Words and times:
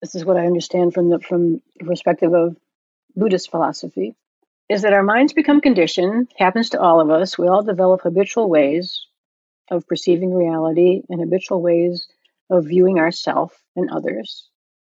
this 0.00 0.14
is 0.14 0.24
what 0.24 0.36
I 0.36 0.46
understand 0.46 0.94
from 0.94 1.08
the 1.08 1.18
from 1.20 1.62
the 1.78 1.86
perspective 1.86 2.32
of 2.34 2.56
Buddhist 3.14 3.50
philosophy, 3.50 4.14
is 4.68 4.82
that 4.82 4.92
our 4.92 5.02
minds 5.02 5.32
become 5.32 5.60
conditioned, 5.60 6.30
happens 6.36 6.70
to 6.70 6.80
all 6.80 7.00
of 7.00 7.10
us. 7.10 7.38
We 7.38 7.48
all 7.48 7.62
develop 7.62 8.02
habitual 8.02 8.48
ways 8.48 9.06
of 9.70 9.86
perceiving 9.86 10.34
reality 10.34 11.02
and 11.08 11.20
habitual 11.20 11.62
ways 11.62 12.06
of 12.50 12.66
viewing 12.66 12.98
ourself 12.98 13.58
and 13.74 13.90
others. 13.90 14.48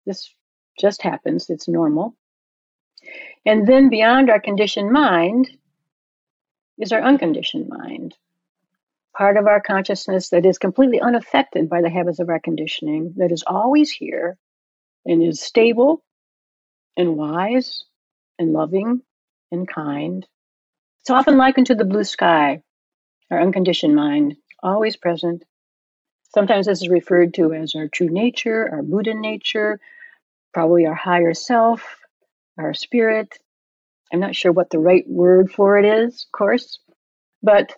This 0.06 0.34
just 0.80 1.02
happens, 1.02 1.50
it's 1.50 1.68
normal. 1.68 2.16
And 3.46 3.66
then 3.66 3.90
beyond 3.90 4.30
our 4.30 4.40
conditioned 4.40 4.92
mind 4.92 5.50
is 6.78 6.92
our 6.92 7.02
unconditioned 7.02 7.70
mind, 7.70 8.16
part 9.16 9.38
of 9.38 9.48
our 9.48 9.62
consciousness 9.62 10.30
that 10.30 10.46
is 10.46 10.58
completely 10.58 11.00
unaffected 11.00 11.70
by 11.70 11.82
the 11.82 11.90
habits 11.90 12.20
of 12.20 12.30
our 12.30 12.40
conditioning, 12.40 13.14
that 13.18 13.32
is 13.32 13.44
always 13.48 13.90
here 13.90 14.38
and 15.10 15.24
is 15.24 15.42
stable 15.42 16.04
and 16.96 17.18
wise 17.18 17.84
and 18.38 18.54
loving 18.54 19.02
and 19.52 19.68
kind. 19.68 20.26
It's 21.02 21.10
often 21.10 21.36
likened 21.36 21.68
to 21.68 21.76
the 21.76 21.84
blue 21.84 22.04
sky, 22.04 22.62
our 23.32 23.42
unconditioned 23.42 23.96
mind, 23.96 24.36
always 24.62 24.96
present. 24.96 25.44
Sometimes 26.36 26.68
this 26.68 26.84
is 26.84 26.90
referred 26.90 27.34
to 27.34 27.54
as 27.54 27.74
our 27.74 27.88
true 27.88 28.10
nature, 28.10 28.70
our 28.72 28.84
Buddha 28.84 29.16
nature, 29.16 29.80
probably 30.54 30.86
our 30.86 30.94
higher 30.94 31.34
self, 31.34 31.84
our 32.60 32.76
spirit. 32.76 33.36
I'm 34.14 34.20
not 34.20 34.36
sure 34.36 34.52
what 34.52 34.70
the 34.70 34.78
right 34.78 35.06
word 35.08 35.52
for 35.52 35.80
it 35.80 35.86
is, 35.86 36.28
of 36.28 36.38
course, 36.38 36.80
but 37.42 37.74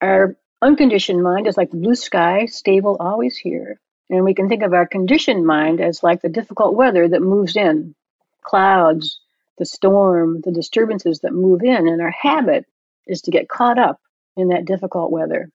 our 0.00 0.36
unconditioned 0.60 1.22
mind 1.22 1.46
is 1.46 1.56
like 1.56 1.70
the 1.70 1.76
blue 1.76 1.94
sky, 1.94 2.46
stable, 2.46 2.96
always 2.98 3.36
here. 3.36 3.78
And 4.10 4.24
we 4.24 4.34
can 4.34 4.48
think 4.48 4.62
of 4.62 4.72
our 4.74 4.86
conditioned 4.86 5.46
mind 5.46 5.80
as 5.80 6.02
like 6.02 6.20
the 6.20 6.28
difficult 6.28 6.74
weather 6.74 7.08
that 7.08 7.22
moves 7.22 7.56
in, 7.56 7.94
clouds, 8.42 9.20
the 9.58 9.64
storm, 9.64 10.40
the 10.42 10.52
disturbances 10.52 11.20
that 11.20 11.32
move 11.32 11.62
in. 11.62 11.88
And 11.88 12.00
our 12.00 12.10
habit 12.10 12.66
is 13.06 13.22
to 13.22 13.30
get 13.30 13.48
caught 13.48 13.78
up 13.78 14.00
in 14.36 14.48
that 14.48 14.66
difficult 14.66 15.10
weather 15.10 15.50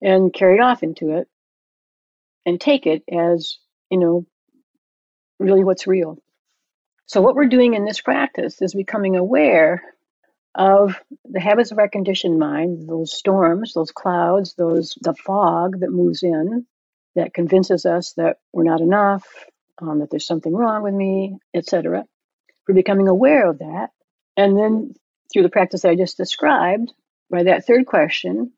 and 0.00 0.32
carried 0.32 0.60
off 0.60 0.82
into 0.82 1.16
it 1.16 1.28
and 2.44 2.60
take 2.60 2.86
it 2.86 3.02
as, 3.10 3.58
you 3.90 3.98
know, 3.98 4.26
really 5.38 5.64
what's 5.64 5.86
real. 5.86 6.18
So, 7.06 7.20
what 7.20 7.34
we're 7.34 7.46
doing 7.46 7.74
in 7.74 7.84
this 7.84 8.00
practice 8.00 8.62
is 8.62 8.74
becoming 8.74 9.16
aware 9.16 9.82
of 10.54 11.00
the 11.24 11.40
habits 11.40 11.72
of 11.72 11.78
our 11.78 11.88
conditioned 11.88 12.38
mind, 12.38 12.88
those 12.88 13.12
storms, 13.12 13.74
those 13.74 13.90
clouds, 13.90 14.54
those 14.54 14.96
the 15.00 15.14
fog 15.14 15.80
that 15.80 15.90
moves 15.90 16.22
in, 16.22 16.66
that 17.14 17.34
convinces 17.34 17.86
us 17.86 18.12
that 18.14 18.38
we're 18.52 18.64
not 18.64 18.80
enough, 18.80 19.26
um, 19.80 20.00
that 20.00 20.10
there's 20.10 20.26
something 20.26 20.54
wrong 20.54 20.82
with 20.82 20.94
me, 20.94 21.36
etc. 21.54 22.04
We're 22.66 22.74
becoming 22.74 23.08
aware 23.08 23.48
of 23.48 23.58
that, 23.58 23.90
and 24.36 24.56
then 24.56 24.94
through 25.32 25.42
the 25.42 25.48
practice 25.48 25.84
I 25.84 25.94
just 25.94 26.16
described, 26.16 26.92
by 27.30 27.44
that 27.44 27.66
third 27.66 27.86
question, 27.86 28.52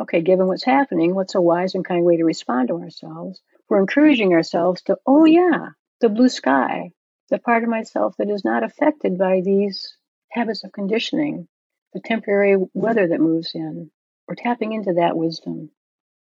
okay, 0.00 0.22
given 0.22 0.46
what's 0.46 0.64
happening, 0.64 1.14
what's 1.14 1.34
a 1.34 1.40
wise 1.40 1.74
and 1.74 1.84
kind 1.84 2.04
way 2.04 2.16
to 2.16 2.24
respond 2.24 2.68
to 2.68 2.80
ourselves? 2.80 3.40
We're 3.68 3.80
encouraging 3.80 4.32
ourselves 4.32 4.82
to, 4.82 4.96
oh 5.06 5.24
yeah, 5.26 5.68
the 6.00 6.08
blue 6.08 6.28
sky, 6.30 6.92
the 7.28 7.38
part 7.38 7.62
of 7.62 7.68
myself 7.68 8.14
that 8.18 8.30
is 8.30 8.44
not 8.44 8.64
affected 8.64 9.18
by 9.18 9.42
these 9.44 9.94
habits 10.30 10.64
of 10.64 10.72
conditioning, 10.72 11.48
the 11.92 12.00
temporary 12.00 12.56
weather 12.72 13.06
that 13.08 13.20
moves 13.20 13.52
in. 13.54 13.90
We're 14.26 14.36
tapping 14.36 14.72
into 14.72 14.94
that 14.94 15.16
wisdom 15.16 15.70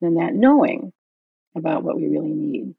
and 0.02 0.18
that 0.18 0.34
knowing 0.34 0.92
about 1.56 1.84
what 1.84 1.98
we 1.98 2.08
really 2.08 2.32
need. 2.32 2.76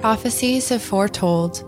Prophecies 0.00 0.68
have 0.70 0.82
foretold, 0.82 1.62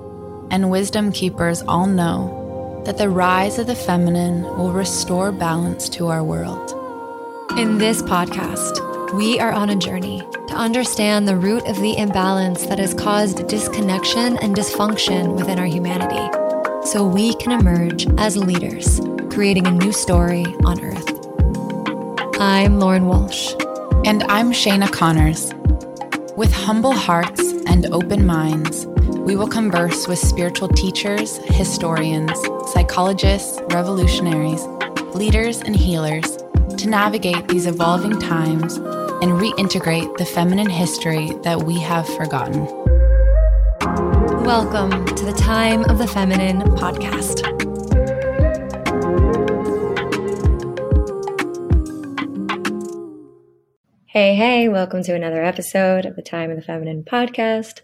and 0.50 0.70
wisdom 0.70 1.12
keepers 1.12 1.62
all 1.62 1.86
know 1.86 2.82
that 2.84 2.99
the 2.99 3.09
rise 3.09 3.59
of 3.59 3.66
the 3.66 3.76
feminine 3.76 4.43
will 4.59 4.72
restore 4.72 5.32
balance 5.32 5.88
to 5.91 6.09
our 6.09 6.22
world. 6.22 6.72
In 7.59 7.78
this 7.78 8.03
podcast, 8.03 9.15
we 9.15 9.38
are 9.38 9.53
on 9.53 9.70
a 9.70 9.76
journey 9.76 10.20
to 10.49 10.54
understand 10.54 11.28
the 11.28 11.37
root 11.37 11.65
of 11.69 11.81
the 11.81 11.97
imbalance 11.97 12.66
that 12.66 12.81
has 12.81 12.93
caused 12.93 13.47
disconnection 13.47 14.37
and 14.38 14.56
dysfunction 14.56 15.37
within 15.37 15.59
our 15.60 15.66
humanity 15.66 16.44
so 16.84 17.06
we 17.06 17.34
can 17.37 17.53
emerge 17.53 18.06
as 18.19 18.37
leaders, 18.37 19.00
creating 19.31 19.67
a 19.67 19.71
new 19.71 19.91
story 19.91 20.45
on 20.65 20.84
Earth. 20.84 21.09
I'm 22.39 22.78
Lauren 22.78 23.06
Walsh. 23.06 23.55
And 24.05 24.22
I'm 24.25 24.53
Shana 24.53 24.93
Connors. 24.93 25.53
With 26.37 26.53
humble 26.53 26.93
hearts 26.93 27.41
and 27.67 27.87
open 27.87 28.27
minds, 28.27 28.87
we 28.87 29.34
will 29.34 29.49
converse 29.49 30.06
with 30.06 30.19
spiritual 30.19 30.69
teachers, 30.69 31.39
historians, 31.47 32.39
psychologists, 32.71 33.59
revolutionaries, 33.71 34.62
leaders, 35.15 35.62
and 35.62 35.75
healers 35.75 36.37
to 36.77 36.87
navigate 36.87 37.49
these 37.49 37.67
evolving 37.67 38.21
times 38.21 38.77
and 38.77 39.33
reintegrate 39.33 40.19
the 40.19 40.27
feminine 40.27 40.69
history 40.69 41.33
that 41.44 41.62
we 41.62 41.81
have 41.81 42.06
forgotten. 42.06 42.84
Welcome 44.44 45.06
to 45.06 45.25
the 45.25 45.32
Time 45.32 45.84
of 45.84 45.97
the 45.97 46.06
Feminine 46.06 46.60
podcast. 46.77 47.41
Hey, 54.05 54.34
hey, 54.34 54.69
welcome 54.69 55.03
to 55.05 55.15
another 55.15 55.43
episode 55.43 56.05
of 56.05 56.15
the 56.15 56.21
Time 56.21 56.50
of 56.50 56.56
the 56.56 56.62
Feminine 56.62 57.05
podcast. 57.05 57.81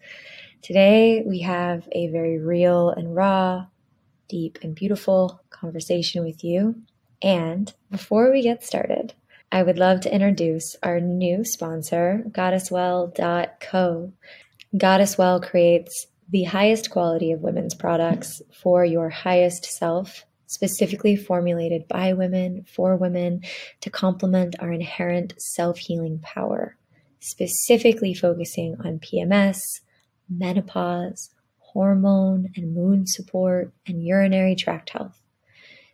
Today 0.61 1.23
we 1.25 1.41
have 1.41 1.89
a 1.93 2.09
very 2.09 2.39
real 2.39 2.91
and 2.91 3.17
raw, 3.17 3.65
deep 4.29 4.59
and 4.63 4.75
beautiful 4.75 5.41
conversation 5.49 6.23
with 6.23 6.45
you. 6.45 6.75
And 7.23 7.73
before 7.91 8.31
we 8.31 8.43
get 8.43 8.63
started, 8.63 9.15
I 9.51 9.63
would 9.63 9.79
love 9.79 10.01
to 10.01 10.15
introduce 10.15 10.77
our 10.83 11.01
new 11.01 11.43
sponsor, 11.43 12.23
GoddessWell.co. 12.29 14.13
GoddessWell 14.77 15.43
creates 15.43 16.07
the 16.31 16.45
highest 16.45 16.91
quality 16.91 17.33
of 17.33 17.41
women's 17.41 17.75
products 17.75 18.41
for 18.53 18.85
your 18.85 19.09
highest 19.09 19.65
self, 19.65 20.25
specifically 20.47 21.17
formulated 21.17 21.89
by 21.89 22.13
women, 22.13 22.65
for 22.73 22.97
women, 22.97 23.43
to 23.81 23.91
complement 23.91 24.55
our 24.61 24.73
inherent 24.73 25.35
self 25.39 25.79
healing 25.79 26.21
power, 26.23 26.77
specifically 27.19 28.15
focusing 28.15 28.77
on 28.85 29.01
PMS, 29.01 29.59
menopause, 30.29 31.31
hormone 31.59 32.49
and 32.57 32.75
moon 32.75 33.07
support, 33.07 33.73
and 33.87 34.05
urinary 34.05 34.55
tract 34.55 34.91
health. 34.91 35.21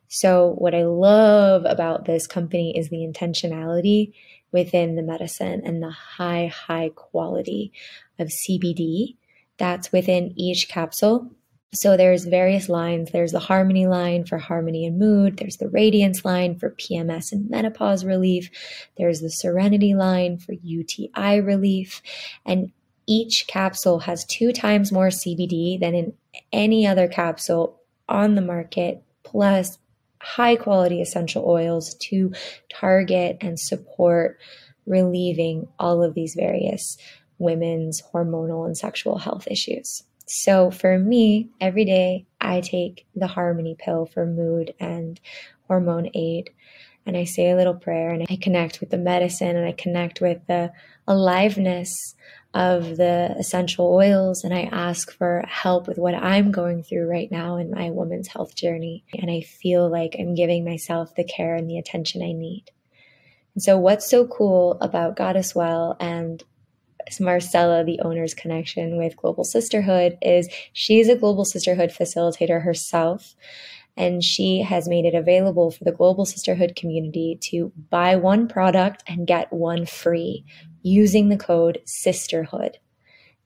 So, 0.08 0.54
what 0.58 0.74
I 0.74 0.84
love 0.84 1.64
about 1.64 2.04
this 2.04 2.26
company 2.26 2.76
is 2.76 2.90
the 2.90 3.06
intentionality 3.06 4.12
within 4.52 4.96
the 4.96 5.02
medicine 5.02 5.62
and 5.64 5.82
the 5.82 5.90
high, 5.90 6.46
high 6.46 6.90
quality 6.94 7.72
of 8.18 8.28
CBD 8.28 9.16
that's 9.58 9.92
within 9.92 10.32
each 10.36 10.68
capsule. 10.68 11.30
So 11.74 11.96
there's 11.96 12.24
various 12.24 12.68
lines. 12.68 13.10
There's 13.10 13.32
the 13.32 13.38
harmony 13.38 13.86
line 13.86 14.24
for 14.24 14.38
harmony 14.38 14.86
and 14.86 14.98
mood. 14.98 15.36
There's 15.36 15.58
the 15.58 15.68
radiance 15.68 16.24
line 16.24 16.58
for 16.58 16.70
PMS 16.70 17.32
and 17.32 17.50
menopause 17.50 18.04
relief. 18.04 18.50
There's 18.96 19.20
the 19.20 19.30
serenity 19.30 19.94
line 19.94 20.38
for 20.38 20.52
UTI 20.52 21.40
relief. 21.40 22.02
And 22.46 22.72
each 23.06 23.46
capsule 23.46 24.00
has 24.00 24.24
two 24.24 24.52
times 24.52 24.90
more 24.90 25.08
CBD 25.08 25.78
than 25.78 25.94
in 25.94 26.12
any 26.52 26.86
other 26.86 27.08
capsule 27.08 27.80
on 28.08 28.34
the 28.34 28.42
market, 28.42 29.02
plus 29.22 29.78
high 30.20 30.56
quality 30.56 31.02
essential 31.02 31.44
oils 31.46 31.94
to 31.94 32.32
target 32.68 33.38
and 33.40 33.60
support 33.60 34.38
relieving 34.86 35.68
all 35.78 36.02
of 36.02 36.14
these 36.14 36.34
various 36.34 36.96
women's 37.38 38.02
hormonal 38.12 38.66
and 38.66 38.76
sexual 38.76 39.18
health 39.18 39.46
issues. 39.50 40.02
So 40.26 40.70
for 40.70 40.98
me, 40.98 41.50
every 41.60 41.84
day 41.84 42.26
I 42.40 42.60
take 42.60 43.06
the 43.14 43.28
Harmony 43.28 43.76
pill 43.78 44.06
for 44.06 44.26
mood 44.26 44.74
and 44.80 45.20
hormone 45.68 46.10
aid. 46.14 46.50
And 47.04 47.16
I 47.16 47.24
say 47.24 47.50
a 47.50 47.56
little 47.56 47.74
prayer 47.74 48.10
and 48.10 48.26
I 48.28 48.36
connect 48.36 48.80
with 48.80 48.90
the 48.90 48.98
medicine 48.98 49.56
and 49.56 49.64
I 49.64 49.72
connect 49.72 50.20
with 50.20 50.44
the 50.48 50.72
aliveness 51.06 51.94
of 52.52 52.96
the 52.96 53.34
essential 53.38 53.86
oils 53.86 54.42
and 54.42 54.52
I 54.52 54.62
ask 54.72 55.12
for 55.12 55.44
help 55.46 55.86
with 55.86 55.98
what 55.98 56.14
I'm 56.14 56.50
going 56.50 56.82
through 56.82 57.06
right 57.06 57.30
now 57.30 57.58
in 57.58 57.70
my 57.70 57.90
woman's 57.90 58.28
health 58.28 58.56
journey. 58.56 59.04
And 59.16 59.30
I 59.30 59.42
feel 59.42 59.88
like 59.88 60.16
I'm 60.18 60.34
giving 60.34 60.64
myself 60.64 61.14
the 61.14 61.22
care 61.22 61.54
and 61.54 61.70
the 61.70 61.78
attention 61.78 62.22
I 62.22 62.32
need. 62.32 62.64
And 63.54 63.62
so, 63.62 63.78
what's 63.78 64.10
so 64.10 64.26
cool 64.26 64.76
about 64.80 65.16
Goddess 65.16 65.54
Well 65.54 65.96
and 66.00 66.42
Marcella, 67.20 67.84
the 67.84 68.00
owner's 68.00 68.34
connection 68.34 68.96
with 68.96 69.16
Global 69.16 69.44
Sisterhood, 69.44 70.18
is 70.20 70.48
she's 70.72 71.08
a 71.08 71.16
Global 71.16 71.44
Sisterhood 71.44 71.90
facilitator 71.90 72.62
herself. 72.62 73.34
and 73.96 74.22
she 74.22 74.60
has 74.60 74.88
made 74.88 75.06
it 75.06 75.14
available 75.14 75.70
for 75.70 75.84
the 75.84 75.92
Global 75.92 76.26
Sisterhood 76.26 76.76
community 76.76 77.38
to 77.40 77.72
buy 77.90 78.14
one 78.16 78.46
product 78.46 79.02
and 79.06 79.26
get 79.26 79.52
one 79.52 79.86
free 79.86 80.44
using 80.82 81.28
the 81.28 81.36
code 81.36 81.80
SISTERHOOD. 81.86 82.76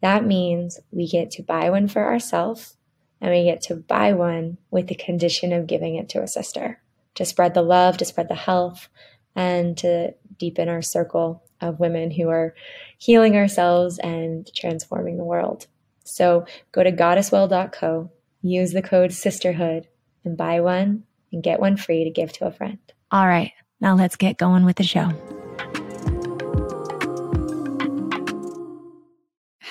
That 0.02 0.24
means 0.24 0.80
we 0.90 1.06
get 1.06 1.30
to 1.32 1.42
buy 1.42 1.70
one 1.70 1.86
for 1.86 2.04
ourselves 2.04 2.76
and 3.20 3.30
we 3.30 3.44
get 3.44 3.60
to 3.62 3.76
buy 3.76 4.12
one 4.12 4.58
with 4.70 4.88
the 4.88 4.94
condition 4.94 5.52
of 5.52 5.66
giving 5.66 5.94
it 5.96 6.08
to 6.10 6.22
a 6.22 6.26
sister 6.26 6.82
to 7.14 7.24
spread 7.24 7.54
the 7.54 7.62
love, 7.62 7.96
to 7.98 8.04
spread 8.04 8.28
the 8.28 8.34
health, 8.34 8.88
and 9.36 9.76
to 9.76 10.14
deepen 10.38 10.68
our 10.68 10.82
circle 10.82 11.44
of 11.60 11.80
women 11.80 12.10
who 12.10 12.28
are 12.28 12.54
healing 12.98 13.36
ourselves 13.36 13.98
and 13.98 14.50
transforming 14.54 15.16
the 15.16 15.24
world. 15.24 15.66
So 16.04 16.46
go 16.72 16.82
to 16.82 16.92
goddesswell.co, 16.92 18.10
use 18.42 18.72
the 18.72 18.82
code 18.82 19.12
sisterhood, 19.12 19.88
and 20.24 20.36
buy 20.36 20.60
one 20.60 21.04
and 21.32 21.42
get 21.42 21.60
one 21.60 21.76
free 21.76 22.04
to 22.04 22.10
give 22.10 22.32
to 22.34 22.46
a 22.46 22.52
friend. 22.52 22.78
All 23.10 23.26
right, 23.26 23.52
now 23.80 23.94
let's 23.94 24.16
get 24.16 24.38
going 24.38 24.64
with 24.64 24.76
the 24.76 24.84
show. 24.84 25.10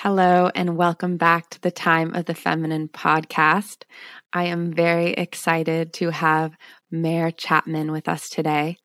Hello, 0.02 0.50
and 0.54 0.78
welcome 0.78 1.18
back 1.18 1.50
to 1.50 1.60
the 1.60 1.70
Time 1.70 2.14
of 2.14 2.24
the 2.24 2.34
Feminine 2.34 2.88
podcast. 2.88 3.82
I 4.32 4.44
am 4.44 4.72
very 4.72 5.12
excited 5.12 5.92
to 5.94 6.08
have 6.08 6.56
Mare 6.90 7.30
Chapman 7.30 7.92
with 7.92 8.08
us 8.08 8.30
today. 8.30 8.78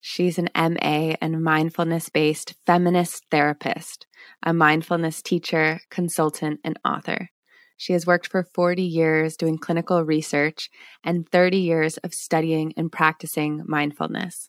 She's 0.00 0.38
an 0.38 0.48
MA 0.56 1.14
and 1.20 1.42
mindfulness 1.42 2.08
based 2.08 2.54
feminist 2.66 3.24
therapist, 3.30 4.06
a 4.42 4.54
mindfulness 4.54 5.20
teacher, 5.20 5.80
consultant, 5.90 6.60
and 6.64 6.78
author. 6.84 7.28
She 7.76 7.92
has 7.92 8.06
worked 8.06 8.26
for 8.26 8.42
40 8.42 8.82
years 8.82 9.36
doing 9.36 9.58
clinical 9.58 10.04
research 10.04 10.70
and 11.04 11.28
30 11.28 11.58
years 11.58 11.96
of 11.98 12.14
studying 12.14 12.72
and 12.76 12.90
practicing 12.90 13.62
mindfulness. 13.66 14.48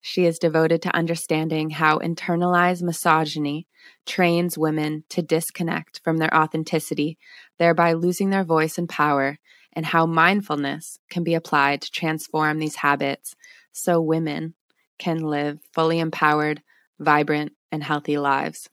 She 0.00 0.26
is 0.26 0.38
devoted 0.38 0.82
to 0.82 0.94
understanding 0.94 1.70
how 1.70 1.98
internalized 1.98 2.82
misogyny 2.82 3.66
trains 4.06 4.56
women 4.56 5.04
to 5.10 5.22
disconnect 5.22 6.00
from 6.04 6.18
their 6.18 6.34
authenticity, 6.34 7.18
thereby 7.58 7.92
losing 7.94 8.30
their 8.30 8.44
voice 8.44 8.78
and 8.78 8.88
power, 8.88 9.38
and 9.72 9.86
how 9.86 10.06
mindfulness 10.06 10.98
can 11.10 11.24
be 11.24 11.34
applied 11.34 11.82
to 11.82 11.90
transform 11.90 12.58
these 12.58 12.76
habits 12.76 13.34
so 13.72 14.00
women 14.00 14.54
can 14.98 15.18
live 15.18 15.60
fully 15.72 15.98
empowered, 15.98 16.62
vibrant, 16.98 17.52
and 17.70 17.82
healthy 17.82 18.18
lives. 18.18 18.68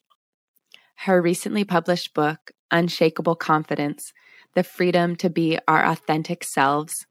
Her 1.00 1.22
recently 1.22 1.64
published 1.64 2.14
book, 2.14 2.52
Unshakable 2.72 3.36
Confidence 3.36 4.14
The 4.56 4.64
Freedom 4.64 5.16
to 5.18 5.30
Be 5.30 5.60
Our 5.68 5.86
Authentic 5.86 6.44
Selves 6.44 7.06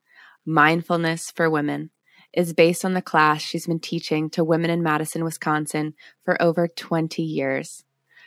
Mindfulness 0.47 1.31
for 1.31 1.49
Women, 1.49 1.91
is 2.33 2.53
based 2.53 2.85
on 2.85 2.95
the 2.95 3.03
class 3.03 3.43
she's 3.43 3.67
been 3.67 3.81
teaching 3.81 4.29
to 4.31 4.45
women 4.45 4.71
in 4.71 4.83
Madison, 4.83 5.25
Wisconsin 5.25 5.95
for 6.25 6.41
over 6.43 6.67
20 6.67 7.23
years. 7.23 7.85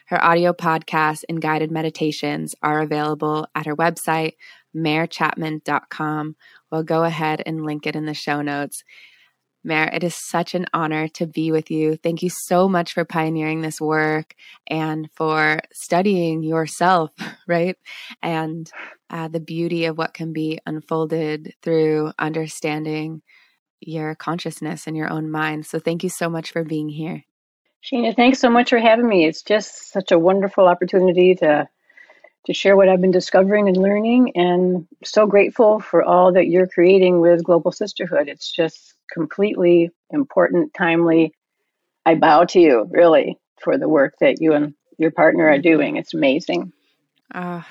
Her 0.08 0.24
audio 0.24 0.54
podcasts 0.54 1.26
and 1.28 1.42
guided 1.42 1.70
meditations 1.70 2.56
are 2.62 2.82
available 2.82 3.46
at 3.54 3.66
her 3.66 3.76
website, 3.76 4.36
marechapman.com. 4.74 6.36
We'll 6.72 6.84
go 6.84 7.04
ahead 7.04 7.44
and 7.46 7.66
link 7.66 7.86
it 7.86 7.96
in 7.96 8.06
the 8.06 8.14
show 8.14 8.42
notes. 8.42 8.84
Mare, 9.64 9.90
it 9.94 10.04
is 10.04 10.16
such 10.16 10.56
an 10.56 10.66
honor 10.74 11.08
to 11.10 11.28
be 11.28 11.52
with 11.52 11.70
you. 11.72 11.98
Thank 11.98 12.24
you 12.24 12.30
so 12.30 12.70
much 12.70 12.94
for 12.94 13.04
pioneering 13.06 13.62
this 13.62 13.82
work 13.82 14.36
and 14.68 15.10
for 15.14 15.60
studying 15.74 16.44
yourself, 16.44 17.12
right? 17.48 17.76
And 18.22 18.72
uh, 19.10 19.28
the 19.28 19.40
beauty 19.40 19.86
of 19.86 19.98
what 19.98 20.14
can 20.14 20.34
be 20.34 20.60
unfolded 20.66 21.54
through 21.62 22.12
understanding 22.18 23.22
your 23.80 24.16
consciousness 24.16 24.88
and 24.88 24.96
your 24.96 25.12
own 25.12 25.30
mind. 25.30 25.66
So, 25.66 25.80
thank 25.80 26.04
you 26.04 26.10
so 26.10 26.30
much 26.30 26.52
for 26.52 26.64
being 26.64 26.90
here. 26.90 27.24
Shana, 27.84 28.16
thanks 28.16 28.40
so 28.40 28.50
much 28.50 28.70
for 28.70 28.80
having 28.80 29.08
me. 29.08 29.26
It's 29.26 29.44
just 29.44 29.92
such 29.92 30.12
a 30.12 30.20
wonderful 30.20 30.68
opportunity 30.68 31.36
to 31.36 31.70
to 32.46 32.54
share 32.54 32.78
what 32.78 32.88
I've 32.88 33.02
been 33.02 33.12
discovering 33.12 33.68
and 33.68 33.76
learning 33.76 34.32
and 34.36 34.88
so 35.04 35.28
grateful 35.28 35.82
for 35.82 36.02
all 36.02 36.32
that 36.32 36.48
you're 36.48 36.68
creating 36.68 37.20
with 37.20 37.44
Global 37.44 37.74
Sisterhood. 37.74 38.30
It's 38.30 38.50
just 38.50 38.96
completely 39.12 39.92
important, 40.12 40.74
timely. 40.74 41.34
I 42.06 42.16
bow 42.16 42.46
to 42.46 42.60
you, 42.60 42.88
really, 42.90 43.38
for 43.62 43.78
the 43.78 43.90
work 43.90 44.16
that 44.22 44.42
you 44.42 44.54
and 44.54 44.74
your 44.98 45.12
partner 45.12 45.48
are 45.50 45.60
doing. 45.60 45.98
It's 45.98 46.14
amazing. 46.14 46.72
Uh, 47.34 47.62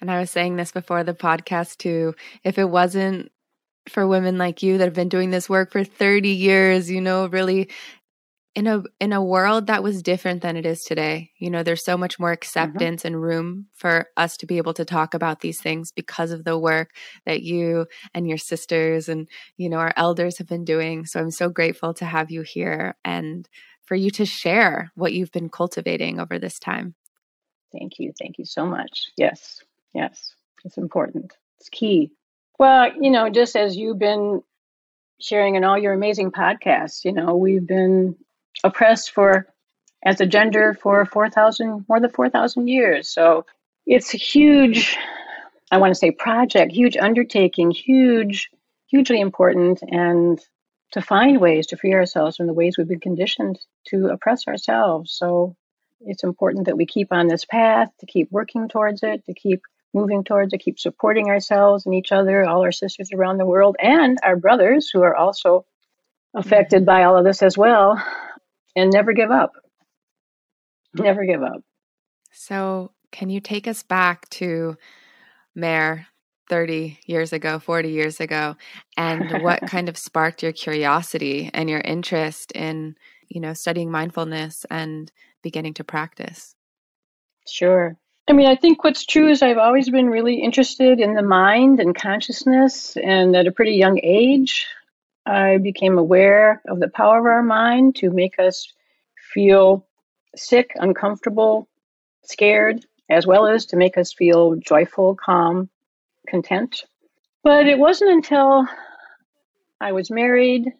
and 0.00 0.10
I 0.10 0.20
was 0.20 0.30
saying 0.30 0.56
this 0.56 0.72
before 0.72 1.04
the 1.04 1.14
podcast 1.14 1.78
too. 1.78 2.14
If 2.44 2.58
it 2.58 2.70
wasn't 2.70 3.30
for 3.88 4.06
women 4.06 4.38
like 4.38 4.62
you 4.62 4.78
that 4.78 4.84
have 4.84 4.94
been 4.94 5.08
doing 5.08 5.30
this 5.30 5.48
work 5.48 5.72
for 5.72 5.84
30 5.84 6.28
years, 6.28 6.90
you 6.90 7.00
know, 7.00 7.26
really 7.26 7.68
in 8.54 8.66
a 8.66 8.82
in 8.98 9.12
a 9.12 9.22
world 9.22 9.68
that 9.68 9.82
was 9.82 10.02
different 10.02 10.42
than 10.42 10.56
it 10.56 10.66
is 10.66 10.82
today 10.82 11.30
you 11.38 11.50
know 11.50 11.62
there's 11.62 11.84
so 11.84 11.96
much 11.96 12.18
more 12.18 12.30
mm-hmm. 12.30 12.34
acceptance 12.34 13.02
mm-hmm. 13.02 13.14
and 13.14 13.22
room 13.22 13.66
for 13.74 14.08
us 14.16 14.36
to 14.36 14.46
be 14.46 14.58
able 14.58 14.74
to 14.74 14.84
talk 14.84 15.14
about 15.14 15.40
these 15.40 15.60
things 15.60 15.92
because 15.92 16.32
of 16.32 16.44
the 16.44 16.58
work 16.58 16.90
that 17.26 17.42
you 17.42 17.86
and 18.12 18.28
your 18.28 18.38
sisters 18.38 19.08
and 19.08 19.28
you 19.56 19.68
know 19.68 19.78
our 19.78 19.92
elders 19.96 20.38
have 20.38 20.48
been 20.48 20.64
doing. 20.64 21.06
So 21.06 21.20
i'm 21.20 21.30
so 21.30 21.48
grateful 21.48 21.94
to 21.94 22.04
have 22.04 22.30
you 22.30 22.42
here 22.42 22.96
and 23.04 23.48
for 23.84 23.94
you 23.94 24.10
to 24.10 24.24
share 24.24 24.92
what 24.94 25.12
you've 25.12 25.32
been 25.32 25.48
cultivating 25.48 26.20
over 26.20 26.38
this 26.38 26.60
time. 26.60 26.94
Thank 27.72 27.98
you. 27.98 28.12
Thank 28.16 28.38
you 28.38 28.44
so 28.44 28.64
much. 28.64 29.10
Yes. 29.16 29.60
Yes. 29.92 30.34
It's 30.64 30.76
important. 30.76 31.32
It's 31.58 31.68
key. 31.68 32.10
Well 32.58 32.90
you 33.00 33.10
know 33.10 33.30
just 33.30 33.54
as 33.54 33.76
you've 33.76 33.98
been 33.98 34.42
sharing 35.20 35.54
in 35.54 35.64
all 35.64 35.78
your 35.78 35.92
amazing 35.92 36.32
podcasts 36.32 37.04
you 37.04 37.12
know 37.12 37.36
we've 37.36 37.66
been 37.66 38.16
oppressed 38.64 39.12
for 39.12 39.46
as 40.04 40.20
a 40.20 40.26
gender 40.26 40.74
for 40.74 41.04
4,000, 41.04 41.84
more 41.88 42.00
than 42.00 42.10
4,000 42.10 42.68
years. 42.68 43.12
So 43.12 43.44
it's 43.86 44.14
a 44.14 44.18
huge, 44.18 44.96
I 45.70 45.78
want 45.78 45.90
to 45.90 45.98
say 45.98 46.10
project, 46.10 46.72
huge 46.72 46.96
undertaking, 46.96 47.70
huge, 47.70 48.50
hugely 48.86 49.20
important, 49.20 49.80
and 49.82 50.40
to 50.92 51.02
find 51.02 51.40
ways 51.40 51.68
to 51.68 51.76
free 51.76 51.92
ourselves 51.92 52.36
from 52.36 52.46
the 52.46 52.52
ways 52.52 52.76
we've 52.76 52.88
been 52.88 53.00
conditioned 53.00 53.58
to 53.88 54.08
oppress 54.08 54.48
ourselves. 54.48 55.12
So 55.12 55.54
it's 56.00 56.24
important 56.24 56.66
that 56.66 56.76
we 56.76 56.86
keep 56.86 57.12
on 57.12 57.28
this 57.28 57.44
path, 57.44 57.90
to 58.00 58.06
keep 58.06 58.32
working 58.32 58.68
towards 58.68 59.02
it, 59.02 59.24
to 59.26 59.34
keep 59.34 59.60
moving 59.92 60.24
towards 60.24 60.52
it, 60.52 60.58
keep 60.58 60.78
supporting 60.78 61.28
ourselves 61.28 61.84
and 61.84 61.94
each 61.94 62.10
other, 62.10 62.44
all 62.44 62.62
our 62.62 62.72
sisters 62.72 63.10
around 63.12 63.38
the 63.38 63.46
world, 63.46 63.76
and 63.80 64.18
our 64.22 64.36
brothers 64.36 64.88
who 64.92 65.02
are 65.02 65.14
also 65.14 65.66
affected 66.34 66.86
by 66.86 67.02
all 67.02 67.18
of 67.18 67.24
this 67.24 67.42
as 67.42 67.58
well 67.58 68.02
and 68.76 68.90
never 68.92 69.12
give 69.12 69.30
up. 69.30 69.52
Never 70.94 71.24
give 71.24 71.42
up. 71.42 71.62
So, 72.32 72.92
can 73.12 73.30
you 73.30 73.40
take 73.40 73.66
us 73.66 73.82
back 73.82 74.28
to 74.30 74.76
Mare 75.54 76.06
30 76.48 76.98
years 77.06 77.32
ago, 77.32 77.58
40 77.58 77.90
years 77.90 78.20
ago, 78.20 78.56
and 78.96 79.42
what 79.42 79.60
kind 79.66 79.88
of 79.88 79.96
sparked 79.96 80.42
your 80.42 80.52
curiosity 80.52 81.50
and 81.54 81.70
your 81.70 81.80
interest 81.80 82.52
in, 82.52 82.96
you 83.28 83.40
know, 83.40 83.54
studying 83.54 83.90
mindfulness 83.90 84.64
and 84.70 85.10
beginning 85.42 85.74
to 85.74 85.84
practice? 85.84 86.54
Sure. 87.46 87.96
I 88.28 88.32
mean, 88.32 88.46
I 88.46 88.54
think 88.54 88.84
what's 88.84 89.04
true 89.04 89.28
is 89.28 89.42
I've 89.42 89.58
always 89.58 89.90
been 89.90 90.08
really 90.08 90.36
interested 90.36 91.00
in 91.00 91.14
the 91.14 91.22
mind 91.22 91.80
and 91.80 91.94
consciousness, 91.94 92.96
and 92.96 93.34
at 93.34 93.46
a 93.46 93.52
pretty 93.52 93.72
young 93.72 93.98
age, 94.02 94.66
I 95.26 95.58
became 95.58 95.98
aware 95.98 96.62
of 96.68 96.80
the 96.80 96.88
power 96.88 97.18
of 97.18 97.26
our 97.26 97.42
mind 97.42 97.96
to 97.96 98.10
make 98.10 98.38
us 98.38 98.72
feel 99.32 99.86
sick, 100.34 100.72
uncomfortable, 100.76 101.68
scared, 102.22 102.84
as 103.08 103.26
well 103.26 103.46
as 103.46 103.66
to 103.66 103.76
make 103.76 103.98
us 103.98 104.12
feel 104.12 104.56
joyful, 104.56 105.14
calm, 105.14 105.68
content. 106.28 106.84
But 107.42 107.66
it 107.66 107.78
wasn't 107.78 108.12
until 108.12 108.66
I 109.80 109.92
was 109.92 110.10
married, 110.10 110.72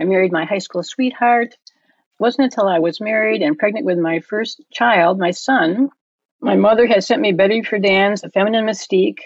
I 0.00 0.04
married 0.04 0.32
my 0.32 0.44
high 0.44 0.58
school 0.58 0.82
sweetheart. 0.82 1.52
It 1.52 2.20
wasn't 2.20 2.52
until 2.52 2.68
I 2.68 2.78
was 2.78 3.00
married 3.00 3.42
and 3.42 3.58
pregnant 3.58 3.86
with 3.86 3.98
my 3.98 4.20
first 4.20 4.60
child, 4.72 5.18
my 5.18 5.30
son, 5.30 5.90
my 6.40 6.54
mother 6.54 6.86
had 6.86 7.02
sent 7.02 7.22
me 7.22 7.32
Betty 7.32 7.62
Friedan's 7.62 8.20
The 8.20 8.30
Feminine 8.30 8.66
Mystique. 8.66 9.20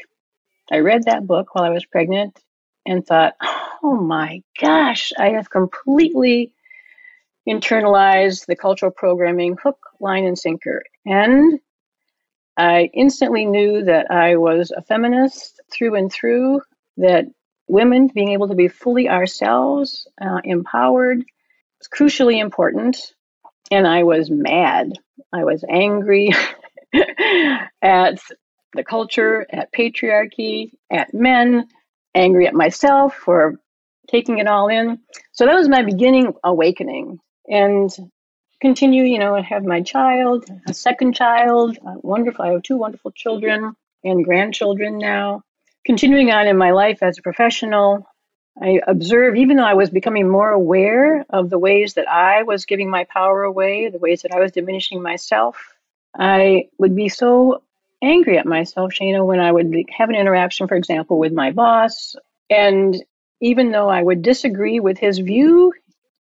I 0.71 0.79
read 0.79 1.05
that 1.05 1.27
book 1.27 1.55
while 1.55 1.65
I 1.65 1.71
was 1.71 1.85
pregnant 1.85 2.39
and 2.87 3.07
thought, 3.07 3.35
oh 3.83 3.97
my 4.01 4.43
gosh, 4.61 5.13
I 5.19 5.31
have 5.31 5.51
completely 5.51 6.53
internalized 7.49 8.47
the 8.47 8.57
cultural 8.57 8.91
programming 8.91 9.57
hook, 9.63 9.79
line, 10.01 10.25
and 10.25 10.39
sinker. 10.39 10.83
And 11.07 11.59
I 12.57 12.91
instantly 12.93 13.47
knew 13.47 13.85
that 13.85 14.11
I 14.11 14.37
was 14.37 14.71
a 14.71 14.83
feminist 14.83 15.61
through 15.73 15.95
and 15.95 16.13
through, 16.13 16.61
that 16.99 17.27
women 17.69 18.09
being 18.09 18.31
able 18.31 18.49
to 18.49 18.55
be 18.55 18.69
fully 18.69 19.09
ourselves, 19.09 20.07
uh, 20.21 20.41
empowered, 20.45 21.19
was 21.79 21.89
crucially 21.89 22.41
important. 22.41 23.15
And 23.71 23.87
I 23.87 24.03
was 24.03 24.31
mad. 24.31 24.93
I 25.33 25.45
was 25.45 25.65
angry 25.69 26.31
at 27.83 28.21
the 28.75 28.85
culture, 28.85 29.47
at 29.51 29.73
patriarchy, 29.73 30.73
at 30.91 31.15
men, 31.15 31.69
angry 32.15 32.47
at 32.47 32.55
myself 32.55 33.15
for 33.15 33.61
taking 34.09 34.39
it 34.39 34.47
all 34.47 34.69
in. 34.69 35.01
So 35.33 35.47
that 35.47 35.55
was 35.55 35.69
my 35.69 35.83
beginning 35.83 36.35
awakening. 36.43 37.21
And 37.49 37.91
continue, 38.61 39.05
you 39.05 39.19
know, 39.19 39.35
I 39.37 39.43
have 39.43 39.65
my 39.65 39.83
child, 39.83 40.45
a 40.69 40.75
second 40.75 41.15
child, 41.15 41.79
wonderful. 41.83 42.45
I 42.45 42.53
have 42.53 42.63
two 42.63 42.77
wonderful 42.77 43.13
children 43.13 43.75
and 44.05 44.25
grandchildren 44.25 44.99
now. 44.99 45.43
Continuing 45.85 46.31
on 46.31 46.47
in 46.47 46.57
my 46.57 46.73
life 46.73 47.03
as 47.03 47.19
a 47.19 47.23
professional, 47.23 48.07
I 48.61 48.81
observe, 48.87 49.37
even 49.37 49.57
though 49.57 49.65
I 49.65 49.75
was 49.75 49.91
becoming 49.91 50.29
more 50.29 50.51
aware 50.51 51.25
of 51.31 51.49
the 51.49 51.59
ways 51.59 51.95
that 51.95 52.09
I 52.09 52.43
was 52.43 52.67
giving 52.67 52.91
my 52.91 53.05
power 53.05 53.43
away, 53.43 53.89
the 53.89 53.99
ways 53.99 54.23
that 54.23 54.33
I 54.33 54.41
was 54.41 54.53
diminishing 54.53 55.03
myself, 55.03 55.75
I 56.15 56.69
would 56.79 56.95
be 56.95 57.09
so 57.09 57.63
angry 58.03 58.39
at 58.39 58.47
myself, 58.47 58.93
Shana, 58.93 59.25
when 59.25 59.41
I 59.41 59.53
would 59.53 59.75
have 59.97 60.09
an 60.09 60.15
interaction, 60.15 60.69
for 60.69 60.77
example, 60.77 61.19
with 61.19 61.33
my 61.33 61.51
boss. 61.51 62.17
And 62.49 62.97
even 63.41 63.71
though 63.71 63.89
I 63.89 64.03
would 64.03 64.23
disagree 64.23 64.81
with 64.81 64.99
his 64.99 65.19
view, 65.19 65.73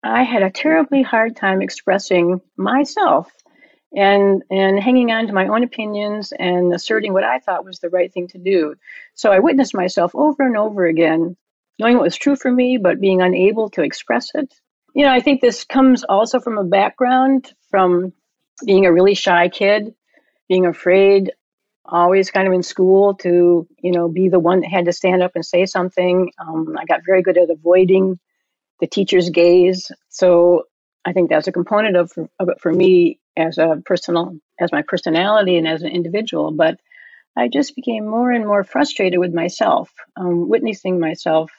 I 0.02 0.22
had 0.22 0.42
a 0.42 0.50
terribly 0.50 1.02
hard 1.02 1.36
time 1.36 1.62
expressing 1.62 2.40
myself 2.56 3.30
and 3.94 4.42
and 4.50 4.78
hanging 4.78 5.10
on 5.10 5.26
to 5.26 5.32
my 5.32 5.48
own 5.48 5.64
opinions 5.64 6.32
and 6.38 6.74
asserting 6.74 7.12
what 7.12 7.24
I 7.24 7.38
thought 7.38 7.64
was 7.64 7.78
the 7.78 7.88
right 7.88 8.12
thing 8.12 8.28
to 8.28 8.38
do. 8.38 8.74
So 9.14 9.32
I 9.32 9.38
witnessed 9.38 9.74
myself 9.74 10.14
over 10.14 10.46
and 10.46 10.56
over 10.56 10.86
again, 10.86 11.36
knowing 11.78 11.94
what 11.94 12.04
was 12.04 12.16
true 12.16 12.36
for 12.36 12.50
me, 12.50 12.76
but 12.76 13.00
being 13.00 13.22
unable 13.22 13.70
to 13.70 13.82
express 13.82 14.30
it. 14.34 14.52
You 14.94 15.04
know, 15.04 15.12
I 15.12 15.20
think 15.20 15.40
this 15.40 15.64
comes 15.64 16.04
also 16.04 16.38
from 16.40 16.58
a 16.58 16.64
background 16.64 17.52
from 17.70 18.12
being 18.64 18.86
a 18.86 18.92
really 18.92 19.14
shy 19.14 19.48
kid, 19.48 19.94
being 20.48 20.66
afraid 20.66 21.32
always 21.88 22.30
kind 22.30 22.46
of 22.46 22.54
in 22.54 22.62
school 22.62 23.14
to 23.14 23.66
you 23.82 23.92
know 23.92 24.08
be 24.08 24.28
the 24.28 24.40
one 24.40 24.60
that 24.60 24.70
had 24.70 24.86
to 24.86 24.92
stand 24.92 25.22
up 25.22 25.32
and 25.34 25.44
say 25.44 25.66
something. 25.66 26.30
Um, 26.38 26.76
i 26.78 26.84
got 26.84 27.00
very 27.06 27.22
good 27.22 27.38
at 27.38 27.50
avoiding 27.50 28.18
the 28.80 28.86
teacher's 28.86 29.30
gaze. 29.30 29.90
So 30.08 30.64
i 31.04 31.12
think 31.12 31.30
that's 31.30 31.48
a 31.48 31.52
component 31.52 31.96
of, 31.96 32.12
of 32.38 32.48
it 32.48 32.60
for 32.60 32.72
me 32.72 33.18
as 33.36 33.58
a 33.58 33.82
personal 33.84 34.36
as 34.60 34.72
my 34.72 34.82
personality 34.82 35.56
and 35.56 35.66
as 35.66 35.82
an 35.82 35.90
individual 35.90 36.50
but 36.50 36.78
i 37.36 37.48
just 37.48 37.74
became 37.76 38.06
more 38.06 38.30
and 38.30 38.46
more 38.46 38.64
frustrated 38.64 39.18
with 39.18 39.32
myself 39.32 39.90
um, 40.16 40.48
witnessing 40.48 41.00
myself 41.00 41.50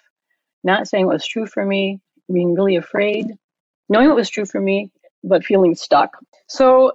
not 0.64 0.88
saying 0.88 1.06
what 1.06 1.14
was 1.14 1.26
true 1.26 1.48
for 1.48 1.66
me 1.66 2.00
being 2.32 2.54
really 2.54 2.76
afraid 2.76 3.28
knowing 3.90 4.08
what 4.08 4.16
was 4.16 4.30
true 4.30 4.46
for 4.46 4.62
me 4.62 4.92
but 5.24 5.44
feeling 5.44 5.76
stuck. 5.76 6.18
So 6.48 6.94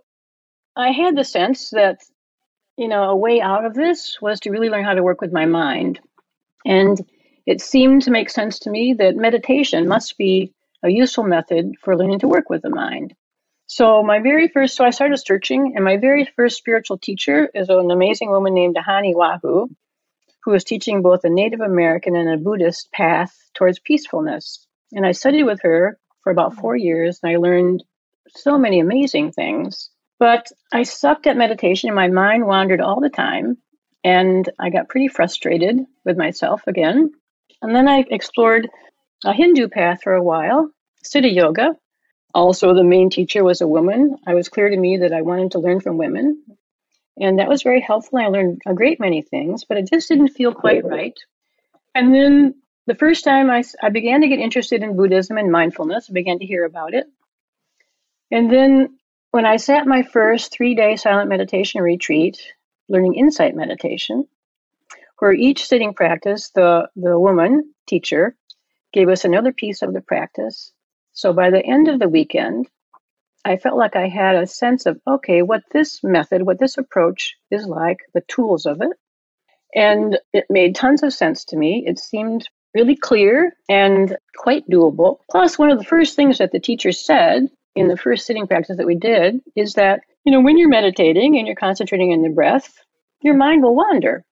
i 0.76 0.90
had 0.90 1.16
the 1.16 1.24
sense 1.24 1.70
that 1.70 1.98
you 2.76 2.88
know, 2.88 3.04
a 3.04 3.16
way 3.16 3.40
out 3.40 3.64
of 3.64 3.74
this 3.74 4.18
was 4.20 4.40
to 4.40 4.50
really 4.50 4.70
learn 4.70 4.84
how 4.84 4.94
to 4.94 5.02
work 5.02 5.20
with 5.20 5.32
my 5.32 5.46
mind. 5.46 6.00
And 6.64 6.98
it 7.46 7.60
seemed 7.60 8.02
to 8.02 8.10
make 8.10 8.30
sense 8.30 8.60
to 8.60 8.70
me 8.70 8.94
that 8.94 9.16
meditation 9.16 9.86
must 9.86 10.16
be 10.18 10.52
a 10.82 10.88
useful 10.88 11.24
method 11.24 11.74
for 11.82 11.96
learning 11.96 12.20
to 12.20 12.28
work 12.28 12.50
with 12.50 12.62
the 12.62 12.70
mind. 12.70 13.14
So 13.66 14.02
my 14.02 14.20
very 14.20 14.48
first, 14.48 14.76
so 14.76 14.84
I 14.84 14.90
started 14.90 15.16
searching, 15.16 15.72
and 15.74 15.84
my 15.84 15.96
very 15.96 16.28
first 16.36 16.58
spiritual 16.58 16.98
teacher 16.98 17.48
is 17.54 17.68
an 17.70 17.90
amazing 17.90 18.30
woman 18.30 18.54
named 18.54 18.76
Ahani 18.76 19.14
Wahu, 19.14 19.68
who 20.42 20.50
was 20.50 20.64
teaching 20.64 21.00
both 21.00 21.24
a 21.24 21.30
Native 21.30 21.60
American 21.60 22.14
and 22.16 22.28
a 22.28 22.36
Buddhist 22.36 22.92
path 22.92 23.34
towards 23.54 23.78
peacefulness. 23.78 24.66
And 24.92 25.06
I 25.06 25.12
studied 25.12 25.44
with 25.44 25.62
her 25.62 25.98
for 26.22 26.30
about 26.30 26.56
four 26.56 26.76
years, 26.76 27.20
and 27.22 27.32
I 27.32 27.36
learned 27.36 27.82
so 28.28 28.58
many 28.58 28.80
amazing 28.80 29.32
things. 29.32 29.90
But 30.18 30.46
I 30.72 30.84
sucked 30.84 31.26
at 31.26 31.36
meditation 31.36 31.88
and 31.88 31.96
my 31.96 32.08
mind 32.08 32.46
wandered 32.46 32.80
all 32.80 33.00
the 33.00 33.10
time. 33.10 33.58
And 34.04 34.48
I 34.58 34.70
got 34.70 34.88
pretty 34.88 35.08
frustrated 35.08 35.80
with 36.04 36.18
myself 36.18 36.62
again. 36.66 37.12
And 37.62 37.74
then 37.74 37.88
I 37.88 38.04
explored 38.10 38.68
a 39.24 39.32
Hindu 39.32 39.68
path 39.68 40.02
for 40.02 40.12
a 40.12 40.22
while, 40.22 40.70
Siddha 41.02 41.34
Yoga. 41.34 41.76
Also, 42.34 42.74
the 42.74 42.84
main 42.84 43.08
teacher 43.08 43.42
was 43.42 43.60
a 43.60 43.66
woman. 43.66 44.16
I 44.26 44.34
was 44.34 44.48
clear 44.48 44.68
to 44.68 44.76
me 44.76 44.98
that 44.98 45.12
I 45.12 45.22
wanted 45.22 45.52
to 45.52 45.60
learn 45.60 45.80
from 45.80 45.96
women. 45.96 46.42
And 47.18 47.38
that 47.38 47.48
was 47.48 47.62
very 47.62 47.80
helpful. 47.80 48.18
I 48.18 48.26
learned 48.26 48.60
a 48.66 48.74
great 48.74 49.00
many 49.00 49.22
things, 49.22 49.64
but 49.64 49.78
it 49.78 49.88
just 49.88 50.08
didn't 50.08 50.28
feel 50.28 50.52
quite 50.52 50.84
right. 50.84 51.16
And 51.94 52.14
then 52.14 52.56
the 52.86 52.96
first 52.96 53.24
time 53.24 53.50
I, 53.50 53.62
I 53.80 53.88
began 53.88 54.20
to 54.20 54.28
get 54.28 54.40
interested 54.40 54.82
in 54.82 54.96
Buddhism 54.96 55.38
and 55.38 55.50
mindfulness, 55.50 56.08
I 56.10 56.12
began 56.12 56.40
to 56.40 56.46
hear 56.46 56.64
about 56.64 56.92
it. 56.92 57.06
And 58.30 58.50
then 58.50 58.98
when 59.34 59.46
I 59.46 59.56
sat 59.56 59.84
my 59.88 60.04
first 60.04 60.52
three 60.52 60.76
day 60.76 60.94
silent 60.94 61.28
meditation 61.28 61.82
retreat, 61.82 62.40
learning 62.88 63.16
insight 63.16 63.56
meditation, 63.56 64.28
where 65.18 65.32
each 65.32 65.66
sitting 65.66 65.92
practice, 65.92 66.50
the, 66.50 66.88
the 66.94 67.18
woman 67.18 67.74
teacher 67.88 68.36
gave 68.92 69.08
us 69.08 69.24
another 69.24 69.52
piece 69.52 69.82
of 69.82 69.92
the 69.92 70.00
practice. 70.00 70.70
So 71.14 71.32
by 71.32 71.50
the 71.50 71.66
end 71.66 71.88
of 71.88 71.98
the 71.98 72.08
weekend, 72.08 72.68
I 73.44 73.56
felt 73.56 73.76
like 73.76 73.96
I 73.96 74.06
had 74.06 74.36
a 74.36 74.46
sense 74.46 74.86
of, 74.86 75.00
okay, 75.04 75.42
what 75.42 75.64
this 75.72 76.04
method, 76.04 76.42
what 76.42 76.60
this 76.60 76.78
approach 76.78 77.34
is 77.50 77.66
like, 77.66 77.98
the 78.14 78.22
tools 78.28 78.66
of 78.66 78.82
it. 78.82 78.96
And 79.74 80.16
it 80.32 80.44
made 80.48 80.76
tons 80.76 81.02
of 81.02 81.12
sense 81.12 81.44
to 81.46 81.56
me. 81.56 81.82
It 81.88 81.98
seemed 81.98 82.48
really 82.72 82.94
clear 82.94 83.56
and 83.68 84.16
quite 84.36 84.70
doable. 84.70 85.18
Plus, 85.28 85.58
one 85.58 85.70
of 85.70 85.78
the 85.78 85.84
first 85.84 86.14
things 86.14 86.38
that 86.38 86.52
the 86.52 86.60
teacher 86.60 86.92
said 86.92 87.50
in 87.74 87.88
the 87.88 87.96
first 87.96 88.26
sitting 88.26 88.46
practice 88.46 88.76
that 88.76 88.86
we 88.86 88.94
did 88.94 89.40
is 89.56 89.74
that, 89.74 90.00
you 90.24 90.32
know, 90.32 90.40
when 90.40 90.58
you're 90.58 90.68
meditating 90.68 91.36
and 91.36 91.46
you're 91.46 91.56
concentrating 91.56 92.12
on 92.12 92.22
the 92.22 92.28
breath, 92.28 92.72
your 93.20 93.34
mind 93.34 93.62
will 93.62 93.74
wander. 93.74 94.24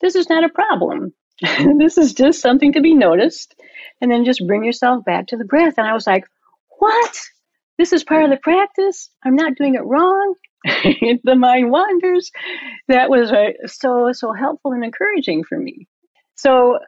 This 0.00 0.14
is 0.14 0.28
not 0.28 0.44
a 0.44 0.48
problem. 0.48 1.12
this 1.78 1.98
is 1.98 2.14
just 2.14 2.40
something 2.40 2.72
to 2.72 2.80
be 2.80 2.94
noticed. 2.94 3.54
And 4.00 4.10
then 4.10 4.24
just 4.24 4.46
bring 4.46 4.64
yourself 4.64 5.04
back 5.04 5.28
to 5.28 5.36
the 5.36 5.44
breath. 5.44 5.74
And 5.76 5.86
I 5.86 5.92
was 5.92 6.06
like, 6.06 6.24
what? 6.78 7.20
This 7.78 7.92
is 7.92 8.04
part 8.04 8.24
of 8.24 8.30
the 8.30 8.36
practice? 8.36 9.10
I'm 9.24 9.36
not 9.36 9.56
doing 9.56 9.74
it 9.74 9.84
wrong. 9.84 10.34
the 10.64 11.36
mind 11.36 11.70
wanders. 11.70 12.30
That 12.88 13.10
was 13.10 13.30
uh, 13.30 13.66
so, 13.66 14.12
so 14.12 14.32
helpful 14.32 14.72
and 14.72 14.84
encouraging 14.84 15.44
for 15.44 15.58
me. 15.58 15.86
So 16.34 16.78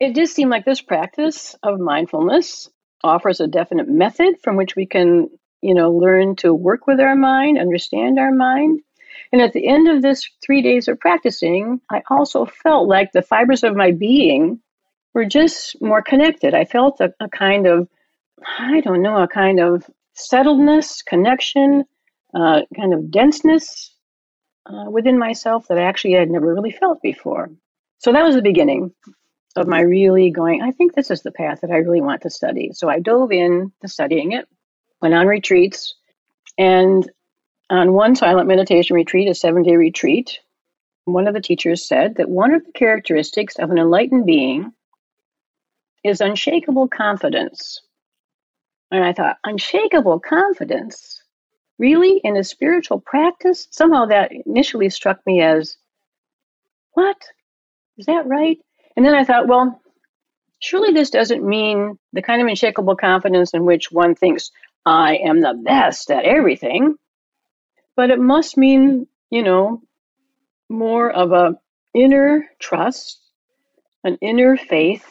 it 0.00 0.14
just 0.14 0.34
seemed 0.34 0.50
like 0.50 0.64
this 0.64 0.80
practice 0.80 1.56
of 1.62 1.80
mindfulness 1.80 2.68
offers 3.04 3.40
a 3.40 3.46
definite 3.46 3.88
method 3.88 4.34
from 4.42 4.56
which 4.56 4.76
we 4.76 4.86
can, 4.86 5.28
you 5.62 5.74
know, 5.74 5.90
learn 5.90 6.36
to 6.36 6.52
work 6.52 6.86
with 6.86 7.00
our 7.00 7.16
mind, 7.16 7.58
understand 7.58 8.18
our 8.18 8.32
mind. 8.32 8.80
And 9.32 9.42
at 9.42 9.52
the 9.52 9.66
end 9.66 9.88
of 9.88 10.02
this 10.02 10.28
three 10.44 10.62
days 10.62 10.88
of 10.88 11.00
practicing, 11.00 11.80
I 11.90 12.02
also 12.10 12.46
felt 12.46 12.88
like 12.88 13.12
the 13.12 13.22
fibers 13.22 13.64
of 13.64 13.76
my 13.76 13.90
being 13.90 14.60
were 15.14 15.24
just 15.24 15.80
more 15.80 16.02
connected. 16.02 16.54
I 16.54 16.64
felt 16.64 17.00
a, 17.00 17.12
a 17.20 17.28
kind 17.28 17.66
of, 17.66 17.88
I 18.46 18.80
don't 18.80 19.02
know, 19.02 19.22
a 19.22 19.28
kind 19.28 19.60
of 19.60 19.88
settledness, 20.16 21.04
connection, 21.04 21.84
uh, 22.34 22.62
kind 22.76 22.94
of 22.94 23.10
denseness 23.10 23.94
uh, 24.66 24.90
within 24.90 25.18
myself 25.18 25.66
that 25.68 25.78
I 25.78 25.82
actually 25.82 26.14
had 26.14 26.30
never 26.30 26.52
really 26.52 26.72
felt 26.72 27.02
before. 27.02 27.50
So 27.98 28.12
that 28.12 28.24
was 28.24 28.34
the 28.34 28.42
beginning 28.42 28.92
of 29.56 29.66
my 29.66 29.80
really 29.80 30.30
going, 30.30 30.62
I 30.62 30.70
think 30.70 30.94
this 30.94 31.10
is 31.10 31.22
the 31.22 31.32
path 31.32 31.60
that 31.62 31.70
I 31.70 31.76
really 31.76 32.00
want 32.00 32.22
to 32.22 32.30
study. 32.30 32.70
So 32.72 32.88
I 32.88 33.00
dove 33.00 33.32
in 33.32 33.72
to 33.82 33.88
studying 33.88 34.32
it, 34.32 34.46
went 35.00 35.14
on 35.14 35.26
retreats, 35.26 35.94
and 36.58 37.08
on 37.68 37.92
one 37.92 38.14
silent 38.14 38.48
meditation 38.48 38.94
retreat, 38.94 39.28
a 39.28 39.34
seven 39.34 39.62
day 39.62 39.76
retreat, 39.76 40.38
one 41.04 41.28
of 41.28 41.34
the 41.34 41.40
teachers 41.40 41.86
said 41.86 42.16
that 42.16 42.28
one 42.28 42.54
of 42.54 42.64
the 42.64 42.72
characteristics 42.72 43.58
of 43.58 43.70
an 43.70 43.78
enlightened 43.78 44.26
being 44.26 44.72
is 46.04 46.20
unshakable 46.20 46.88
confidence. 46.88 47.80
And 48.90 49.04
I 49.04 49.12
thought, 49.12 49.38
unshakable 49.44 50.20
confidence? 50.20 51.22
Really? 51.78 52.20
In 52.22 52.36
a 52.36 52.44
spiritual 52.44 53.00
practice? 53.00 53.68
Somehow 53.70 54.06
that 54.06 54.32
initially 54.46 54.90
struck 54.90 55.24
me 55.26 55.42
as, 55.42 55.76
what? 56.92 57.16
Is 57.98 58.06
that 58.06 58.26
right? 58.26 58.58
And 58.96 59.04
then 59.04 59.14
I 59.14 59.24
thought, 59.24 59.46
well, 59.46 59.80
surely 60.58 60.92
this 60.92 61.10
doesn't 61.10 61.46
mean 61.46 61.98
the 62.12 62.22
kind 62.22 62.40
of 62.40 62.48
unshakable 62.48 62.96
confidence 62.96 63.52
in 63.54 63.64
which 63.64 63.92
one 63.92 64.14
thinks, 64.14 64.50
I 64.84 65.16
am 65.16 65.40
the 65.40 65.54
best 65.54 66.10
at 66.10 66.24
everything. 66.24 66.94
But 67.94 68.10
it 68.10 68.18
must 68.18 68.56
mean, 68.56 69.06
you 69.30 69.42
know, 69.42 69.82
more 70.68 71.10
of 71.10 71.32
a 71.32 71.58
inner 71.94 72.48
trust, 72.58 73.20
an 74.04 74.18
inner 74.20 74.56
faith 74.56 75.04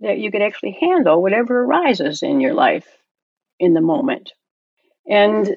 that 0.00 0.18
you 0.18 0.30
could 0.30 0.42
actually 0.42 0.78
handle 0.80 1.20
whatever 1.20 1.64
arises 1.64 2.22
in 2.22 2.40
your 2.40 2.54
life 2.54 2.86
in 3.58 3.74
the 3.74 3.80
moment. 3.80 4.32
And 5.08 5.56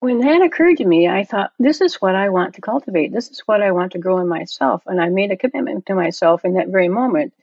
when 0.00 0.20
that 0.20 0.42
occurred 0.42 0.76
to 0.78 0.84
me, 0.84 1.08
I 1.08 1.24
thought, 1.24 1.52
this 1.58 1.80
is 1.80 1.96
what 1.96 2.14
I 2.14 2.28
want 2.28 2.54
to 2.54 2.60
cultivate. 2.60 3.12
This 3.12 3.30
is 3.30 3.40
what 3.46 3.62
I 3.62 3.72
want 3.72 3.92
to 3.92 3.98
grow 3.98 4.18
in 4.18 4.28
myself. 4.28 4.82
And 4.86 5.00
I 5.00 5.08
made 5.08 5.30
a 5.32 5.36
commitment 5.36 5.86
to 5.86 5.94
myself 5.94 6.44
in 6.44 6.54
that 6.54 6.68
very 6.68 6.88
moment 6.88 7.34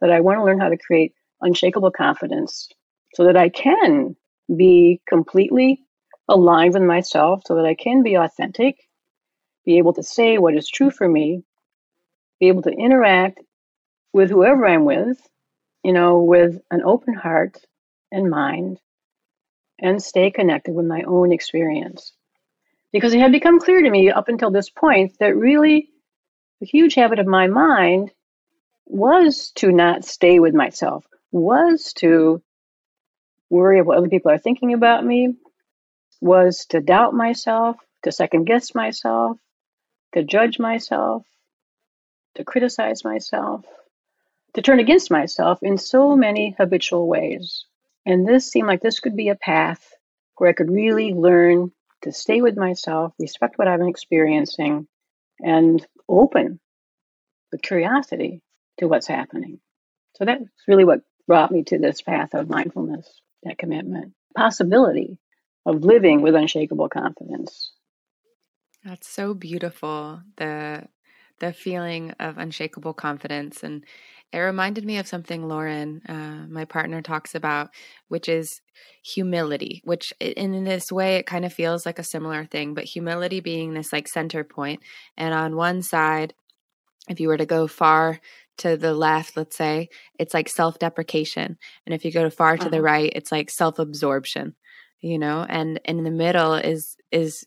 that 0.00 0.10
I 0.10 0.20
want 0.20 0.38
to 0.38 0.44
learn 0.44 0.60
how 0.60 0.68
to 0.68 0.76
create 0.76 1.14
unshakable 1.40 1.92
confidence 1.92 2.68
so 3.14 3.24
that 3.24 3.36
I 3.36 3.48
can 3.48 4.16
be 4.54 5.00
completely 5.08 5.84
aligned 6.28 6.74
with 6.74 6.82
myself, 6.82 7.42
so 7.46 7.56
that 7.56 7.66
I 7.66 7.74
can 7.74 8.02
be 8.02 8.14
authentic, 8.14 8.88
be 9.64 9.78
able 9.78 9.92
to 9.94 10.02
say 10.02 10.38
what 10.38 10.54
is 10.54 10.68
true 10.68 10.90
for 10.90 11.08
me, 11.08 11.44
be 12.40 12.48
able 12.48 12.62
to 12.62 12.70
interact 12.70 13.40
with 14.12 14.30
whoever 14.30 14.66
I'm 14.66 14.84
with 14.84 15.18
you 15.82 15.92
know, 15.92 16.22
with 16.22 16.60
an 16.70 16.82
open 16.84 17.14
heart 17.14 17.58
and 18.10 18.30
mind 18.30 18.78
and 19.82 20.02
stay 20.02 20.30
connected 20.30 20.74
with 20.74 20.86
my 20.86 21.02
own 21.02 21.32
experience. 21.32 22.12
Because 22.92 23.12
it 23.12 23.20
had 23.20 23.32
become 23.32 23.58
clear 23.58 23.82
to 23.82 23.90
me 23.90 24.10
up 24.10 24.28
until 24.28 24.50
this 24.50 24.70
point 24.70 25.18
that 25.18 25.36
really 25.36 25.88
a 26.62 26.64
huge 26.64 26.94
habit 26.94 27.18
of 27.18 27.26
my 27.26 27.48
mind 27.48 28.12
was 28.86 29.50
to 29.56 29.72
not 29.72 30.04
stay 30.04 30.38
with 30.38 30.54
myself, 30.54 31.04
was 31.32 31.92
to 31.94 32.42
worry 33.50 33.78
about 33.78 33.88
what 33.88 33.98
other 33.98 34.08
people 34.08 34.30
are 34.30 34.38
thinking 34.38 34.72
about 34.72 35.04
me, 35.04 35.34
was 36.20 36.66
to 36.66 36.80
doubt 36.80 37.14
myself, 37.14 37.76
to 38.04 38.12
second 38.12 38.44
guess 38.44 38.74
myself, 38.74 39.38
to 40.14 40.22
judge 40.22 40.58
myself, 40.58 41.26
to 42.36 42.44
criticize 42.44 43.04
myself, 43.04 43.64
to 44.54 44.62
turn 44.62 44.78
against 44.78 45.10
myself 45.10 45.58
in 45.62 45.78
so 45.78 46.14
many 46.14 46.54
habitual 46.56 47.08
ways. 47.08 47.64
And 48.04 48.26
this 48.26 48.50
seemed 48.50 48.66
like 48.66 48.80
this 48.80 49.00
could 49.00 49.16
be 49.16 49.28
a 49.28 49.36
path 49.36 49.94
where 50.36 50.50
I 50.50 50.54
could 50.54 50.70
really 50.70 51.14
learn 51.14 51.72
to 52.02 52.12
stay 52.12 52.42
with 52.42 52.56
myself, 52.56 53.14
respect 53.18 53.58
what 53.58 53.68
I'm 53.68 53.86
experiencing, 53.86 54.88
and 55.38 55.86
open 56.08 56.58
with 57.52 57.62
curiosity 57.62 58.42
to 58.78 58.88
what's 58.88 59.06
happening. 59.06 59.60
So 60.16 60.24
that's 60.24 60.44
really 60.66 60.84
what 60.84 61.02
brought 61.26 61.52
me 61.52 61.62
to 61.64 61.78
this 61.78 62.02
path 62.02 62.34
of 62.34 62.48
mindfulness, 62.48 63.20
that 63.44 63.58
commitment, 63.58 64.14
possibility 64.36 65.18
of 65.64 65.84
living 65.84 66.22
with 66.22 66.34
unshakable 66.34 66.88
confidence. 66.88 67.72
That's 68.84 69.08
so 69.08 69.34
beautiful. 69.34 70.22
The 70.36 70.88
the 71.38 71.52
feeling 71.52 72.12
of 72.20 72.38
unshakable 72.38 72.94
confidence 72.94 73.64
and 73.64 73.84
it 74.32 74.38
reminded 74.38 74.84
me 74.84 74.96
of 74.98 75.06
something 75.06 75.46
Lauren, 75.46 76.00
uh, 76.08 76.46
my 76.48 76.64
partner, 76.64 77.02
talks 77.02 77.34
about, 77.34 77.70
which 78.08 78.28
is 78.28 78.60
humility, 79.04 79.82
which 79.84 80.12
in 80.20 80.64
this 80.64 80.90
way 80.90 81.16
it 81.16 81.26
kind 81.26 81.44
of 81.44 81.52
feels 81.52 81.84
like 81.84 81.98
a 81.98 82.04
similar 82.04 82.46
thing, 82.46 82.74
but 82.74 82.84
humility 82.84 83.40
being 83.40 83.74
this 83.74 83.92
like 83.92 84.08
center 84.08 84.42
point. 84.42 84.80
And 85.16 85.34
on 85.34 85.56
one 85.56 85.82
side, 85.82 86.34
if 87.08 87.20
you 87.20 87.28
were 87.28 87.36
to 87.36 87.46
go 87.46 87.66
far 87.66 88.20
to 88.58 88.76
the 88.76 88.94
left, 88.94 89.36
let's 89.36 89.56
say, 89.56 89.88
it's 90.18 90.34
like 90.34 90.48
self 90.48 90.78
deprecation. 90.78 91.58
And 91.84 91.94
if 91.94 92.04
you 92.04 92.12
go 92.12 92.30
far 92.30 92.56
to 92.56 92.62
uh-huh. 92.62 92.70
the 92.70 92.82
right, 92.82 93.12
it's 93.14 93.32
like 93.32 93.50
self 93.50 93.78
absorption, 93.78 94.54
you 95.00 95.18
know, 95.18 95.44
and 95.46 95.80
in 95.84 96.04
the 96.04 96.10
middle 96.10 96.54
is, 96.54 96.96
is 97.10 97.44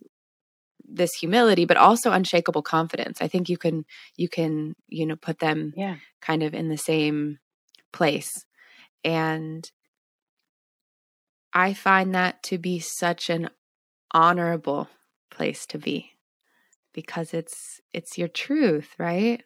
this 0.87 1.13
humility 1.13 1.65
but 1.65 1.77
also 1.77 2.11
unshakable 2.11 2.61
confidence. 2.61 3.21
I 3.21 3.27
think 3.27 3.49
you 3.49 3.57
can 3.57 3.85
you 4.15 4.29
can 4.29 4.75
you 4.87 5.05
know 5.05 5.15
put 5.15 5.39
them 5.39 5.73
yeah. 5.75 5.95
kind 6.21 6.43
of 6.43 6.53
in 6.53 6.69
the 6.69 6.77
same 6.77 7.39
place. 7.91 8.45
And 9.03 9.69
i 11.53 11.73
find 11.73 12.13
that 12.13 12.43
to 12.43 12.57
be 12.57 12.79
such 12.79 13.29
an 13.29 13.49
honorable 14.11 14.89
place 15.31 15.65
to 15.65 15.77
be 15.77 16.11
because 16.93 17.33
it's 17.33 17.79
it's 17.93 18.17
your 18.17 18.27
truth 18.27 18.93
right? 18.99 19.43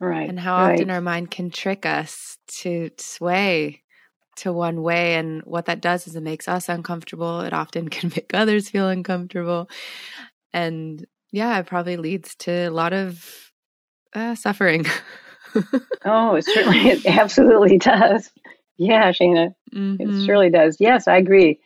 Right 0.00 0.28
and 0.28 0.40
how 0.40 0.56
right. 0.56 0.74
often 0.74 0.90
our 0.90 1.00
mind 1.00 1.30
can 1.30 1.50
trick 1.50 1.84
us 1.84 2.38
to 2.48 2.90
sway 2.98 3.82
to 4.36 4.52
one 4.52 4.82
way 4.82 5.14
and 5.14 5.42
what 5.42 5.66
that 5.66 5.82
does 5.82 6.06
is 6.06 6.16
it 6.16 6.22
makes 6.22 6.48
us 6.48 6.68
uncomfortable. 6.68 7.40
It 7.40 7.52
often 7.52 7.88
can 7.96 8.10
make 8.10 8.32
others 8.32 8.70
feel 8.70 8.88
uncomfortable 8.88 9.68
and 10.52 11.04
yeah, 11.32 11.58
it 11.58 11.66
probably 11.66 11.96
leads 11.96 12.34
to 12.36 12.50
a 12.50 12.70
lot 12.70 12.92
of 12.92 13.52
uh, 14.14 14.34
suffering. 14.34 14.86
oh, 16.04 16.34
it 16.34 16.44
certainly, 16.44 16.88
it 16.88 17.06
absolutely 17.06 17.78
does. 17.78 18.30
Yeah, 18.76 19.10
Shana, 19.12 19.54
mm-hmm. 19.74 20.00
it 20.00 20.24
surely 20.24 20.50
does. 20.50 20.78
Yes, 20.80 21.06
I 21.06 21.16
agree. 21.18 21.60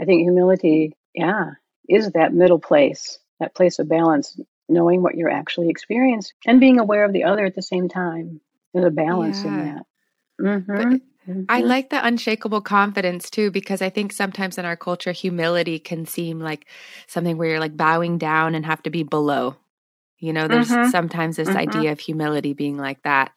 I 0.00 0.04
think 0.04 0.22
humility, 0.22 0.96
yeah, 1.14 1.52
is 1.88 2.10
that 2.12 2.32
middle 2.32 2.58
place, 2.58 3.18
that 3.38 3.54
place 3.54 3.78
of 3.78 3.88
balance, 3.88 4.38
knowing 4.68 5.02
what 5.02 5.14
you're 5.14 5.30
actually 5.30 5.68
experiencing 5.68 6.34
and 6.46 6.60
being 6.60 6.80
aware 6.80 7.04
of 7.04 7.12
the 7.12 7.24
other 7.24 7.44
at 7.44 7.54
the 7.54 7.62
same 7.62 7.88
time. 7.88 8.40
There's 8.72 8.86
a 8.86 8.90
balance 8.90 9.44
yeah. 9.44 9.48
in 9.48 9.64
that. 9.64 9.86
Mm-hmm. 10.40 10.96
Mm-hmm. 11.28 11.44
I 11.48 11.60
like 11.60 11.90
the 11.90 12.04
unshakable 12.04 12.60
confidence 12.60 13.30
too, 13.30 13.50
because 13.50 13.80
I 13.80 13.90
think 13.90 14.12
sometimes 14.12 14.58
in 14.58 14.64
our 14.64 14.76
culture, 14.76 15.12
humility 15.12 15.78
can 15.78 16.06
seem 16.06 16.38
like 16.38 16.66
something 17.06 17.38
where 17.38 17.48
you're 17.48 17.60
like 17.60 17.76
bowing 17.76 18.18
down 18.18 18.54
and 18.54 18.66
have 18.66 18.82
to 18.82 18.90
be 18.90 19.02
below. 19.02 19.56
You 20.18 20.32
know, 20.32 20.48
there's 20.48 20.70
mm-hmm. 20.70 20.90
sometimes 20.90 21.36
this 21.36 21.48
mm-hmm. 21.48 21.58
idea 21.58 21.92
of 21.92 22.00
humility 22.00 22.52
being 22.52 22.76
like 22.76 23.02
that. 23.02 23.32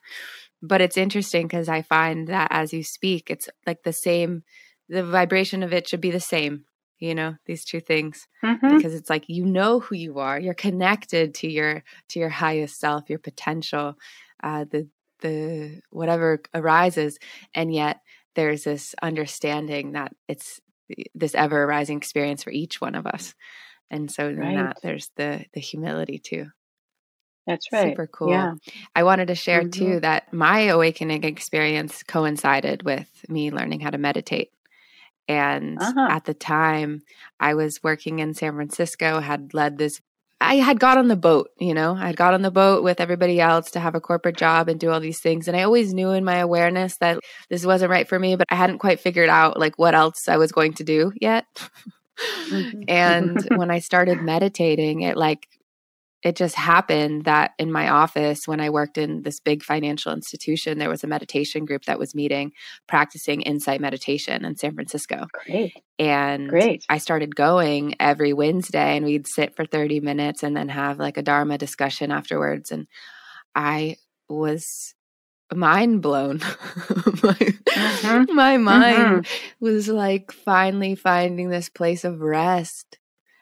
But 0.62 0.82
it's 0.82 0.98
interesting 0.98 1.48
because 1.48 1.70
I 1.70 1.82
find 1.82 2.28
that 2.28 2.48
as 2.52 2.74
you 2.74 2.84
speak, 2.84 3.30
it's 3.30 3.50
like 3.66 3.84
the 3.84 3.94
same, 3.94 4.44
the 4.90 5.04
vibration 5.04 5.64
of 5.64 5.74
it 5.74 5.88
should 5.88 6.02
be 6.02 6.12
the 6.12 6.20
same, 6.20 6.66
you 7.00 7.14
know, 7.14 7.36
these 7.46 7.64
two 7.64 7.80
things. 7.80 8.28
Mm-hmm. 8.44 8.78
Because 8.78 8.96
it's 8.96 9.10
like 9.10 9.26
you 9.28 9.46
know 9.46 9.80
who 9.80 9.96
you 9.96 10.20
are, 10.20 10.40
you're 10.40 10.54
connected 10.54 11.36
to 11.36 11.50
your 11.50 11.84
to 12.10 12.20
your 12.20 12.30
highest 12.30 12.80
self, 12.80 13.10
your 13.10 13.20
potential. 13.20 13.96
Uh, 14.44 14.66
the 14.70 14.88
the 15.20 15.82
whatever 15.90 16.42
arises 16.54 17.18
and 17.54 17.74
yet 17.74 18.02
there's 18.36 18.64
this 18.64 18.94
understanding 19.02 19.94
that 19.94 20.14
it's 20.28 20.62
this 21.14 21.36
ever 21.36 21.64
arising 21.64 21.98
experience 21.98 22.44
for 22.44 22.52
each 22.52 22.80
one 22.80 22.96
of 22.96 23.06
us 23.06 23.36
and 23.90 24.12
so 24.12 24.28
in 24.28 24.38
right. 24.38 24.56
that 24.56 24.78
there's 24.82 25.12
the 25.16 25.44
the 25.54 25.60
humility 25.60 26.20
too 26.20 26.46
that's 27.46 27.68
right 27.72 27.92
super 27.92 28.08
cool 28.08 28.30
yeah 28.30 28.54
i 28.96 29.04
wanted 29.04 29.28
to 29.28 29.36
share 29.36 29.62
mm-hmm. 29.62 29.70
too 29.94 30.00
that 30.00 30.32
my 30.34 30.62
awakening 30.62 31.24
experience 31.24 32.04
coincided 32.04 32.84
with 32.84 33.10
me 33.28 33.52
learning 33.52 33.80
how 33.80 33.90
to 33.90 33.98
meditate 33.98 34.52
and 35.28 35.82
uh-huh. 35.82 36.08
at 36.10 36.26
the 36.26 36.34
time 36.34 37.02
i 37.40 37.54
was 37.54 37.84
working 37.84 38.20
in 38.20 38.34
san 38.34 38.54
francisco 38.54 39.20
had 39.20 39.54
led 39.54 39.78
this 39.78 40.02
I 40.40 40.56
had 40.56 40.80
got 40.80 40.98
on 40.98 41.08
the 41.08 41.16
boat, 41.16 41.50
you 41.60 41.74
know, 41.74 41.96
I 41.96 42.08
had 42.08 42.16
got 42.16 42.34
on 42.34 42.44
the 42.44 42.52
boat 42.52 42.84
with 42.84 43.02
everybody 43.02 43.40
else 43.42 43.72
to 43.72 43.80
have 43.80 43.96
a 43.96 44.02
corporate 44.02 44.38
job 44.38 44.70
and 44.70 44.80
do 44.80 44.92
all 44.92 45.00
these 45.00 45.20
things. 45.20 45.48
And 45.48 45.58
I 45.58 45.64
always 45.64 45.94
knew 45.94 46.12
in 46.12 46.24
my 46.24 46.38
awareness 46.38 46.98
that 46.98 47.20
this 47.50 47.66
wasn't 47.66 47.90
right 47.90 48.08
for 48.08 48.20
me, 48.20 48.36
but 48.36 48.46
I 48.52 48.56
hadn't 48.56 48.78
quite 48.78 49.00
figured 49.00 49.30
out 49.30 49.60
like 49.60 49.80
what 49.80 49.96
else 49.96 50.28
I 50.28 50.38
was 50.38 50.52
going 50.52 50.74
to 50.76 50.84
do 50.84 51.12
yet. 51.20 51.46
Mm-hmm. 52.50 52.82
and 52.88 53.48
when 53.58 53.70
I 53.70 53.78
started 53.78 54.24
meditating, 54.24 55.02
it 55.02 55.18
like 55.18 55.48
it 56.28 56.36
just 56.36 56.56
happened 56.56 57.24
that 57.24 57.54
in 57.58 57.72
my 57.72 57.88
office 57.88 58.48
when 58.48 58.60
i 58.60 58.70
worked 58.70 58.98
in 58.98 59.24
this 59.24 59.40
big 59.40 59.64
financial 59.64 60.12
institution 60.12 60.78
there 60.78 60.90
was 60.90 61.04
a 61.04 61.08
meditation 61.08 61.64
group 61.64 61.86
that 61.86 61.98
was 61.98 62.14
meeting 62.14 62.52
practicing 62.86 63.42
insight 63.42 63.80
meditation 63.80 64.44
in 64.44 64.56
san 64.58 64.74
francisco. 64.74 65.28
Great. 65.46 65.82
And 65.98 66.50
great. 66.50 66.86
I 66.90 66.98
started 66.98 67.36
going 67.36 67.96
every 68.00 68.34
wednesday 68.34 68.98
and 68.98 69.06
we'd 69.06 69.26
sit 69.26 69.56
for 69.56 69.66
30 69.66 70.02
minutes 70.02 70.44
and 70.44 70.56
then 70.56 70.70
have 70.70 71.00
like 71.00 71.18
a 71.18 71.24
dharma 71.24 71.58
discussion 71.58 72.12
afterwards 72.12 72.72
and 72.72 72.88
i 73.56 73.96
was 74.28 74.94
mind 75.56 76.02
blown. 76.02 76.40
My, 77.24 77.34
mm-hmm. 77.34 78.36
my, 78.36 78.58
mind 78.58 78.98
mm-hmm. 78.98 79.66
was 79.66 79.88
like 79.88 80.34
finally 80.34 80.96
finding 80.96 81.50
this 81.50 81.70
place 81.70 82.04
of 82.04 82.20
rest 82.20 82.97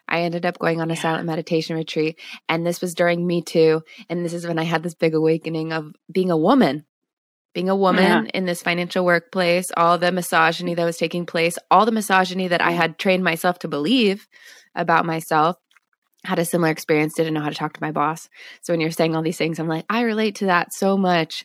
I 0.08 0.22
ended 0.22 0.46
up 0.46 0.58
going 0.58 0.80
on 0.80 0.90
a 0.90 0.94
yeah. 0.94 1.00
silent 1.00 1.26
meditation 1.26 1.76
retreat. 1.76 2.18
And 2.48 2.66
this 2.66 2.80
was 2.80 2.94
during 2.94 3.26
Me 3.26 3.42
Too. 3.42 3.82
And 4.08 4.24
this 4.24 4.32
is 4.32 4.46
when 4.46 4.58
I 4.58 4.64
had 4.64 4.82
this 4.82 4.94
big 4.94 5.14
awakening 5.14 5.72
of 5.72 5.92
being 6.10 6.30
a 6.30 6.36
woman, 6.36 6.84
being 7.54 7.68
a 7.68 7.76
woman 7.76 8.04
yeah. 8.04 8.30
in 8.34 8.44
this 8.44 8.62
financial 8.62 9.04
workplace, 9.04 9.70
all 9.76 9.98
the 9.98 10.12
misogyny 10.12 10.74
that 10.74 10.84
was 10.84 10.98
taking 10.98 11.26
place, 11.26 11.58
all 11.70 11.86
the 11.86 11.92
misogyny 11.92 12.48
that 12.48 12.60
I 12.60 12.72
had 12.72 12.98
trained 12.98 13.24
myself 13.24 13.58
to 13.60 13.68
believe 13.68 14.28
about 14.74 15.06
myself. 15.06 15.56
Had 16.24 16.38
a 16.40 16.44
similar 16.44 16.72
experience, 16.72 17.14
didn't 17.14 17.34
know 17.34 17.40
how 17.40 17.50
to 17.50 17.54
talk 17.54 17.74
to 17.74 17.82
my 17.82 17.92
boss. 17.92 18.28
So 18.60 18.72
when 18.72 18.80
you're 18.80 18.90
saying 18.90 19.14
all 19.14 19.22
these 19.22 19.36
things, 19.36 19.60
I'm 19.60 19.68
like, 19.68 19.84
I 19.88 20.00
relate 20.00 20.34
to 20.36 20.46
that 20.46 20.74
so 20.74 20.96
much. 20.96 21.44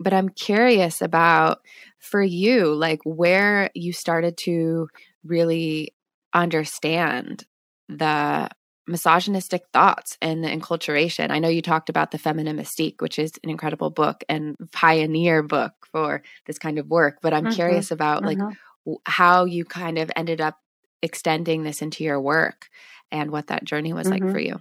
But 0.00 0.14
I'm 0.14 0.30
curious 0.30 1.02
about 1.02 1.58
for 1.98 2.22
you, 2.22 2.74
like 2.74 3.00
where 3.04 3.70
you 3.74 3.92
started 3.92 4.38
to 4.38 4.88
really 5.24 5.94
understand 6.32 7.44
the 7.88 8.48
misogynistic 8.86 9.64
thoughts 9.72 10.18
and 10.20 10.44
the 10.44 10.48
enculturation. 10.48 11.30
I 11.30 11.38
know 11.38 11.48
you 11.48 11.62
talked 11.62 11.88
about 11.88 12.10
the 12.10 12.18
feminine 12.18 12.56
mystique, 12.56 13.00
which 13.00 13.18
is 13.18 13.32
an 13.42 13.50
incredible 13.50 13.90
book 13.90 14.22
and 14.28 14.56
pioneer 14.72 15.42
book 15.42 15.72
for 15.90 16.22
this 16.46 16.58
kind 16.58 16.78
of 16.78 16.88
work. 16.88 17.18
But 17.22 17.32
I'm 17.32 17.44
mm-hmm. 17.44 17.54
curious 17.54 17.90
about 17.90 18.22
mm-hmm. 18.22 18.42
like 18.86 18.98
how 19.06 19.44
you 19.44 19.64
kind 19.64 19.98
of 19.98 20.10
ended 20.16 20.40
up 20.40 20.58
extending 21.02 21.62
this 21.62 21.82
into 21.82 22.04
your 22.04 22.20
work 22.20 22.68
and 23.10 23.30
what 23.30 23.48
that 23.48 23.64
journey 23.64 23.92
was 23.92 24.06
mm-hmm. 24.06 24.24
like 24.24 24.32
for 24.32 24.40
you. 24.40 24.60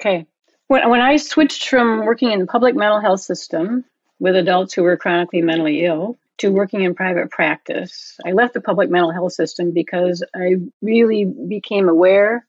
Okay. 0.00 0.26
When, 0.66 0.88
when 0.88 1.00
I 1.00 1.16
switched 1.16 1.68
from 1.68 2.04
working 2.04 2.32
in 2.32 2.40
the 2.40 2.46
public 2.46 2.74
mental 2.74 3.00
health 3.00 3.20
system 3.20 3.84
with 4.18 4.34
adults 4.34 4.74
who 4.74 4.82
were 4.82 4.96
chronically 4.96 5.42
mentally 5.42 5.84
ill 5.84 6.18
to 6.38 6.50
working 6.50 6.82
in 6.82 6.94
private 6.94 7.30
practice. 7.30 8.18
I 8.26 8.32
left 8.32 8.54
the 8.54 8.60
public 8.60 8.90
mental 8.90 9.12
health 9.12 9.32
system 9.32 9.72
because 9.72 10.22
I 10.34 10.56
really 10.82 11.24
became 11.24 11.88
aware 11.88 12.46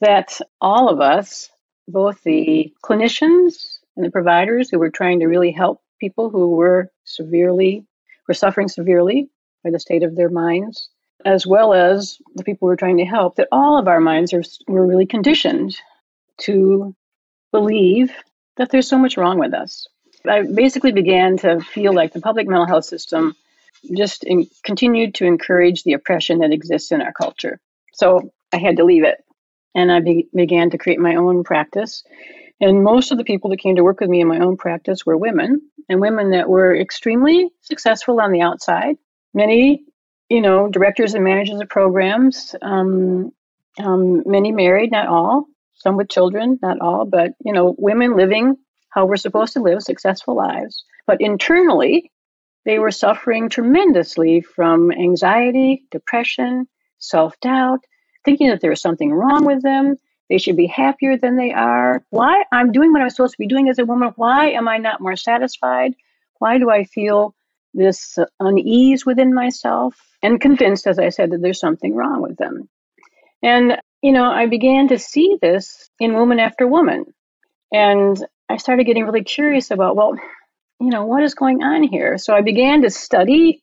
that 0.00 0.40
all 0.60 0.88
of 0.88 1.00
us, 1.00 1.50
both 1.88 2.22
the 2.22 2.72
clinicians 2.84 3.78
and 3.96 4.04
the 4.04 4.10
providers 4.10 4.70
who 4.70 4.78
were 4.78 4.90
trying 4.90 5.20
to 5.20 5.26
really 5.26 5.50
help 5.50 5.80
people 6.00 6.30
who 6.30 6.50
were 6.50 6.90
severely 7.04 7.84
were 8.28 8.34
suffering 8.34 8.68
severely 8.68 9.28
by 9.62 9.70
the 9.70 9.80
state 9.80 10.02
of 10.02 10.16
their 10.16 10.30
minds, 10.30 10.90
as 11.24 11.46
well 11.46 11.72
as 11.72 12.18
the 12.34 12.44
people 12.44 12.66
we're 12.66 12.76
trying 12.76 12.98
to 12.98 13.04
help, 13.04 13.36
that 13.36 13.48
all 13.52 13.78
of 13.78 13.88
our 13.88 14.00
minds 14.00 14.32
are, 14.32 14.42
were 14.68 14.86
really 14.86 15.06
conditioned 15.06 15.76
to 16.38 16.94
believe 17.52 18.12
that 18.56 18.70
there's 18.70 18.88
so 18.88 18.98
much 18.98 19.16
wrong 19.16 19.38
with 19.38 19.54
us. 19.54 19.86
I 20.28 20.42
basically 20.42 20.92
began 20.92 21.36
to 21.38 21.60
feel 21.60 21.92
like 21.92 22.12
the 22.12 22.20
public 22.20 22.48
mental 22.48 22.66
health 22.66 22.86
system 22.86 23.34
just 23.94 24.24
in, 24.24 24.46
continued 24.62 25.14
to 25.16 25.26
encourage 25.26 25.82
the 25.82 25.92
oppression 25.92 26.38
that 26.38 26.52
exists 26.52 26.92
in 26.92 27.02
our 27.02 27.12
culture. 27.12 27.60
So 27.92 28.32
I 28.52 28.58
had 28.58 28.78
to 28.78 28.84
leave 28.84 29.04
it. 29.04 29.22
And 29.74 29.90
I 29.90 30.00
be, 30.00 30.28
began 30.34 30.70
to 30.70 30.78
create 30.78 31.00
my 31.00 31.16
own 31.16 31.44
practice. 31.44 32.04
And 32.60 32.84
most 32.84 33.10
of 33.10 33.18
the 33.18 33.24
people 33.24 33.50
that 33.50 33.58
came 33.58 33.76
to 33.76 33.82
work 33.82 34.00
with 34.00 34.08
me 34.08 34.20
in 34.20 34.28
my 34.28 34.38
own 34.38 34.56
practice 34.56 35.04
were 35.04 35.16
women, 35.16 35.60
and 35.88 36.00
women 36.00 36.30
that 36.30 36.48
were 36.48 36.74
extremely 36.74 37.50
successful 37.60 38.20
on 38.20 38.32
the 38.32 38.40
outside. 38.40 38.96
Many, 39.34 39.84
you 40.30 40.40
know, 40.40 40.68
directors 40.68 41.14
and 41.14 41.24
managers 41.24 41.60
of 41.60 41.68
programs, 41.68 42.54
um, 42.62 43.32
um, 43.78 44.22
many 44.24 44.52
married, 44.52 44.92
not 44.92 45.08
all, 45.08 45.46
some 45.74 45.96
with 45.96 46.08
children, 46.08 46.58
not 46.62 46.80
all, 46.80 47.04
but, 47.04 47.32
you 47.44 47.52
know, 47.52 47.74
women 47.76 48.16
living 48.16 48.56
how 48.94 49.04
we're 49.04 49.16
supposed 49.16 49.52
to 49.54 49.60
live 49.60 49.82
successful 49.82 50.36
lives. 50.36 50.84
But 51.06 51.20
internally, 51.20 52.12
they 52.64 52.78
were 52.78 52.92
suffering 52.92 53.48
tremendously 53.48 54.40
from 54.40 54.92
anxiety, 54.92 55.84
depression, 55.90 56.66
self 56.98 57.38
doubt, 57.40 57.80
thinking 58.24 58.48
that 58.48 58.60
there 58.60 58.70
was 58.70 58.80
something 58.80 59.12
wrong 59.12 59.44
with 59.44 59.62
them. 59.62 59.96
They 60.30 60.38
should 60.38 60.56
be 60.56 60.66
happier 60.66 61.18
than 61.18 61.36
they 61.36 61.52
are. 61.52 62.04
Why? 62.10 62.44
I'm 62.52 62.72
doing 62.72 62.92
what 62.92 63.02
I'm 63.02 63.10
supposed 63.10 63.34
to 63.34 63.38
be 63.38 63.48
doing 63.48 63.68
as 63.68 63.78
a 63.78 63.84
woman. 63.84 64.12
Why 64.16 64.50
am 64.52 64.68
I 64.68 64.78
not 64.78 65.00
more 65.00 65.16
satisfied? 65.16 65.94
Why 66.38 66.58
do 66.58 66.70
I 66.70 66.84
feel 66.84 67.34
this 67.74 68.16
unease 68.40 69.04
within 69.04 69.34
myself? 69.34 69.96
And 70.22 70.40
convinced, 70.40 70.86
as 70.86 70.98
I 70.98 71.10
said, 71.10 71.32
that 71.32 71.42
there's 71.42 71.60
something 71.60 71.94
wrong 71.94 72.22
with 72.22 72.38
them. 72.38 72.70
And, 73.42 73.76
you 74.00 74.12
know, 74.12 74.24
I 74.24 74.46
began 74.46 74.88
to 74.88 74.98
see 74.98 75.36
this 75.42 75.90
in 76.00 76.14
woman 76.14 76.38
after 76.38 76.66
woman. 76.66 77.12
And 77.70 78.16
I 78.48 78.56
started 78.58 78.84
getting 78.84 79.04
really 79.04 79.24
curious 79.24 79.70
about, 79.70 79.96
well, 79.96 80.14
you 80.80 80.90
know, 80.90 81.06
what 81.06 81.22
is 81.22 81.34
going 81.34 81.62
on 81.62 81.82
here? 81.82 82.18
So 82.18 82.34
I 82.34 82.42
began 82.42 82.82
to 82.82 82.90
study, 82.90 83.62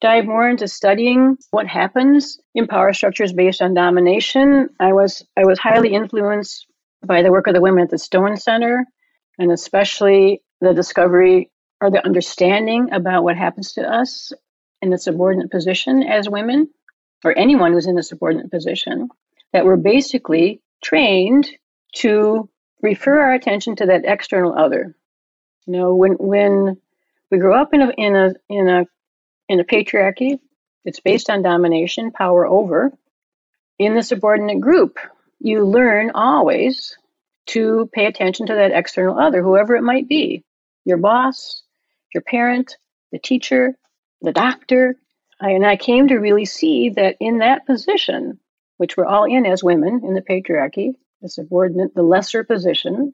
dive 0.00 0.24
more 0.24 0.48
into 0.48 0.66
studying 0.66 1.36
what 1.50 1.66
happens 1.66 2.38
in 2.54 2.66
power 2.66 2.92
structures 2.92 3.32
based 3.32 3.62
on 3.62 3.74
domination. 3.74 4.68
I 4.80 4.92
was 4.92 5.24
I 5.36 5.44
was 5.44 5.58
highly 5.58 5.94
influenced 5.94 6.66
by 7.04 7.22
the 7.22 7.30
work 7.30 7.46
of 7.46 7.54
the 7.54 7.60
women 7.60 7.84
at 7.84 7.90
the 7.90 7.98
Stone 7.98 8.36
Center, 8.38 8.84
and 9.38 9.52
especially 9.52 10.42
the 10.60 10.74
discovery 10.74 11.50
or 11.80 11.90
the 11.90 12.04
understanding 12.04 12.92
about 12.92 13.22
what 13.22 13.36
happens 13.36 13.74
to 13.74 13.82
us 13.82 14.32
in 14.82 14.90
the 14.90 14.98
subordinate 14.98 15.50
position 15.50 16.02
as 16.02 16.28
women, 16.28 16.68
or 17.24 17.36
anyone 17.36 17.72
who's 17.72 17.86
in 17.86 17.98
a 17.98 18.02
subordinate 18.02 18.50
position, 18.50 19.08
that 19.52 19.64
we're 19.64 19.76
basically 19.76 20.60
trained 20.82 21.48
to 21.94 22.48
refer 22.82 23.20
our 23.20 23.32
attention 23.32 23.76
to 23.76 23.86
that 23.86 24.04
external 24.04 24.54
other. 24.54 24.94
You 25.66 25.72
know, 25.72 25.94
when 25.94 26.12
when 26.12 26.80
we 27.30 27.38
grow 27.38 27.60
up 27.60 27.74
in 27.74 27.82
a 27.82 27.90
in 27.96 28.16
a 28.16 28.34
in 28.48 28.68
a 28.68 28.86
in 29.48 29.60
a 29.60 29.64
patriarchy, 29.64 30.38
it's 30.84 31.00
based 31.00 31.30
on 31.30 31.42
domination, 31.42 32.12
power 32.12 32.46
over. 32.46 32.92
In 33.78 33.94
the 33.94 34.02
subordinate 34.02 34.60
group, 34.60 34.98
you 35.38 35.64
learn 35.64 36.10
always 36.14 36.96
to 37.46 37.88
pay 37.92 38.06
attention 38.06 38.46
to 38.46 38.54
that 38.54 38.72
external 38.72 39.18
other, 39.18 39.42
whoever 39.42 39.76
it 39.76 39.82
might 39.82 40.08
be 40.08 40.44
your 40.84 40.96
boss, 40.96 41.62
your 42.14 42.22
parent, 42.22 42.76
the 43.12 43.18
teacher, 43.18 43.76
the 44.22 44.32
doctor. 44.32 44.96
I, 45.40 45.50
and 45.50 45.66
I 45.66 45.76
came 45.76 46.08
to 46.08 46.16
really 46.16 46.46
see 46.46 46.90
that 46.90 47.16
in 47.20 47.38
that 47.38 47.66
position, 47.66 48.40
which 48.78 48.96
we're 48.96 49.06
all 49.06 49.24
in 49.24 49.46
as 49.46 49.62
women 49.62 50.00
in 50.04 50.14
the 50.14 50.22
patriarchy, 50.22 50.94
the 51.22 51.28
subordinate, 51.28 51.94
the 51.94 52.02
lesser 52.02 52.44
position, 52.44 53.12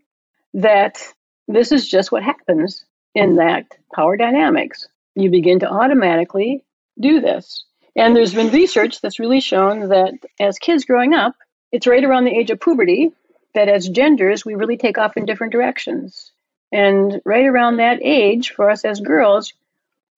that 0.54 1.02
this 1.48 1.72
is 1.72 1.88
just 1.88 2.12
what 2.12 2.22
happens 2.22 2.84
in 3.14 3.36
that 3.36 3.66
power 3.94 4.16
dynamics. 4.16 4.86
You 5.14 5.30
begin 5.30 5.60
to 5.60 5.70
automatically 5.70 6.64
do 6.98 7.20
this. 7.20 7.64
And 7.96 8.14
there's 8.14 8.34
been 8.34 8.50
research 8.50 9.00
that's 9.00 9.20
really 9.20 9.40
shown 9.40 9.88
that 9.88 10.14
as 10.40 10.58
kids 10.58 10.84
growing 10.84 11.14
up, 11.14 11.34
it's 11.70 11.86
right 11.86 12.04
around 12.04 12.24
the 12.24 12.36
age 12.36 12.50
of 12.50 12.60
puberty 12.60 13.12
that 13.54 13.68
as 13.68 13.88
genders, 13.88 14.44
we 14.44 14.54
really 14.54 14.76
take 14.76 14.98
off 14.98 15.16
in 15.16 15.26
different 15.26 15.52
directions. 15.52 16.32
And 16.72 17.20
right 17.24 17.46
around 17.46 17.76
that 17.76 18.00
age, 18.02 18.50
for 18.50 18.68
us 18.68 18.84
as 18.84 19.00
girls, 19.00 19.52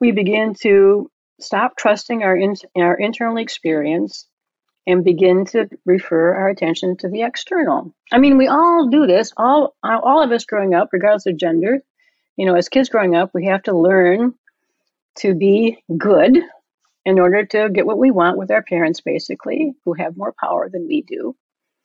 we 0.01 0.12
begin 0.12 0.55
to 0.61 1.11
stop 1.38 1.77
trusting 1.77 2.22
our, 2.22 2.35
in, 2.35 2.55
our 2.77 2.94
internal 2.94 3.37
experience 3.37 4.27
and 4.87 5.05
begin 5.05 5.44
to 5.46 5.68
refer 5.85 6.35
our 6.35 6.49
attention 6.49 6.96
to 6.99 7.09
the 7.09 7.22
external. 7.22 7.92
I 8.12 8.18
mean, 8.18 8.38
we 8.38 8.46
all 8.46 8.88
do 8.88 9.07
this. 9.07 9.33
All 9.37 9.75
all 9.83 10.22
of 10.22 10.31
us 10.31 10.44
growing 10.44 10.75
up, 10.75 10.90
regardless 10.92 11.27
of 11.27 11.37
gender, 11.37 11.83
you 12.37 12.46
know, 12.46 12.55
as 12.55 12.68
kids 12.68 12.88
growing 12.88 13.16
up, 13.16 13.31
we 13.35 13.46
have 13.46 13.62
to 13.64 13.77
learn 13.77 14.35
to 15.18 15.35
be 15.35 15.79
good 15.96 16.38
in 17.05 17.18
order 17.18 17.44
to 17.44 17.70
get 17.70 17.87
what 17.87 17.99
we 17.99 18.11
want 18.11 18.37
with 18.38 18.51
our 18.51 18.62
parents, 18.62 19.01
basically, 19.01 19.75
who 19.85 19.94
have 19.94 20.16
more 20.16 20.35
power 20.38 20.68
than 20.68 20.87
we 20.87 21.03
do. 21.03 21.35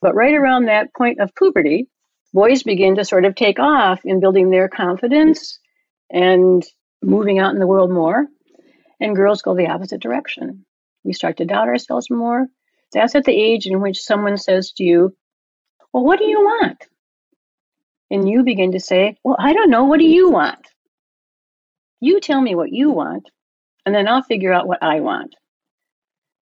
But 0.00 0.14
right 0.14 0.34
around 0.34 0.66
that 0.66 0.92
point 0.94 1.20
of 1.20 1.34
puberty, 1.34 1.88
boys 2.32 2.62
begin 2.62 2.96
to 2.96 3.04
sort 3.04 3.24
of 3.24 3.34
take 3.34 3.58
off 3.58 4.00
in 4.04 4.20
building 4.20 4.50
their 4.50 4.68
confidence 4.68 5.58
and 6.10 6.64
moving 7.02 7.38
out 7.38 7.54
in 7.54 7.60
the 7.60 7.66
world 7.66 7.90
more, 7.90 8.26
and 9.00 9.16
girls 9.16 9.42
go 9.42 9.54
the 9.54 9.68
opposite 9.68 10.00
direction. 10.00 10.64
We 11.04 11.12
start 11.12 11.38
to 11.38 11.44
doubt 11.44 11.68
ourselves 11.68 12.10
more 12.10 12.46
that's 12.92 13.14
at 13.14 13.24
the 13.24 13.32
age 13.32 13.66
in 13.66 13.80
which 13.80 14.00
someone 14.00 14.36
says 14.36 14.72
to 14.72 14.84
you, 14.84 15.16
Well, 15.92 16.04
what 16.04 16.18
do 16.18 16.24
you 16.24 16.40
want? 16.40 16.86
And 18.10 18.28
you 18.28 18.42
begin 18.44 18.72
to 18.72 18.80
say, 18.80 19.16
Well, 19.24 19.36
I 19.38 19.52
don't 19.52 19.70
know. 19.70 19.84
What 19.84 19.98
do 19.98 20.06
you 20.06 20.30
want? 20.30 20.66
You 22.00 22.20
tell 22.20 22.40
me 22.40 22.54
what 22.54 22.72
you 22.72 22.90
want, 22.90 23.30
and 23.86 23.94
then 23.94 24.08
I'll 24.08 24.22
figure 24.22 24.52
out 24.52 24.66
what 24.66 24.82
I 24.82 25.00
want. 25.00 25.34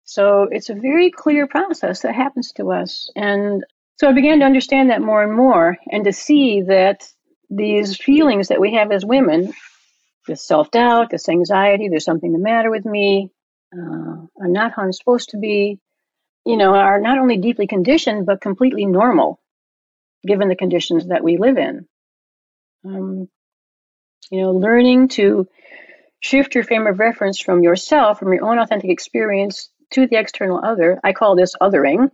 So 0.03 0.47
it's 0.49 0.69
a 0.69 0.75
very 0.75 1.11
clear 1.11 1.47
process 1.47 2.01
that 2.01 2.15
happens 2.15 2.53
to 2.53 2.71
us. 2.71 3.09
And 3.15 3.63
so 3.99 4.07
I 4.07 4.13
began 4.13 4.39
to 4.39 4.45
understand 4.45 4.89
that 4.89 5.01
more 5.01 5.23
and 5.23 5.35
more 5.35 5.77
and 5.91 6.05
to 6.05 6.13
see 6.13 6.61
that 6.61 7.11
these 7.49 7.97
feelings 7.97 8.49
that 8.49 8.61
we 8.61 8.75
have 8.75 8.91
as 8.91 9.05
women 9.05 9.53
this 10.27 10.45
self 10.45 10.69
doubt, 10.71 11.09
this 11.09 11.29
anxiety, 11.29 11.87
there's 11.89 12.05
something 12.05 12.33
the 12.33 12.39
matter 12.39 12.69
with 12.69 12.85
me, 12.85 13.31
uh, 13.73 14.27
I'm 14.43 14.53
not 14.53 14.73
how 14.75 14.83
I'm 14.83 14.93
supposed 14.93 15.29
to 15.29 15.37
be, 15.37 15.79
you 16.47 16.55
know, 16.55 16.73
are 16.73 17.01
not 17.01 17.17
only 17.17 17.37
deeply 17.37 17.67
conditioned, 17.67 18.25
but 18.25 18.39
completely 18.39 18.85
normal, 18.85 19.41
given 20.25 20.47
the 20.47 20.55
conditions 20.55 21.07
that 21.07 21.21
we 21.21 21.35
live 21.37 21.57
in. 21.57 21.85
Um, 22.85 23.27
you 24.31 24.41
know, 24.41 24.51
learning 24.51 25.09
to 25.09 25.49
shift 26.21 26.55
your 26.55 26.63
frame 26.63 26.87
of 26.87 26.99
reference 26.99 27.37
from 27.37 27.63
yourself, 27.63 28.19
from 28.19 28.31
your 28.31 28.45
own 28.45 28.59
authentic 28.59 28.89
experience 28.89 29.69
to 29.91 30.07
the 30.07 30.17
external 30.17 30.61
other, 30.63 31.01
I 31.03 31.11
call 31.11 31.35
this 31.35 31.53
othering, 31.61 32.11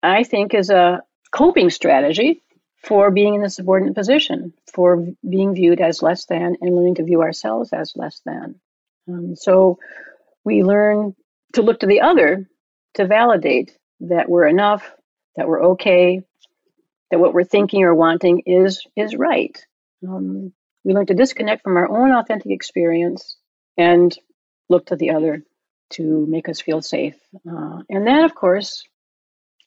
I 0.00 0.22
think 0.22 0.54
is 0.54 0.70
a 0.70 1.02
coping 1.32 1.70
strategy 1.70 2.40
for 2.84 3.10
being 3.10 3.34
in 3.34 3.42
the 3.42 3.50
subordinate 3.50 3.96
position, 3.96 4.52
for 4.72 5.08
being 5.28 5.54
viewed 5.54 5.80
as 5.80 6.02
less 6.02 6.26
than, 6.26 6.56
and 6.60 6.76
learning 6.76 6.96
to 6.96 7.04
view 7.04 7.22
ourselves 7.22 7.72
as 7.72 7.94
less 7.96 8.20
than. 8.24 8.60
Um, 9.08 9.34
so 9.34 9.78
we 10.44 10.62
learn 10.62 11.16
to 11.54 11.62
look 11.62 11.80
to 11.80 11.86
the 11.86 12.02
other 12.02 12.48
to 12.94 13.06
validate 13.06 13.76
that 14.00 14.28
we're 14.28 14.46
enough, 14.46 14.90
that 15.36 15.48
we're 15.48 15.64
okay, 15.72 16.22
that 17.10 17.18
what 17.18 17.34
we're 17.34 17.44
thinking 17.44 17.82
or 17.84 17.94
wanting 17.94 18.42
is 18.46 18.86
is 18.96 19.14
right. 19.14 19.58
Um, 20.06 20.52
we 20.84 20.92
learn 20.92 21.06
to 21.06 21.14
disconnect 21.14 21.62
from 21.62 21.76
our 21.76 21.88
own 21.88 22.12
authentic 22.12 22.50
experience 22.50 23.36
and 23.76 24.16
look 24.68 24.86
to 24.86 24.96
the 24.96 25.10
other 25.10 25.42
to 25.90 26.26
make 26.28 26.48
us 26.48 26.60
feel 26.60 26.82
safe. 26.82 27.16
Uh, 27.48 27.82
and 27.88 28.06
that, 28.06 28.24
of 28.24 28.34
course, 28.34 28.84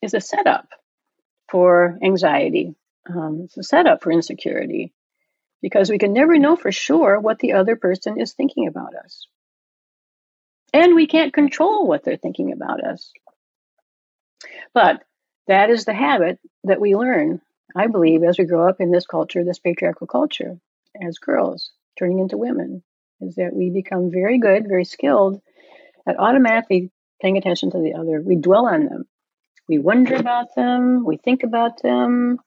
is 0.02 0.14
a 0.14 0.22
setup 0.22 0.68
for 1.50 1.98
anxiety. 2.04 2.76
Um, 3.10 3.42
it's 3.46 3.58
a 3.58 3.64
setup 3.64 4.04
for 4.04 4.12
insecurity 4.12 4.94
because 5.62 5.90
we 5.90 5.98
can 5.98 6.14
never 6.14 6.38
know 6.38 6.56
for 6.56 6.72
sure 6.72 7.20
what 7.20 7.40
the 7.40 7.54
other 7.54 7.76
person 7.76 8.20
is 8.20 8.34
thinking 8.34 8.68
about 8.68 8.96
us. 8.96 9.28
And 10.78 10.94
we 10.94 11.08
can't 11.08 11.34
control 11.34 11.88
what 11.88 12.04
they're 12.04 12.18
thinking 12.18 12.52
about 12.52 12.84
us. 12.84 13.12
But 14.76 15.02
that 15.48 15.72
is 15.72 15.86
the 15.86 15.94
habit 15.96 16.38
that 16.66 16.80
we 16.80 16.96
learn, 16.96 17.42
I 17.76 17.88
believe, 17.88 18.22
as 18.22 18.38
we 18.38 18.46
grow 18.46 18.70
up 18.70 18.80
in 18.80 18.92
this 18.92 19.08
culture, 19.08 19.44
this 19.44 19.58
patriarchal 19.58 20.06
culture, 20.06 20.60
as 21.02 21.18
girls 21.18 21.72
turning 21.98 22.20
into 22.20 22.38
women, 22.38 22.84
is 23.22 23.34
that 23.38 23.56
we 23.56 23.72
become 23.72 24.12
very 24.12 24.38
good, 24.38 24.68
very 24.68 24.86
skilled 24.86 25.42
at 26.06 26.20
automatically 26.20 26.92
paying 27.24 27.38
attention 27.38 27.72
to 27.72 27.80
the 27.80 27.96
other. 27.96 28.22
We 28.22 28.36
dwell 28.36 28.68
on 28.68 28.86
them. 28.86 29.06
We 29.68 29.80
wonder 29.80 30.14
about 30.16 30.54
them. 30.56 31.04
We 31.04 31.18
think 31.18 31.42
about 31.42 31.82
them. 31.82 32.38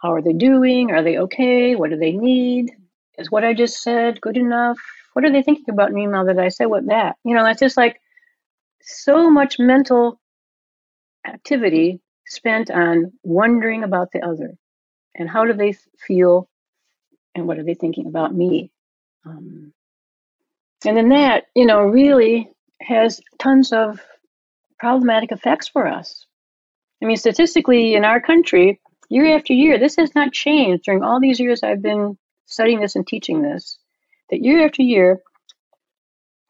How 0.00 0.14
are 0.14 0.22
they 0.22 0.32
doing? 0.32 0.90
Are 0.90 1.02
they 1.02 1.18
okay? 1.18 1.76
What 1.76 1.90
do 1.90 1.98
they 1.98 2.12
need? 2.12 2.74
Is 3.18 3.30
what 3.30 3.44
I 3.44 3.54
just 3.54 3.82
said 3.82 4.20
good 4.20 4.36
enough? 4.36 4.78
What 5.12 5.24
are 5.24 5.32
they 5.32 5.42
thinking 5.42 5.70
about 5.70 5.92
me 5.92 6.06
now 6.06 6.24
that 6.24 6.38
I 6.38 6.48
said 6.48 6.66
what 6.66 6.86
that? 6.86 7.16
You 7.24 7.34
know, 7.34 7.46
it's 7.46 7.60
just 7.60 7.76
like 7.76 8.00
so 8.82 9.30
much 9.30 9.58
mental 9.58 10.20
activity 11.26 12.00
spent 12.26 12.70
on 12.70 13.12
wondering 13.22 13.84
about 13.84 14.10
the 14.12 14.20
other 14.20 14.54
and 15.14 15.28
how 15.28 15.44
do 15.44 15.52
they 15.52 15.76
feel 15.98 16.48
and 17.34 17.46
what 17.46 17.58
are 17.58 17.64
they 17.64 17.74
thinking 17.74 18.06
about 18.06 18.34
me. 18.34 18.70
Um, 19.24 19.72
and 20.84 20.96
then 20.96 21.08
that, 21.10 21.44
you 21.54 21.66
know, 21.66 21.82
really 21.82 22.50
has 22.80 23.20
tons 23.38 23.72
of 23.72 24.00
problematic 24.78 25.32
effects 25.32 25.68
for 25.68 25.86
us. 25.86 26.26
I 27.02 27.06
mean, 27.06 27.16
statistically, 27.16 27.94
in 27.94 28.04
our 28.04 28.20
country, 28.20 28.80
year 29.08 29.36
after 29.36 29.52
year, 29.52 29.78
this 29.78 29.96
has 29.96 30.14
not 30.14 30.32
changed 30.32 30.84
during 30.84 31.02
all 31.02 31.20
these 31.20 31.40
years 31.40 31.62
I've 31.62 31.82
been 31.82 32.18
studying 32.46 32.80
this 32.80 32.96
and 32.96 33.06
teaching 33.06 33.42
this. 33.42 33.78
That 34.30 34.42
year 34.42 34.64
after 34.64 34.82
year, 34.82 35.20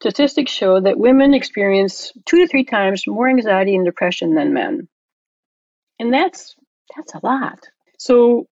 statistics 0.01 0.51
show 0.51 0.79
that 0.79 0.97
women 0.97 1.33
experience 1.33 2.11
two 2.25 2.37
to 2.37 2.47
three 2.47 2.63
times 2.63 3.07
more 3.07 3.27
anxiety 3.27 3.75
and 3.75 3.85
depression 3.85 4.35
than 4.35 4.53
men. 4.53 4.87
And 5.99 6.13
that's 6.13 6.55
that's 6.95 7.13
a 7.13 7.19
lot. 7.23 7.59
So 7.97 8.47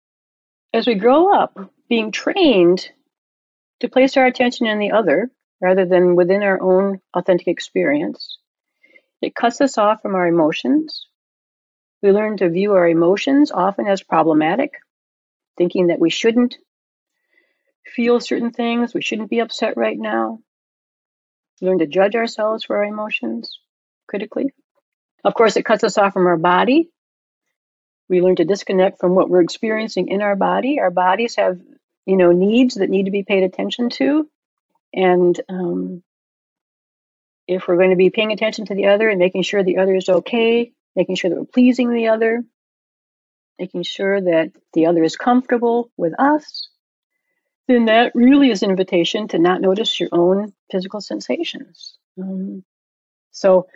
as 0.74 0.88
we 0.88 0.96
grow 0.96 1.34
up, 1.34 1.58
being 1.88 2.12
trained 2.12 2.90
to 3.82 3.90
place 3.90 4.18
our 4.18 4.26
attention 4.26 4.66
in 4.66 4.80
the 4.80 4.92
other 4.92 5.30
rather 5.62 5.86
than 5.86 6.16
within 6.16 6.42
our 6.42 6.62
own 6.62 7.00
authentic 7.14 7.48
experience, 7.48 8.38
it 9.22 9.36
cuts 9.36 9.62
us 9.62 9.78
off 9.78 10.02
from 10.02 10.16
our 10.16 10.28
emotions. 10.28 11.08
We 12.02 12.12
learn 12.12 12.38
to 12.38 12.50
view 12.50 12.74
our 12.74 12.88
emotions 12.88 13.52
often 13.52 13.88
as 13.88 14.04
problematic, 14.04 14.74
thinking 15.58 15.88
that 15.88 16.00
we 16.00 16.10
shouldn't 16.10 16.58
feel 17.86 18.20
certain 18.20 18.52
things, 18.52 18.94
we 18.94 19.02
shouldn't 19.02 19.30
be 19.30 19.40
upset 19.40 19.78
right 19.78 19.98
now. 19.98 20.40
Learn 21.62 21.80
to 21.80 21.88
judge 21.88 22.16
ourselves 22.16 22.66
for 22.66 22.78
our 22.78 22.84
emotions 22.84 23.60
critically. 24.08 24.54
Of 25.24 25.34
course, 25.34 25.56
it 25.56 25.66
cuts 25.66 25.84
us 25.84 25.98
off 25.98 26.14
from 26.14 26.28
our 26.28 26.38
body. 26.38 26.90
We 28.10 28.22
learn 28.22 28.36
to 28.38 28.46
disconnect 28.46 29.00
from 29.00 29.16
what 29.16 29.30
we're 29.30 29.42
experiencing 29.42 30.10
in 30.10 30.22
our 30.22 30.36
body. 30.36 30.80
Our 30.80 30.92
bodies 30.92 31.38
have, 31.38 31.60
you 32.06 32.18
know, 32.18 32.32
needs 32.32 32.76
that 32.76 32.90
need 32.90 33.06
to 33.06 33.12
be 33.12 33.24
paid 33.24 33.44
attention 33.44 33.90
to. 33.92 34.28
And 34.94 35.40
um, 35.48 36.04
if 37.48 37.68
we're 37.68 37.78
going 37.78 37.92
to 37.92 37.96
be 37.96 38.10
paying 38.10 38.32
attention 38.32 38.66
to 38.66 38.76
the 38.76 38.88
other 38.88 39.10
and 39.10 39.20
making 39.20 39.44
sure 39.44 39.64
the 39.64 39.78
other 39.78 39.96
is 39.96 40.10
okay, 40.10 40.74
making 40.96 41.16
sure 41.16 41.30
that 41.30 41.40
we're 41.40 41.46
pleasing 41.46 41.94
the 41.94 42.10
other, 42.10 42.44
making 43.58 43.84
sure 43.84 44.20
that 44.20 44.52
the 44.74 44.88
other 44.88 45.04
is 45.04 45.16
comfortable 45.16 45.90
with 45.98 46.14
us, 46.20 46.70
then 47.68 47.86
that 47.86 48.14
really 48.14 48.50
is 48.50 48.64
an 48.64 48.70
invitation 48.70 49.28
to 49.30 49.40
not 49.40 49.62
notice 49.62 50.00
your 50.00 50.10
own 50.12 50.54
physical 50.72 51.02
sensations. 51.02 51.98
Um, 52.22 52.64
so, 53.32 53.68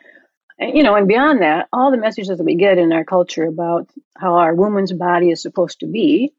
you 0.60 0.84
know, 0.84 0.95
and 0.95 1.08
beyond 1.08 1.41
that, 1.41 1.67
all 1.71 1.91
the 1.91 1.97
messages 1.97 2.38
that 2.38 2.43
we 2.43 2.56
get 2.56 2.78
in 2.78 2.91
our 2.91 3.06
culture 3.06 3.45
about 3.45 3.89
how 4.17 4.36
our 4.36 4.54
woman's 4.54 4.93
body 4.93 5.30
is 5.30 5.41
supposed 5.41 5.80
to 5.80 5.88
be, 5.88 6.34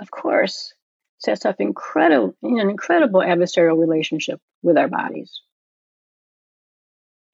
of 0.00 0.10
course, 0.10 0.72
sets 1.18 1.44
up 1.44 1.60
incredible, 1.60 2.34
an 2.42 2.70
incredible 2.70 3.20
adversarial 3.20 3.78
relationship 3.78 4.40
with 4.62 4.76
our 4.78 4.88
bodies. 4.88 5.40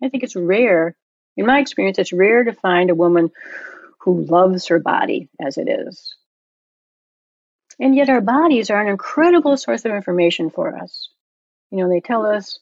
I 0.02 0.08
think 0.08 0.24
it's 0.24 0.36
rare, 0.36 0.96
in 1.36 1.46
my 1.46 1.60
experience, 1.60 1.98
it's 1.98 2.12
rare 2.12 2.44
to 2.44 2.52
find 2.52 2.90
a 2.90 2.94
woman 2.94 3.30
who 4.00 4.24
loves 4.24 4.66
her 4.68 4.80
body 4.80 5.28
as 5.40 5.58
it 5.58 5.68
is. 5.68 6.16
And 7.80 7.94
yet, 7.94 8.08
our 8.08 8.20
bodies 8.20 8.70
are 8.70 8.80
an 8.80 8.88
incredible 8.88 9.56
source 9.56 9.84
of 9.84 9.92
information 9.92 10.50
for 10.50 10.76
us. 10.76 11.08
You 11.70 11.78
know, 11.78 11.88
they 11.88 12.00
tell 12.00 12.26
us 12.26 12.58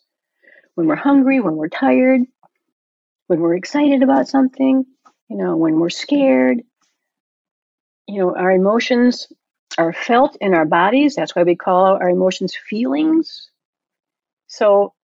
when 0.75 0.87
we're 0.87 0.97
hungry, 0.97 1.41
when 1.41 1.57
we're 1.57 1.69
tired, 1.69 2.23
when 3.27 3.41
we're 3.41 3.57
excited 3.57 4.03
about 4.03 4.29
something, 4.29 4.85
you 5.29 5.37
know, 5.37 5.57
when 5.57 5.79
we're 5.79 5.91
scared. 5.91 6.63
You 8.07 8.21
know, 8.21 8.37
our 8.37 8.51
emotions 8.51 9.33
are 9.79 9.93
felt 9.93 10.37
in 10.41 10.55
our 10.55 10.65
bodies. 10.65 11.15
That's 11.15 11.35
why 11.35 11.45
we 11.45 11.57
call 11.57 11.97
our 11.97 12.09
emotions 12.09 12.57
feelings. 12.57 13.51
So, 14.49 14.95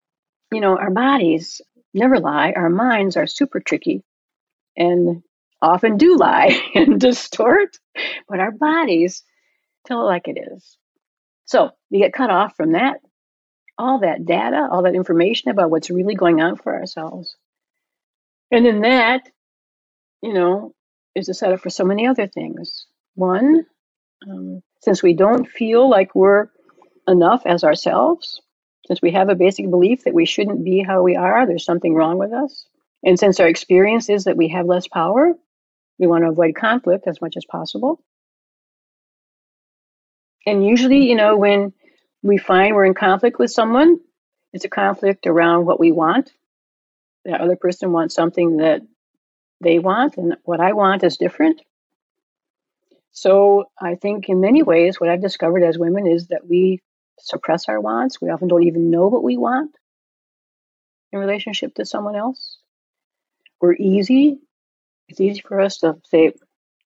you 0.52 0.60
know, 0.60 0.76
our 0.76 0.90
bodies 0.90 1.60
never 1.94 2.18
lie. 2.18 2.52
Our 2.56 2.68
minds 2.70 3.16
are 3.16 3.26
super 3.26 3.60
tricky 3.60 4.02
and 4.76 5.22
often 5.62 5.96
do 5.96 6.16
lie 6.16 6.60
and 6.74 7.00
distort, 7.00 7.78
but 8.28 8.40
our 8.40 8.52
bodies 8.52 9.22
tell 9.86 10.02
it 10.02 10.04
like 10.04 10.28
it 10.28 10.38
is. 10.52 10.76
So 11.46 11.70
we 11.90 11.98
get 11.98 12.12
cut 12.12 12.30
off 12.30 12.56
from 12.56 12.72
that, 12.72 13.00
all 13.78 14.00
that 14.00 14.24
data, 14.24 14.68
all 14.70 14.82
that 14.82 14.94
information 14.94 15.50
about 15.50 15.70
what's 15.70 15.90
really 15.90 16.14
going 16.14 16.40
on 16.40 16.56
for 16.56 16.74
ourselves. 16.74 17.36
And 18.50 18.64
then 18.64 18.80
that, 18.82 19.22
you 20.22 20.32
know, 20.32 20.74
is 21.14 21.28
a 21.28 21.34
setup 21.34 21.60
for 21.60 21.70
so 21.70 21.84
many 21.84 22.06
other 22.06 22.26
things. 22.26 22.86
One, 23.14 23.66
um, 24.28 24.62
since 24.82 25.02
we 25.02 25.14
don't 25.14 25.48
feel 25.48 25.88
like 25.88 26.14
we're 26.14 26.48
enough 27.08 27.42
as 27.46 27.64
ourselves, 27.64 28.40
since 28.86 29.00
we 29.02 29.12
have 29.12 29.28
a 29.28 29.34
basic 29.34 29.68
belief 29.70 30.04
that 30.04 30.14
we 30.14 30.26
shouldn't 30.26 30.64
be 30.64 30.82
how 30.82 31.02
we 31.02 31.16
are, 31.16 31.46
there's 31.46 31.64
something 31.64 31.94
wrong 31.94 32.18
with 32.18 32.32
us. 32.32 32.66
And 33.04 33.18
since 33.18 33.40
our 33.40 33.48
experience 33.48 34.08
is 34.08 34.24
that 34.24 34.36
we 34.36 34.48
have 34.48 34.66
less 34.66 34.88
power, 34.88 35.34
we 35.98 36.06
want 36.06 36.24
to 36.24 36.30
avoid 36.30 36.54
conflict 36.54 37.06
as 37.06 37.20
much 37.20 37.36
as 37.36 37.44
possible. 37.44 38.02
And 40.46 40.64
usually, 40.64 41.08
you 41.08 41.16
know, 41.16 41.36
when 41.36 41.72
we 42.22 42.38
find 42.38 42.74
we're 42.74 42.84
in 42.84 42.94
conflict 42.94 43.38
with 43.38 43.50
someone, 43.50 43.98
it's 44.52 44.64
a 44.64 44.70
conflict 44.70 45.26
around 45.26 45.66
what 45.66 45.80
we 45.80 45.92
want. 45.92 46.32
That 47.24 47.40
other 47.40 47.56
person 47.56 47.92
wants 47.92 48.14
something 48.14 48.58
that 48.58 48.82
they 49.60 49.78
want, 49.78 50.16
and 50.16 50.36
what 50.44 50.60
I 50.60 50.72
want 50.72 51.02
is 51.02 51.16
different. 51.16 51.60
So 53.12 53.64
I 53.80 53.96
think 53.96 54.28
in 54.28 54.40
many 54.40 54.62
ways, 54.62 55.00
what 55.00 55.10
I've 55.10 55.22
discovered 55.22 55.62
as 55.62 55.78
women 55.78 56.06
is 56.06 56.28
that 56.28 56.46
we 56.46 56.80
suppress 57.18 57.68
our 57.68 57.80
wants. 57.80 58.20
We 58.20 58.30
often 58.30 58.48
don't 58.48 58.64
even 58.64 58.90
know 58.90 59.08
what 59.08 59.24
we 59.24 59.36
want 59.36 59.74
in 61.12 61.18
relationship 61.18 61.74
to 61.76 61.86
someone 61.86 62.14
else. 62.14 62.58
We're 63.60 63.74
easy. 63.74 64.38
It's 65.08 65.20
easy 65.20 65.40
for 65.40 65.60
us 65.60 65.78
to 65.78 65.96
say, 66.04 66.32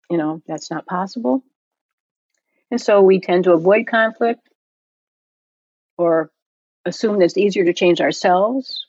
you 0.09 0.17
know, 0.17 0.41
that's 0.47 0.71
not 0.71 0.87
possible. 0.87 1.43
And 2.71 2.81
so 2.81 3.01
we 3.01 3.19
tend 3.19 3.45
to 3.45 3.53
avoid 3.53 3.87
conflict 3.87 4.41
or 5.97 6.31
assume 6.85 7.19
that 7.19 7.25
it's 7.25 7.37
easier 7.37 7.65
to 7.65 7.73
change 7.73 8.01
ourselves 8.01 8.87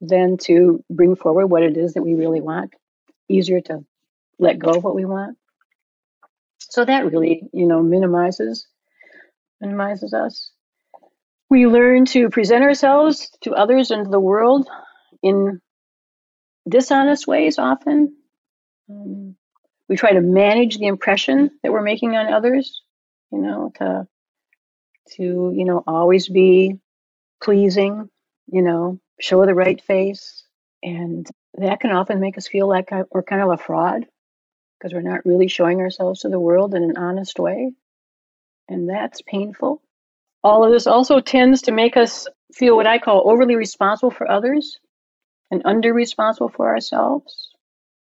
than 0.00 0.36
to 0.38 0.82
bring 0.90 1.16
forward 1.16 1.46
what 1.46 1.62
it 1.62 1.76
is 1.76 1.94
that 1.94 2.02
we 2.02 2.14
really 2.14 2.40
want. 2.40 2.74
Easier 3.28 3.60
to 3.62 3.84
let 4.38 4.58
go 4.58 4.70
of 4.70 4.84
what 4.84 4.94
we 4.94 5.04
want. 5.04 5.36
So 6.58 6.84
that 6.84 7.10
really, 7.10 7.42
you 7.52 7.66
know, 7.66 7.82
minimizes 7.82 8.66
minimizes 9.60 10.14
us. 10.14 10.50
We 11.50 11.66
learn 11.66 12.06
to 12.06 12.30
present 12.30 12.64
ourselves 12.64 13.30
to 13.42 13.52
others 13.52 13.90
and 13.90 14.04
to 14.04 14.10
the 14.10 14.20
world 14.20 14.68
in 15.22 15.60
dishonest 16.68 17.26
ways 17.26 17.58
often. 17.58 18.16
Um, 18.88 19.36
we 19.88 19.96
try 19.96 20.12
to 20.12 20.20
manage 20.20 20.78
the 20.78 20.86
impression 20.86 21.50
that 21.62 21.72
we're 21.72 21.82
making 21.82 22.16
on 22.16 22.32
others 22.32 22.82
you 23.30 23.38
know, 23.38 23.72
to 23.76 24.06
to, 25.16 25.52
you 25.54 25.64
know, 25.64 25.82
always 25.86 26.28
be 26.28 26.78
pleasing, 27.42 28.08
you 28.46 28.62
know, 28.62 29.00
show 29.20 29.44
the 29.44 29.54
right 29.54 29.80
face. 29.82 30.44
And 30.82 31.28
that 31.54 31.80
can 31.80 31.90
often 31.90 32.20
make 32.20 32.38
us 32.38 32.48
feel 32.48 32.68
like 32.68 32.92
uh, 32.92 33.04
we're 33.10 33.22
kind 33.22 33.42
of 33.42 33.50
a 33.50 33.56
fraud 33.56 34.06
because 34.78 34.94
we're 34.94 35.02
not 35.02 35.26
really 35.26 35.48
showing 35.48 35.80
ourselves 35.80 36.20
to 36.20 36.28
the 36.28 36.40
world 36.40 36.74
in 36.74 36.84
an 36.84 36.96
honest 36.96 37.38
way. 37.38 37.72
And 38.68 38.88
that's 38.88 39.20
painful. 39.22 39.82
All 40.42 40.64
of 40.64 40.72
this 40.72 40.86
also 40.86 41.20
tends 41.20 41.62
to 41.62 41.72
make 41.72 41.96
us 41.96 42.26
feel 42.54 42.76
what 42.76 42.86
I 42.86 42.98
call 42.98 43.28
overly 43.28 43.56
responsible 43.56 44.10
for 44.10 44.30
others 44.30 44.78
and 45.50 45.62
under 45.64 45.92
responsible 45.92 46.48
for 46.48 46.68
ourselves. 46.68 47.50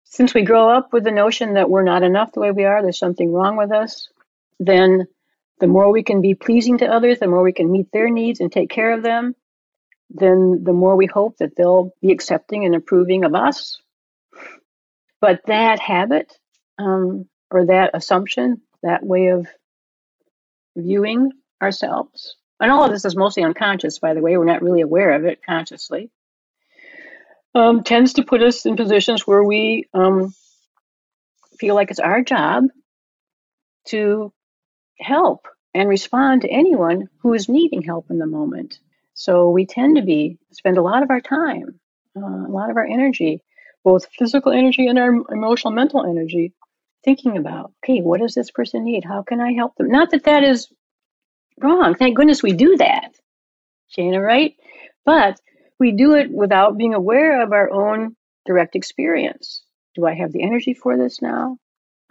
Since 0.05 0.33
we 0.33 0.43
grow 0.43 0.69
up 0.69 0.93
with 0.93 1.03
the 1.03 1.11
notion 1.11 1.55
that 1.55 1.69
we're 1.69 1.83
not 1.83 2.03
enough 2.03 2.31
the 2.31 2.39
way 2.39 2.51
we 2.51 2.63
are, 2.63 2.81
there's 2.81 2.97
something 2.97 3.31
wrong 3.31 3.57
with 3.57 3.71
us, 3.71 4.09
then 4.59 5.07
the 5.59 5.67
more 5.67 5.91
we 5.91 6.03
can 6.03 6.21
be 6.21 6.35
pleasing 6.35 6.77
to 6.79 6.87
others, 6.87 7.19
the 7.19 7.27
more 7.27 7.43
we 7.43 7.53
can 7.53 7.71
meet 7.71 7.91
their 7.91 8.09
needs 8.09 8.39
and 8.39 8.51
take 8.51 8.69
care 8.69 8.93
of 8.93 9.03
them, 9.03 9.35
then 10.09 10.63
the 10.63 10.73
more 10.73 10.95
we 10.95 11.05
hope 11.05 11.37
that 11.37 11.55
they'll 11.55 11.93
be 12.01 12.11
accepting 12.11 12.65
and 12.65 12.75
approving 12.75 13.25
of 13.25 13.35
us. 13.35 13.81
But 15.21 15.41
that 15.47 15.79
habit 15.79 16.31
um, 16.77 17.27
or 17.51 17.65
that 17.65 17.91
assumption, 17.93 18.61
that 18.83 19.05
way 19.05 19.27
of 19.27 19.47
viewing 20.77 21.31
ourselves, 21.61 22.35
and 22.59 22.71
all 22.71 22.85
of 22.85 22.91
this 22.91 23.05
is 23.05 23.15
mostly 23.15 23.43
unconscious, 23.43 23.99
by 23.99 24.13
the 24.13 24.21
way, 24.21 24.37
we're 24.37 24.45
not 24.45 24.61
really 24.61 24.81
aware 24.81 25.13
of 25.13 25.25
it 25.25 25.43
consciously, 25.45 26.09
um, 27.53 27.83
tends 27.83 28.13
to 28.13 28.23
put 28.23 28.41
us 28.41 28.65
in 28.65 28.75
positions 28.75 29.27
where 29.27 29.43
we 29.43 29.87
um, 29.93 30.33
feel 31.59 31.75
like 31.75 31.91
it's 31.91 31.99
our 31.99 32.21
job 32.21 32.65
to 33.87 34.31
help 34.99 35.47
and 35.73 35.87
respond 35.89 36.41
to 36.41 36.49
anyone 36.49 37.09
who 37.19 37.33
is 37.33 37.49
needing 37.49 37.81
help 37.81 38.09
in 38.09 38.17
the 38.17 38.25
moment. 38.25 38.79
So 39.13 39.49
we 39.49 39.65
tend 39.65 39.97
to 39.97 40.01
be 40.01 40.37
spend 40.51 40.77
a 40.77 40.81
lot 40.81 41.03
of 41.03 41.09
our 41.09 41.21
time, 41.21 41.79
uh, 42.17 42.21
a 42.21 42.51
lot 42.51 42.69
of 42.69 42.77
our 42.77 42.85
energy, 42.85 43.43
both 43.83 44.07
physical 44.17 44.51
energy 44.51 44.87
and 44.87 44.97
our 44.97 45.11
emotional 45.31 45.73
mental 45.73 46.05
energy, 46.05 46.53
thinking 47.03 47.37
about, 47.37 47.71
okay, 47.83 48.01
what 48.01 48.19
does 48.21 48.33
this 48.33 48.51
person 48.51 48.83
need? 48.83 49.03
How 49.05 49.23
can 49.23 49.39
I 49.39 49.53
help 49.53 49.75
them? 49.75 49.89
Not 49.89 50.11
that 50.11 50.25
that 50.25 50.43
is 50.43 50.67
wrong. 51.61 51.95
Thank 51.95 52.17
goodness 52.17 52.43
we 52.43 52.53
do 52.53 52.77
that, 52.77 53.11
Shana, 53.95 54.23
right? 54.23 54.55
But 55.05 55.39
we 55.79 55.91
do 55.93 56.15
it 56.15 56.31
without 56.31 56.77
being 56.77 56.93
aware 56.93 57.41
of 57.41 57.53
our 57.53 57.71
own 57.71 58.15
direct 58.45 58.75
experience. 58.75 59.63
Do 59.95 60.05
I 60.05 60.13
have 60.15 60.31
the 60.31 60.43
energy 60.43 60.73
for 60.73 60.97
this 60.97 61.21
now? 61.21 61.57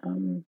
Um, 0.04 0.44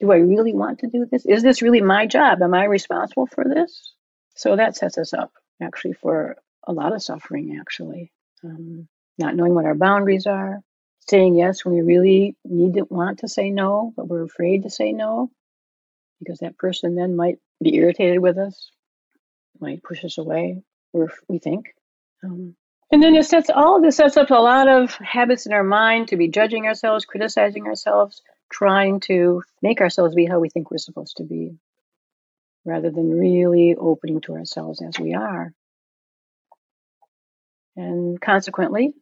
do 0.00 0.10
I 0.12 0.16
really 0.16 0.54
want 0.54 0.80
to 0.80 0.88
do 0.88 1.06
this? 1.10 1.26
Is 1.26 1.42
this 1.42 1.62
really 1.62 1.80
my 1.80 2.06
job? 2.06 2.42
Am 2.42 2.54
I 2.54 2.64
responsible 2.64 3.26
for 3.26 3.44
this? 3.44 3.92
So 4.34 4.56
that 4.56 4.76
sets 4.76 4.98
us 4.98 5.12
up 5.12 5.32
actually 5.62 5.92
for 5.92 6.36
a 6.66 6.72
lot 6.72 6.94
of 6.94 7.02
suffering, 7.02 7.58
actually. 7.60 8.10
Um, 8.42 8.88
not 9.18 9.36
knowing 9.36 9.54
what 9.54 9.66
our 9.66 9.74
boundaries 9.74 10.26
are, 10.26 10.60
saying 11.08 11.34
yes 11.34 11.64
when 11.64 11.74
we 11.74 11.82
really 11.82 12.36
need 12.44 12.74
to 12.74 12.86
want 12.88 13.18
to 13.18 13.28
say 13.28 13.50
no, 13.50 13.92
but 13.96 14.08
we're 14.08 14.24
afraid 14.24 14.62
to 14.62 14.70
say 14.70 14.92
no 14.92 15.30
because 16.20 16.38
that 16.38 16.58
person 16.58 16.94
then 16.94 17.16
might 17.16 17.38
be 17.62 17.74
irritated 17.74 18.20
with 18.20 18.38
us, 18.38 18.70
might 19.58 19.82
push 19.82 20.04
us 20.04 20.18
away, 20.18 20.62
or 20.92 21.12
we 21.28 21.38
think. 21.38 21.74
Um, 22.22 22.54
and 22.92 23.02
then 23.02 23.14
it 23.14 23.24
sets 23.24 23.50
all 23.50 23.80
this 23.80 23.96
sets 23.96 24.16
up 24.16 24.30
a 24.30 24.34
lot 24.34 24.68
of 24.68 24.94
habits 24.94 25.46
in 25.46 25.52
our 25.52 25.62
mind 25.62 26.08
to 26.08 26.16
be 26.16 26.28
judging 26.28 26.66
ourselves, 26.66 27.04
criticizing 27.04 27.66
ourselves, 27.66 28.22
trying 28.50 29.00
to 29.00 29.42
make 29.62 29.80
ourselves 29.80 30.14
be 30.14 30.26
how 30.26 30.40
we 30.40 30.50
think 30.50 30.70
we're 30.70 30.78
supposed 30.78 31.18
to 31.18 31.24
be, 31.24 31.56
rather 32.64 32.90
than 32.90 33.18
really 33.18 33.76
opening 33.78 34.20
to 34.22 34.34
ourselves 34.34 34.82
as 34.82 34.98
we 34.98 35.14
are. 35.14 35.52
And 37.76 38.20
consequently, 38.20 38.92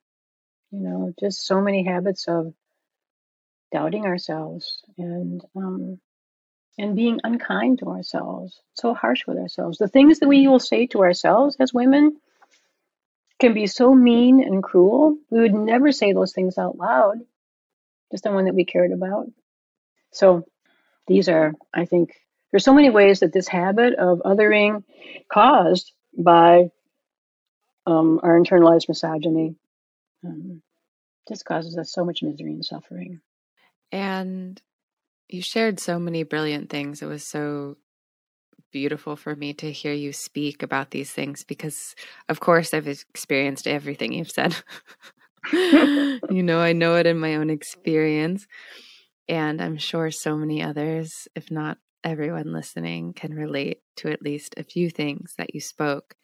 you 0.71 0.81
know, 0.81 1.13
just 1.19 1.47
so 1.47 1.61
many 1.61 1.85
habits 1.85 2.29
of 2.29 2.55
doubting 3.73 4.05
ourselves 4.05 4.83
and 4.97 5.43
um, 5.57 6.01
and 6.79 6.95
being 6.95 7.21
unkind 7.25 7.81
to 7.81 7.87
ourselves, 7.87 8.61
so 8.75 8.95
harsh 8.95 9.27
with 9.27 9.37
ourselves. 9.39 9.79
The 9.79 9.89
things 9.89 10.21
that 10.21 10.29
we 10.29 10.47
will 10.47 10.61
say 10.61 10.87
to 10.89 11.01
ourselves 11.01 11.57
as 11.59 11.75
women 11.75 12.19
can 13.41 13.53
be 13.53 13.67
so 13.67 13.93
mean 13.95 14.43
and 14.43 14.63
cruel. 14.63 15.17
We 15.31 15.41
would 15.41 15.55
never 15.55 15.91
say 15.91 16.13
those 16.13 16.33
things 16.33 16.57
out 16.57 16.77
loud 16.77 17.19
to 18.11 18.19
someone 18.19 18.45
that 18.47 18.55
we 18.55 18.65
cared 18.65 18.93
about. 18.93 19.27
So 20.13 20.45
these 21.07 21.29
are, 21.29 21.53
I 21.75 21.85
think, 21.85 22.15
there's 22.51 22.65
so 22.65 22.75
many 22.75 22.91
ways 22.91 23.21
that 23.21 23.33
this 23.33 23.49
habit 23.49 23.95
of 23.95 24.21
othering 24.21 24.85
caused 25.31 25.93
by 26.17 26.71
um, 27.87 28.21
our 28.23 28.39
internalized 28.39 28.89
misogyny 28.89 29.57
um, 30.25 30.63
just 31.29 31.45
causes 31.45 31.77
us 31.77 31.93
so 31.93 32.05
much 32.05 32.23
misery 32.23 32.53
and 32.53 32.65
suffering. 32.65 33.21
And 33.93 34.61
you 35.29 35.43
shared 35.43 35.79
so 35.79 35.99
many 35.99 36.23
brilliant 36.23 36.71
things. 36.71 37.03
It 37.03 37.07
was 37.07 37.25
so 37.25 37.77
beautiful 38.73 39.17
for 39.17 39.35
me 39.35 39.55
to 39.55 39.73
hear 39.73 39.93
you 39.93 40.13
speak 40.13 40.63
about 40.63 40.91
these 40.91 41.11
things 41.11 41.45
because, 41.45 41.95
of 42.29 42.41
course, 42.41 42.75
I've 42.75 42.89
experienced 42.89 43.67
everything 43.67 44.13
you've 44.13 44.31
said. 44.31 44.57
you 46.31 46.43
know, 46.43 46.61
I 46.61 46.73
know 46.73 46.97
it 46.97 47.07
in 47.07 47.19
my 47.19 47.37
own 47.37 47.51
experience. 47.51 48.47
And 49.29 49.61
I'm 49.61 49.77
sure 49.77 50.11
so 50.11 50.37
many 50.37 50.63
others, 50.63 51.29
if 51.35 51.51
not 51.51 51.79
everyone 52.03 52.53
listening, 52.53 53.13
can 53.13 53.35
relate 53.35 53.79
to 53.97 54.11
at 54.11 54.23
least 54.23 54.55
a 54.57 54.65
few 54.65 54.89
things 54.91 55.35
that 55.37 55.55
you 55.55 55.61
spoke. 55.61 56.15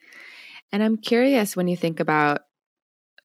And 0.72 0.82
I'm 0.82 0.96
curious 0.96 1.56
when 1.56 1.68
you 1.68 1.76
think 1.76 2.00
about 2.00 2.42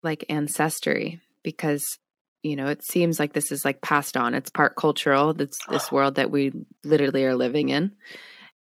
like 0.04 0.26
ancestry, 0.30 1.22
because 1.44 1.98
you 2.44 2.56
know 2.56 2.68
it 2.68 2.84
seems 2.84 3.20
like 3.20 3.34
this 3.34 3.52
is 3.52 3.66
like 3.66 3.82
passed 3.82 4.16
on 4.16 4.34
it's 4.34 4.50
part 4.50 4.78
cultural 4.78 5.34
that's 5.34 5.60
this 5.68 5.92
world 5.92 6.16
that 6.16 6.32
we 6.32 6.54
literally 6.86 7.26
are 7.26 7.36
living 7.36 7.68
in 7.68 7.92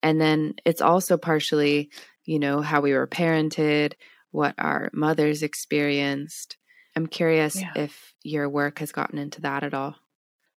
and 0.05 0.21
then 0.21 0.53
it's 0.65 0.81
also 0.81 1.17
partially, 1.17 1.89
you 2.25 2.37
know, 2.37 2.61
how 2.61 2.79
we 2.79 2.93
were 2.93 3.07
parented, 3.07 3.93
what 4.29 4.53
our 4.59 4.91
mothers 4.93 5.41
experienced. 5.41 6.57
I'm 6.95 7.07
curious 7.07 7.59
yeah. 7.59 7.71
if 7.75 8.13
your 8.23 8.49
work 8.49 8.79
has 8.79 8.91
gotten 8.91 9.17
into 9.17 9.41
that 9.41 9.63
at 9.63 9.73
all. 9.73 9.95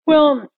Well, 0.05 0.49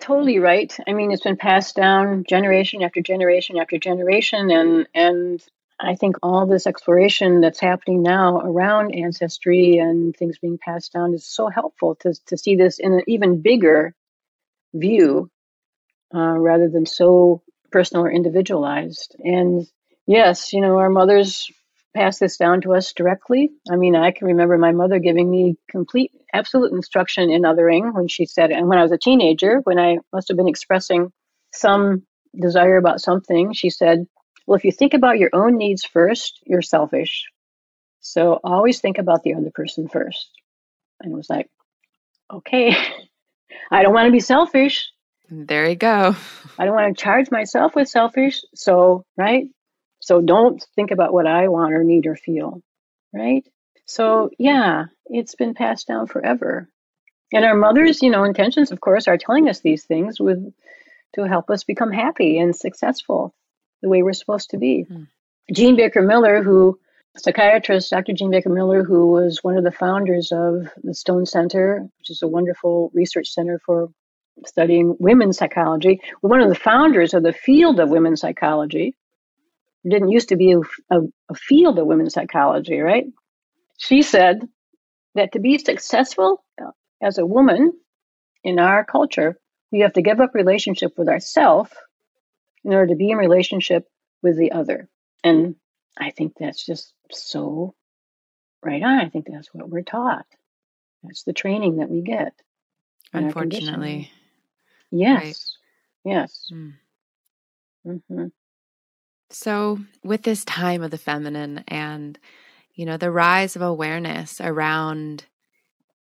totally 0.00 0.38
right. 0.38 0.74
I 0.86 0.92
mean, 0.92 1.10
it's 1.10 1.22
been 1.22 1.36
passed 1.36 1.74
down 1.74 2.24
generation 2.28 2.82
after 2.82 3.00
generation 3.00 3.58
after 3.58 3.78
generation 3.78 4.50
and 4.50 4.86
and 4.94 5.42
I 5.78 5.94
think 5.94 6.16
all 6.22 6.46
this 6.46 6.66
exploration 6.66 7.40
that's 7.40 7.60
happening 7.60 8.02
now 8.02 8.38
around 8.40 8.94
ancestry 8.94 9.76
and 9.76 10.16
things 10.16 10.38
being 10.38 10.58
passed 10.58 10.92
down 10.92 11.12
is 11.12 11.26
so 11.26 11.48
helpful 11.48 11.96
to, 11.96 12.14
to 12.26 12.38
see 12.38 12.56
this 12.56 12.78
in 12.78 12.94
an 12.94 13.02
even 13.06 13.42
bigger 13.42 13.94
view 14.72 15.30
uh, 16.14 16.38
rather 16.38 16.68
than 16.68 16.86
so 16.86 17.42
personal 17.70 18.04
or 18.04 18.10
individualized. 18.10 19.16
And 19.18 19.66
yes, 20.06 20.54
you 20.54 20.62
know, 20.62 20.78
our 20.78 20.88
mothers 20.88 21.50
pass 21.96 22.18
this 22.18 22.36
down 22.36 22.60
to 22.60 22.74
us 22.74 22.92
directly. 22.92 23.50
I 23.70 23.76
mean, 23.76 23.96
I 23.96 24.10
can 24.10 24.26
remember 24.26 24.58
my 24.58 24.72
mother 24.72 24.98
giving 24.98 25.30
me 25.30 25.56
complete, 25.70 26.12
absolute 26.32 26.72
instruction 26.72 27.30
in 27.30 27.42
othering 27.42 27.94
when 27.94 28.08
she 28.08 28.26
said, 28.26 28.50
and 28.50 28.68
when 28.68 28.78
I 28.78 28.82
was 28.82 28.92
a 28.92 28.98
teenager, 28.98 29.60
when 29.64 29.78
I 29.78 29.98
must 30.12 30.28
have 30.28 30.36
been 30.36 30.48
expressing 30.48 31.12
some 31.52 32.02
desire 32.38 32.76
about 32.76 33.00
something, 33.00 33.52
she 33.52 33.70
said, 33.70 34.06
Well, 34.46 34.56
if 34.56 34.64
you 34.64 34.72
think 34.72 34.94
about 34.94 35.18
your 35.18 35.30
own 35.32 35.56
needs 35.56 35.84
first, 35.84 36.40
you're 36.44 36.62
selfish. 36.62 37.24
So 38.00 38.38
always 38.44 38.80
think 38.80 38.98
about 38.98 39.22
the 39.22 39.34
other 39.34 39.50
person 39.52 39.88
first. 39.88 40.30
And 41.00 41.12
it 41.12 41.16
was 41.16 41.28
like, 41.28 41.48
okay, 42.32 42.76
I 43.70 43.82
don't 43.82 43.94
want 43.94 44.06
to 44.06 44.12
be 44.12 44.20
selfish. 44.20 44.90
There 45.28 45.68
you 45.68 45.74
go. 45.74 46.14
I 46.58 46.64
don't 46.64 46.74
want 46.74 46.96
to 46.96 47.02
charge 47.02 47.30
myself 47.30 47.74
with 47.74 47.88
selfish. 47.88 48.42
So, 48.54 49.04
right? 49.16 49.46
So 50.06 50.20
don't 50.20 50.64
think 50.76 50.92
about 50.92 51.12
what 51.12 51.26
I 51.26 51.48
want 51.48 51.74
or 51.74 51.82
need 51.82 52.06
or 52.06 52.14
feel, 52.14 52.62
right? 53.12 53.44
So, 53.86 54.30
yeah, 54.38 54.84
it's 55.06 55.34
been 55.34 55.52
passed 55.52 55.88
down 55.88 56.06
forever. 56.06 56.68
And 57.32 57.44
our 57.44 57.56
mothers, 57.56 58.02
you 58.02 58.10
know, 58.10 58.22
intentions, 58.22 58.70
of 58.70 58.80
course, 58.80 59.08
are 59.08 59.18
telling 59.18 59.48
us 59.48 59.58
these 59.58 59.82
things 59.82 60.20
with 60.20 60.54
to 61.16 61.24
help 61.24 61.50
us 61.50 61.64
become 61.64 61.90
happy 61.90 62.38
and 62.38 62.54
successful 62.54 63.34
the 63.82 63.88
way 63.88 64.04
we're 64.04 64.12
supposed 64.12 64.50
to 64.50 64.58
be. 64.58 64.82
Hmm. 64.82 65.02
Jean 65.52 65.74
Baker 65.74 66.02
Miller, 66.02 66.40
who 66.40 66.78
psychiatrist 67.16 67.90
Dr. 67.90 68.12
Jean 68.12 68.30
Baker 68.30 68.50
Miller, 68.50 68.84
who 68.84 69.08
was 69.10 69.42
one 69.42 69.58
of 69.58 69.64
the 69.64 69.72
founders 69.72 70.30
of 70.30 70.68
the 70.84 70.94
Stone 70.94 71.26
Center, 71.26 71.88
which 71.98 72.10
is 72.10 72.22
a 72.22 72.28
wonderful 72.28 72.92
research 72.94 73.30
center 73.30 73.60
for 73.66 73.88
studying 74.46 74.94
women's 75.00 75.38
psychology, 75.38 76.00
one 76.20 76.40
of 76.40 76.48
the 76.48 76.54
founders 76.54 77.12
of 77.12 77.24
the 77.24 77.32
field 77.32 77.80
of 77.80 77.88
women's 77.88 78.20
psychology. 78.20 78.94
Didn't 79.88 80.10
used 80.10 80.30
to 80.30 80.36
be 80.36 80.52
a, 80.52 80.58
a, 80.90 81.00
a 81.28 81.34
field 81.34 81.78
of 81.78 81.86
women's 81.86 82.14
psychology, 82.14 82.80
right? 82.80 83.06
She 83.78 84.02
said 84.02 84.40
that 85.14 85.32
to 85.32 85.38
be 85.38 85.58
successful 85.58 86.44
as 87.02 87.18
a 87.18 87.26
woman 87.26 87.72
in 88.42 88.58
our 88.58 88.84
culture, 88.84 89.38
we 89.72 89.80
have 89.80 89.92
to 89.94 90.02
give 90.02 90.20
up 90.20 90.34
relationship 90.34 90.92
with 90.96 91.08
ourself 91.08 91.72
in 92.64 92.72
order 92.72 92.88
to 92.88 92.96
be 92.96 93.10
in 93.10 93.18
relationship 93.18 93.88
with 94.22 94.38
the 94.38 94.52
other. 94.52 94.88
And 95.22 95.56
I 95.96 96.10
think 96.10 96.34
that's 96.38 96.64
just 96.64 96.92
so 97.10 97.74
right 98.62 98.82
on. 98.82 99.00
I 99.00 99.08
think 99.08 99.26
that's 99.28 99.52
what 99.52 99.68
we're 99.68 99.82
taught. 99.82 100.26
That's 101.02 101.24
the 101.24 101.32
training 101.32 101.76
that 101.76 101.90
we 101.90 102.02
get. 102.02 102.32
Unfortunately. 103.12 104.10
Yes. 104.90 105.22
Right? 106.04 106.14
Yes. 106.14 106.50
Mm. 106.52 106.72
Mm-hmm. 107.86 108.26
So, 109.30 109.78
with 110.04 110.22
this 110.22 110.44
time 110.44 110.82
of 110.82 110.90
the 110.90 110.98
feminine 110.98 111.64
and, 111.68 112.18
you 112.74 112.86
know, 112.86 112.96
the 112.96 113.10
rise 113.10 113.56
of 113.56 113.62
awareness 113.62 114.40
around 114.40 115.26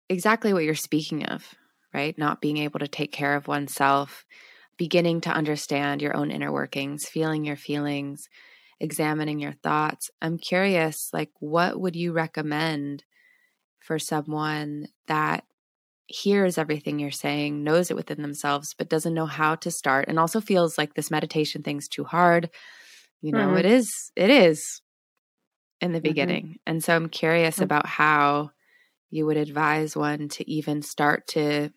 exactly 0.08 0.52
what 0.52 0.64
you're 0.64 0.74
speaking 0.74 1.24
of, 1.26 1.54
right? 1.94 2.18
Not 2.18 2.40
being 2.40 2.58
able 2.58 2.80
to 2.80 2.88
take 2.88 3.12
care 3.12 3.36
of 3.36 3.48
oneself, 3.48 4.24
beginning 4.78 5.22
to 5.22 5.30
understand 5.30 6.02
your 6.02 6.16
own 6.16 6.30
inner 6.30 6.52
workings, 6.52 7.06
feeling 7.08 7.44
your 7.44 7.56
feelings, 7.56 8.28
examining 8.80 9.40
your 9.40 9.54
thoughts. 9.54 10.10
I'm 10.22 10.38
curious, 10.38 11.10
like, 11.12 11.30
what 11.40 11.80
would 11.80 11.96
you 11.96 12.12
recommend 12.12 13.04
for 13.80 13.98
someone 13.98 14.88
that 15.08 15.44
hears 16.06 16.58
everything 16.58 16.98
you're 16.98 17.10
saying, 17.10 17.64
knows 17.64 17.90
it 17.90 17.96
within 17.96 18.22
themselves, 18.22 18.74
but 18.76 18.88
doesn't 18.90 19.14
know 19.14 19.26
how 19.26 19.54
to 19.56 19.70
start, 19.70 20.06
and 20.08 20.18
also 20.18 20.40
feels 20.40 20.78
like 20.78 20.94
this 20.94 21.10
meditation 21.10 21.62
thing's 21.62 21.88
too 21.88 22.04
hard. 22.04 22.50
You 23.24 23.32
know, 23.32 23.38
mm-hmm. 23.38 23.56
it 23.56 23.64
is, 23.64 24.12
it 24.16 24.28
is 24.28 24.82
in 25.80 25.92
the 25.92 25.98
mm-hmm. 25.98 26.02
beginning. 26.02 26.56
And 26.66 26.84
so 26.84 26.94
I'm 26.94 27.08
curious 27.08 27.54
mm-hmm. 27.54 27.64
about 27.64 27.86
how 27.86 28.50
you 29.08 29.24
would 29.24 29.38
advise 29.38 29.96
one 29.96 30.28
to 30.28 30.50
even 30.50 30.82
start 30.82 31.28
to, 31.28 31.72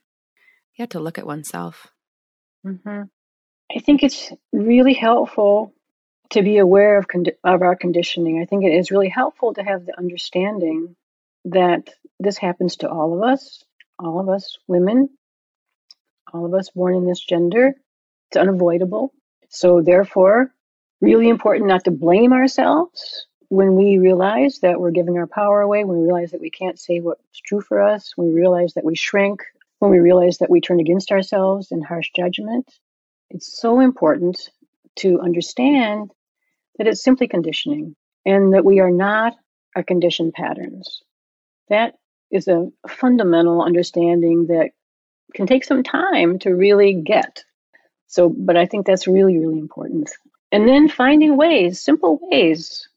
yeah, 0.78 0.88
to 0.88 1.00
look 1.00 1.18
at 1.18 1.26
oneself. 1.26 1.88
Mm-hmm. 2.66 3.04
I 3.74 3.80
think 3.80 4.04
it's 4.04 4.34
really 4.52 4.93
helpful 4.93 5.74
to 6.32 6.41
be 6.41 6.58
aware 6.58 6.98
of, 6.98 7.08
condi- 7.08 7.38
of 7.45 7.62
our 7.62 7.78
conditioning. 7.78 8.41
I 8.41 8.45
think 8.45 8.66
it 8.66 8.78
is 8.78 8.91
really 8.91 9.08
helpful 9.08 9.54
to 9.54 9.64
have 9.64 9.86
the 9.86 9.98
understanding 9.98 10.98
that 11.45 11.91
this 12.20 12.38
happens 12.38 12.76
to 12.78 12.89
all 12.89 13.16
of 13.16 13.24
us, 13.24 13.64
all 13.98 14.20
of 14.20 14.28
us 14.28 14.58
women, 14.68 15.08
all 16.34 16.45
of 16.45 16.54
us 16.54 16.72
born 16.72 16.93
in 16.93 17.08
this 17.08 17.22
gender. 17.22 17.74
It's 18.30 18.38
unavoidable. 18.38 19.14
So, 19.48 19.82
therefore, 19.82 20.52
really 21.02 21.30
important 21.30 21.68
not 21.68 21.84
to 21.86 21.91
blame 21.91 22.34
ourselves 22.34 23.28
when 23.50 23.76
we 23.76 23.98
realize 23.98 24.60
that 24.60 24.80
we're 24.80 24.91
giving 24.91 25.18
our 25.18 25.28
power 25.28 25.62
away, 25.62 25.84
when 25.84 26.00
we 26.00 26.06
realize 26.06 26.32
that 26.32 26.41
we 26.41 26.50
can't 26.50 26.80
say 26.80 27.00
what's 27.00 27.39
true 27.45 27.62
for 27.62 27.82
us, 27.82 28.14
when 28.16 28.28
we 28.28 28.34
realize 28.34 28.74
that 28.74 28.84
we 28.84 28.95
shrink, 28.95 29.43
when 29.80 29.91
we 29.91 30.00
realize 30.00 30.39
that 30.39 30.50
we 30.50 30.60
turn 30.60 30.80
against 30.80 31.12
ourselves 31.12 31.72
in 31.72 31.82
harsh 31.82 32.10
judgment. 32.16 32.70
It's 33.30 33.60
so 33.60 33.80
important 33.80 34.50
to 34.98 35.20
understand 35.22 36.12
that 36.78 36.88
it's 36.88 37.04
simply 37.04 37.28
conditioning 37.28 37.95
and 38.26 38.54
that 38.54 38.66
we 38.66 38.80
are 38.80 38.91
not 38.91 39.34
our 39.76 39.84
conditioned 39.84 40.34
patterns. 40.34 41.02
That 41.70 41.95
is 42.32 42.48
a 42.48 42.70
fundamental 42.88 43.62
understanding 43.62 44.48
that 44.48 44.72
can 45.34 45.48
take 45.48 45.64
some 45.64 45.84
time 45.84 46.39
to 46.39 46.50
really 46.50 46.93
get. 46.93 47.43
So, 48.08 48.30
but 48.30 48.58
I 48.58 48.66
think 48.66 48.86
that's 48.86 49.08
really, 49.08 49.38
really 49.38 49.60
important. 49.60 50.10
And 50.52 50.68
then 50.68 50.88
finding 50.88 51.36
ways, 51.38 51.80
simple 51.82 52.20
ways 52.22 52.88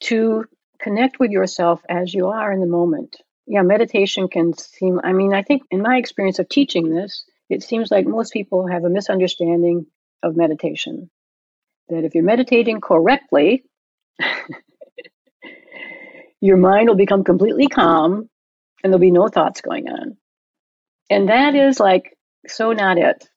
to 0.00 0.44
connect 0.80 1.20
with 1.20 1.30
yourself 1.30 1.80
as 1.88 2.12
you 2.12 2.28
are 2.28 2.52
in 2.52 2.60
the 2.60 2.66
moment. 2.66 3.16
Yeah, 3.46 3.62
meditation 3.62 4.28
can 4.28 4.52
seem, 4.56 5.00
I 5.02 5.12
mean, 5.12 5.32
I 5.32 5.42
think 5.42 5.62
in 5.70 5.82
my 5.82 5.96
experience 5.96 6.38
of 6.38 6.48
teaching 6.48 6.90
this, 6.90 7.24
it 7.48 7.62
seems 7.62 7.90
like 7.90 8.06
most 8.06 8.32
people 8.32 8.66
have 8.66 8.84
a 8.84 8.90
misunderstanding 8.90 9.86
of 10.22 10.36
meditation. 10.36 11.10
That 11.88 12.04
if 12.04 12.14
you're 12.14 12.24
meditating 12.24 12.80
correctly, 12.80 13.64
your 16.40 16.58
mind 16.58 16.88
will 16.88 16.96
become 16.96 17.24
completely 17.24 17.68
calm 17.68 18.28
and 18.82 18.92
there'll 18.92 18.98
be 18.98 19.10
no 19.10 19.28
thoughts 19.28 19.60
going 19.60 19.88
on. 19.88 20.16
And 21.10 21.30
that 21.30 21.54
is 21.54 21.80
like 21.80 22.16
so 22.46 22.72
not 22.72 22.98
it. 22.98 23.28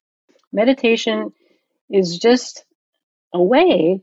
Meditation 0.51 1.31
is 1.89 2.19
just 2.19 2.65
a 3.33 3.41
way 3.41 4.01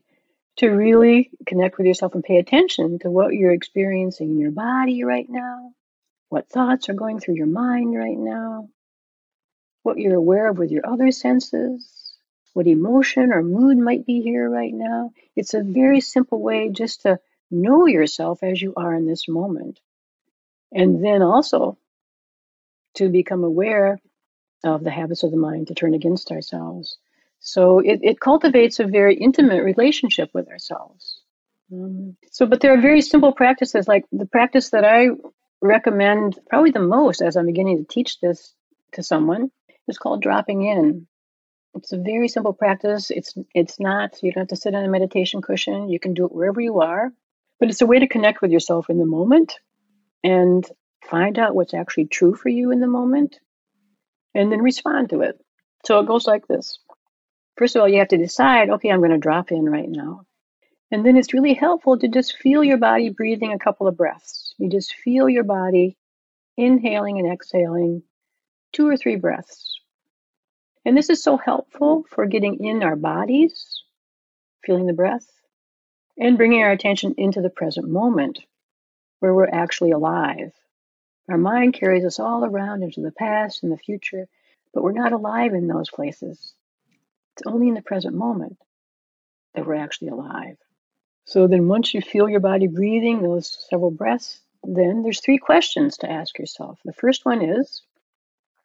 to 0.59 0.68
really 0.68 1.31
connect 1.47 1.79
with 1.79 1.87
yourself 1.87 2.14
and 2.14 2.24
pay 2.24 2.39
attention 2.39 2.99
to 2.99 3.11
what 3.11 3.33
you're 3.33 3.53
experiencing 3.53 4.31
in 4.31 4.39
your 4.39 4.51
body 4.51 5.05
right 5.05 5.26
now, 5.29 5.72
what 6.29 6.49
thoughts 6.49 6.89
are 6.89 6.95
going 6.95 7.20
through 7.20 7.37
your 7.37 7.47
mind 7.47 7.97
right 7.97 8.18
now, 8.18 8.68
what 9.83 9.99
you're 9.99 10.16
aware 10.16 10.49
of 10.49 10.59
with 10.59 10.70
your 10.70 10.87
other 10.87 11.11
senses, 11.12 12.16
what 12.55 12.66
emotion 12.66 13.33
or 13.33 13.43
mood 13.43 13.79
might 13.79 14.05
be 14.05 14.20
here 14.20 14.51
right 14.51 14.74
now. 14.74 15.12
It's 15.37 15.55
a 15.55 15.62
very 15.62 16.01
simple 16.01 16.41
way 16.41 16.70
just 16.70 17.03
to 17.03 17.20
know 17.51 17.87
yourself 17.87 18.43
as 18.43 18.61
you 18.61 18.74
are 18.76 18.95
in 18.95 19.07
this 19.07 19.29
moment. 19.29 19.79
And 20.72 21.05
then 21.05 21.22
also 21.22 21.79
to 22.95 23.09
become 23.09 23.45
aware 23.45 24.01
of 24.64 24.83
the 24.83 24.91
habits 24.91 25.22
of 25.22 25.31
the 25.31 25.37
mind 25.37 25.68
to 25.68 25.74
turn 25.74 25.95
against 25.95 26.33
ourselves. 26.33 26.99
So 27.41 27.78
it, 27.80 28.01
it 28.03 28.20
cultivates 28.20 28.80
a 28.80 28.86
very 28.86 29.16
intimate 29.16 29.62
relationship 29.62 30.30
with 30.34 30.49
ourselves. 30.49 31.22
Um, 31.72 32.16
so, 32.30 32.47
but 32.47 32.61
there 32.61 32.72
are 32.74 32.80
very 32.80 33.01
simple 33.01 33.32
practices, 33.32 33.86
like 33.86 34.05
the 34.11 34.26
practice 34.26 34.70
that 34.70 34.84
I 34.84 35.09
recommend 35.61 36.39
probably 36.49 36.70
the 36.70 36.80
most 36.80 37.20
as 37.20 37.36
I'm 37.36 37.47
beginning 37.47 37.78
to 37.78 37.84
teach 37.84 38.20
this 38.20 38.55
to 38.93 39.03
someone 39.03 39.51
is 39.86 39.99
called 39.99 40.22
dropping 40.22 40.62
in. 40.64 41.07
It's 41.74 41.93
a 41.93 41.99
very 41.99 42.28
simple 42.28 42.53
practice. 42.53 43.11
It's 43.11 43.34
it's 43.55 43.78
not 43.78 44.22
you 44.22 44.32
don't 44.32 44.43
have 44.43 44.49
to 44.49 44.57
sit 44.57 44.74
on 44.74 44.84
a 44.84 44.89
meditation 44.89 45.43
cushion. 45.43 45.89
You 45.89 46.01
can 46.01 46.14
do 46.14 46.24
it 46.24 46.32
wherever 46.32 46.61
you 46.61 46.80
are, 46.80 47.12
but 47.61 47.68
it's 47.68 47.82
a 47.82 47.86
way 47.86 47.99
to 47.99 48.09
connect 48.09 48.41
with 48.41 48.51
yourself 48.51 48.89
in 48.91 48.99
the 48.99 49.07
moment 49.07 49.59
and 50.24 50.66
find 51.05 51.39
out 51.39 51.55
what's 51.55 51.74
actually 51.74 52.07
true 52.07 52.34
for 52.34 52.49
you 52.49 52.70
in 52.70 52.80
the 52.80 52.86
moment, 52.86 53.39
and 54.34 54.51
then 54.51 54.61
respond 54.61 55.11
to 55.11 55.20
it. 55.20 55.39
So 55.84 56.01
it 56.01 56.07
goes 56.07 56.26
like 56.26 56.47
this. 56.49 56.80
First 57.59 57.75
of 57.75 57.83
all, 57.83 57.89
you 57.89 57.99
have 57.99 58.09
to 58.09 58.17
decide, 58.17 58.71
okay, 58.71 58.89
I'm 58.89 59.01
going 59.01 59.11
to 59.11 59.19
drop 59.19 59.51
in 59.51 59.69
right 59.69 59.89
now. 59.89 60.25
And 60.93 61.05
then 61.05 61.17
it's 61.17 61.35
really 61.35 61.55
helpful 61.55 61.99
to 61.99 62.07
just 62.07 62.37
feel 62.37 62.63
your 62.63 62.79
body 62.79 63.11
breathing 63.11 63.53
a 63.53 63.59
couple 63.59 63.89
of 63.89 63.97
breaths. 63.97 64.55
You 64.59 64.71
just 64.71 64.95
feel 64.95 65.29
your 65.29 65.43
body 65.43 65.97
inhaling 66.57 67.19
and 67.19 67.31
exhaling 67.31 68.05
two 68.73 68.89
or 68.89 68.97
three 68.97 69.17
breaths. 69.17 69.81
And 70.85 70.97
this 70.97 71.11
is 71.11 71.21
so 71.23 71.37
helpful 71.37 72.05
for 72.09 72.27
getting 72.27 72.65
in 72.65 72.85
our 72.85 72.97
bodies, 72.97 73.83
feeling 74.65 74.87
the 74.87 74.93
breath, 74.93 75.27
and 76.17 76.37
bringing 76.37 76.63
our 76.63 76.71
attention 76.71 77.17
into 77.19 77.41
the 77.43 77.51
present 77.51 77.89
moment 77.89 78.39
where 79.19 79.35
we're 79.35 79.49
actually 79.49 79.91
alive. 79.91 80.53
Our 81.29 81.39
mind 81.39 81.75
carries 81.75 82.05
us 82.05 82.21
all 82.21 82.45
around 82.45 82.85
into 82.85 83.01
the 83.01 83.13
past 83.13 83.65
and 83.65 83.73
the 83.73 83.77
future, 83.77 84.29
but 84.73 84.85
we're 84.85 84.93
not 84.93 85.13
alive 85.13 85.55
in 85.55 85.67
those 85.67 85.91
places. 85.91 86.55
It's 87.39 87.47
only 87.47 87.68
in 87.68 87.74
the 87.74 87.82
present 87.82 88.16
moment 88.16 88.59
that 89.55 89.64
we're 89.64 89.76
actually 89.76 90.09
alive. 90.09 90.57
So 91.24 91.47
then, 91.47 91.68
once 91.68 91.95
you 91.95 92.01
feel 92.01 92.28
your 92.28 92.41
body 92.41 92.66
breathing 92.66 93.22
those 93.22 93.64
several 93.70 93.93
breaths, 93.93 94.41
then 94.64 95.05
there's 95.05 95.20
three 95.20 95.39
questions 95.39 95.99
to 95.99 96.11
ask 96.11 96.36
yourself. 96.36 96.80
The 96.84 96.93
first 96.93 97.24
one 97.24 97.41
is, 97.43 97.82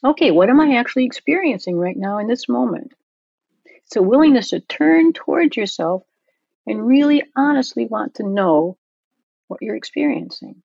okay, 0.03 0.31
what 0.31 0.49
am 0.49 0.59
I 0.59 0.77
actually 0.77 1.05
experiencing 1.05 1.77
right 1.77 1.95
now 1.95 2.17
in 2.17 2.25
this 2.25 2.49
moment? 2.49 2.93
It's 3.85 3.95
a 3.95 4.01
willingness 4.01 4.49
to 4.49 4.59
turn 4.59 5.13
towards 5.13 5.55
yourself 5.55 6.01
and 6.65 6.87
really 6.87 7.21
honestly 7.35 7.85
want 7.85 8.15
to 8.15 8.23
know 8.23 8.79
what 9.49 9.61
you're 9.61 9.75
experiencing. 9.75 10.63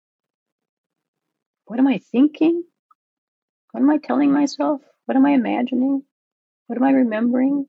What 1.66 1.78
am 1.78 1.86
I 1.86 1.98
thinking? 1.98 2.64
What 3.72 3.82
am 3.82 3.90
I 3.90 3.98
telling 3.98 4.32
myself? 4.32 4.80
What 5.04 5.16
am 5.18 5.26
I 5.26 5.32
imagining? 5.32 6.04
What 6.68 6.78
am 6.78 6.84
I 6.84 6.92
remembering? 6.92 7.66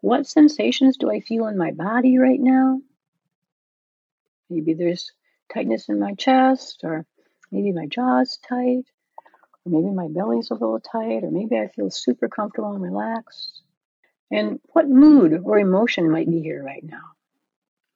What 0.00 0.26
sensations 0.26 0.96
do 0.96 1.10
I 1.10 1.20
feel 1.20 1.46
in 1.46 1.58
my 1.58 1.72
body 1.72 2.18
right 2.18 2.40
now? 2.40 2.80
Maybe 4.48 4.74
there's 4.74 5.12
tightness 5.52 5.88
in 5.88 6.00
my 6.00 6.14
chest, 6.14 6.80
or 6.84 7.06
maybe 7.52 7.72
my 7.72 7.86
jaw's 7.86 8.38
tight, 8.38 8.84
or 9.64 9.66
maybe 9.66 9.90
my 9.90 10.08
belly's 10.08 10.50
a 10.50 10.54
little 10.54 10.80
tight, 10.80 11.24
or 11.24 11.30
maybe 11.30 11.58
I 11.58 11.68
feel 11.68 11.90
super 11.90 12.28
comfortable 12.28 12.72
and 12.72 12.82
relaxed. 12.82 13.62
And 14.30 14.60
what 14.72 14.88
mood 14.88 15.42
or 15.44 15.58
emotion 15.58 16.10
might 16.10 16.30
be 16.30 16.40
here 16.40 16.62
right 16.62 16.84
now? 16.84 17.02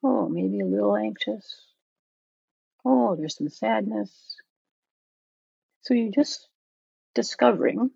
Oh, 0.02 0.28
maybe 0.28 0.60
a 0.60 0.66
little 0.66 0.96
anxious. 0.96 1.62
Oh, 2.84 3.16
there's 3.16 3.36
some 3.36 3.48
sadness. 3.48 4.36
So 5.82 5.94
you're 5.94 6.12
just 6.12 6.48
discovering 7.14 7.90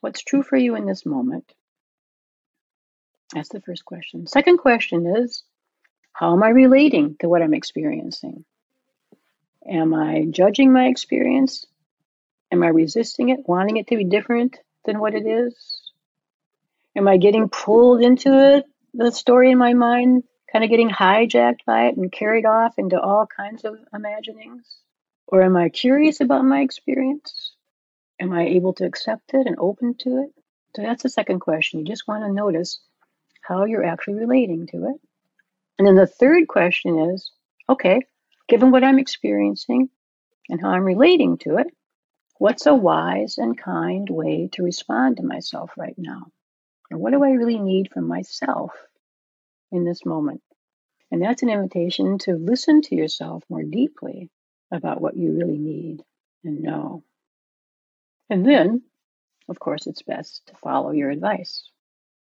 what's 0.00 0.22
true 0.22 0.42
for 0.42 0.56
you 0.56 0.74
in 0.74 0.86
this 0.86 1.06
moment 1.06 1.52
that's 3.32 3.48
the 3.48 3.60
first 3.60 3.84
question. 3.84 4.26
Second 4.26 4.58
question 4.58 5.06
is 5.16 5.42
how 6.12 6.32
am 6.32 6.42
I 6.42 6.48
relating 6.48 7.16
to 7.20 7.28
what 7.28 7.42
I'm 7.42 7.54
experiencing? 7.54 8.44
Am 9.68 9.92
I 9.92 10.26
judging 10.30 10.72
my 10.72 10.86
experience? 10.86 11.66
Am 12.52 12.62
I 12.62 12.68
resisting 12.68 13.30
it, 13.30 13.40
wanting 13.46 13.76
it 13.76 13.88
to 13.88 13.96
be 13.96 14.04
different 14.04 14.56
than 14.84 15.00
what 15.00 15.14
it 15.14 15.26
is? 15.26 15.90
Am 16.96 17.08
I 17.08 17.16
getting 17.18 17.48
pulled 17.48 18.00
into 18.00 18.56
it, 18.56 18.64
the 18.94 19.10
story 19.10 19.50
in 19.50 19.58
my 19.58 19.74
mind, 19.74 20.22
kind 20.50 20.64
of 20.64 20.70
getting 20.70 20.88
hijacked 20.88 21.64
by 21.66 21.88
it 21.88 21.96
and 21.96 22.10
carried 22.10 22.46
off 22.46 22.78
into 22.78 22.98
all 22.98 23.26
kinds 23.26 23.64
of 23.64 23.76
imaginings? 23.92 24.64
Or 25.26 25.42
am 25.42 25.56
I 25.56 25.68
curious 25.68 26.20
about 26.20 26.44
my 26.44 26.60
experience? 26.60 27.52
Am 28.20 28.32
I 28.32 28.46
able 28.46 28.72
to 28.74 28.86
accept 28.86 29.34
it 29.34 29.46
and 29.46 29.56
open 29.58 29.96
to 29.98 30.22
it? 30.22 30.30
So 30.74 30.82
that's 30.82 31.02
the 31.02 31.10
second 31.10 31.40
question. 31.40 31.80
You 31.80 31.86
just 31.86 32.08
want 32.08 32.24
to 32.24 32.32
notice 32.32 32.80
how 33.46 33.64
you're 33.64 33.84
actually 33.84 34.14
relating 34.14 34.66
to 34.68 34.88
it. 34.88 35.00
And 35.78 35.86
then 35.86 35.96
the 35.96 36.06
third 36.06 36.48
question 36.48 37.10
is 37.10 37.30
okay, 37.68 38.00
given 38.48 38.70
what 38.70 38.84
I'm 38.84 38.98
experiencing 38.98 39.88
and 40.48 40.60
how 40.60 40.70
I'm 40.70 40.84
relating 40.84 41.38
to 41.38 41.58
it, 41.58 41.66
what's 42.38 42.66
a 42.66 42.74
wise 42.74 43.38
and 43.38 43.58
kind 43.58 44.08
way 44.08 44.48
to 44.52 44.62
respond 44.62 45.16
to 45.16 45.22
myself 45.22 45.70
right 45.76 45.96
now? 45.96 46.26
Or 46.90 46.98
what 46.98 47.12
do 47.12 47.24
I 47.24 47.30
really 47.30 47.58
need 47.58 47.90
from 47.92 48.06
myself 48.06 48.72
in 49.72 49.84
this 49.84 50.04
moment? 50.04 50.42
And 51.10 51.22
that's 51.22 51.42
an 51.42 51.50
invitation 51.50 52.18
to 52.18 52.32
listen 52.32 52.82
to 52.82 52.94
yourself 52.94 53.42
more 53.48 53.62
deeply 53.62 54.30
about 54.72 55.00
what 55.00 55.16
you 55.16 55.32
really 55.32 55.58
need 55.58 56.02
and 56.44 56.62
know. 56.62 57.04
And 58.28 58.44
then, 58.44 58.82
of 59.48 59.58
course, 59.58 59.86
it's 59.86 60.02
best 60.02 60.42
to 60.46 60.54
follow 60.56 60.90
your 60.90 61.10
advice. 61.10 61.68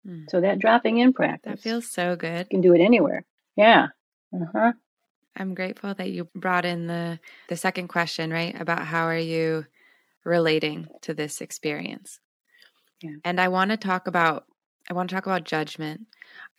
Mm. 0.08 0.30
So 0.30 0.42
that 0.42 0.60
dropping 0.60 0.98
in 0.98 1.14
practice. 1.14 1.52
That 1.52 1.60
feels 1.60 1.90
so 1.90 2.16
good. 2.16 2.48
You 2.52 2.58
can 2.58 2.62
do 2.62 2.74
it 2.74 2.82
anywhere. 2.82 3.26
Yeah. 3.56 3.88
Uh-huh. 4.34 4.74
I'm 5.36 5.54
grateful 5.54 5.94
that 5.94 6.12
you 6.12 6.28
brought 6.36 6.66
in 6.66 6.88
the 6.88 7.20
the 7.48 7.56
second 7.56 7.88
question, 7.88 8.32
right? 8.32 8.60
About 8.60 8.86
how 8.86 9.06
are 9.06 9.18
you 9.18 9.66
relating 10.24 10.88
to 11.02 11.14
this 11.14 11.42
experience? 11.42 12.20
Yeah. 13.02 13.16
And 13.24 13.40
I 13.40 13.48
want 13.48 13.72
to 13.72 13.78
talk 13.78 14.08
about 14.08 14.46
I 14.90 14.94
want 14.94 15.10
to 15.10 15.16
talk 15.16 15.26
about 15.26 15.44
judgment. 15.44 16.08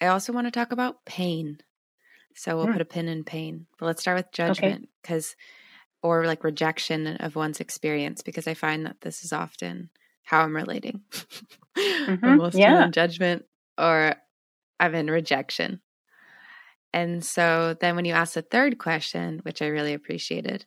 I 0.00 0.06
also 0.06 0.32
want 0.32 0.46
to 0.46 0.50
talk 0.50 0.72
about 0.72 1.04
pain. 1.04 1.58
So 2.34 2.56
we'll 2.56 2.66
mm. 2.66 2.72
put 2.72 2.82
a 2.82 2.86
pin 2.86 3.08
in 3.08 3.24
pain. 3.24 3.66
But 3.78 3.86
let's 3.86 4.00
start 4.02 4.16
with 4.16 4.32
judgment 4.32 4.88
because, 5.02 5.34
okay. 5.34 6.08
or 6.08 6.26
like 6.26 6.44
rejection 6.44 7.06
of 7.06 7.36
one's 7.36 7.60
experience, 7.60 8.22
because 8.22 8.46
I 8.46 8.54
find 8.54 8.86
that 8.86 9.00
this 9.00 9.24
is 9.24 9.32
often 9.32 9.90
how 10.30 10.42
I'm 10.42 10.54
relating. 10.54 11.00
mm-hmm. 11.76 12.24
Almost 12.24 12.56
yeah. 12.56 12.84
in 12.84 12.92
judgment 12.92 13.46
or 13.76 14.14
I'm 14.78 14.94
in 14.94 15.10
rejection. 15.10 15.80
And 16.92 17.24
so 17.24 17.76
then 17.80 17.96
when 17.96 18.04
you 18.04 18.12
ask 18.12 18.34
the 18.34 18.42
third 18.42 18.78
question, 18.78 19.40
which 19.42 19.60
I 19.60 19.66
really 19.66 19.92
appreciated, 19.92 20.66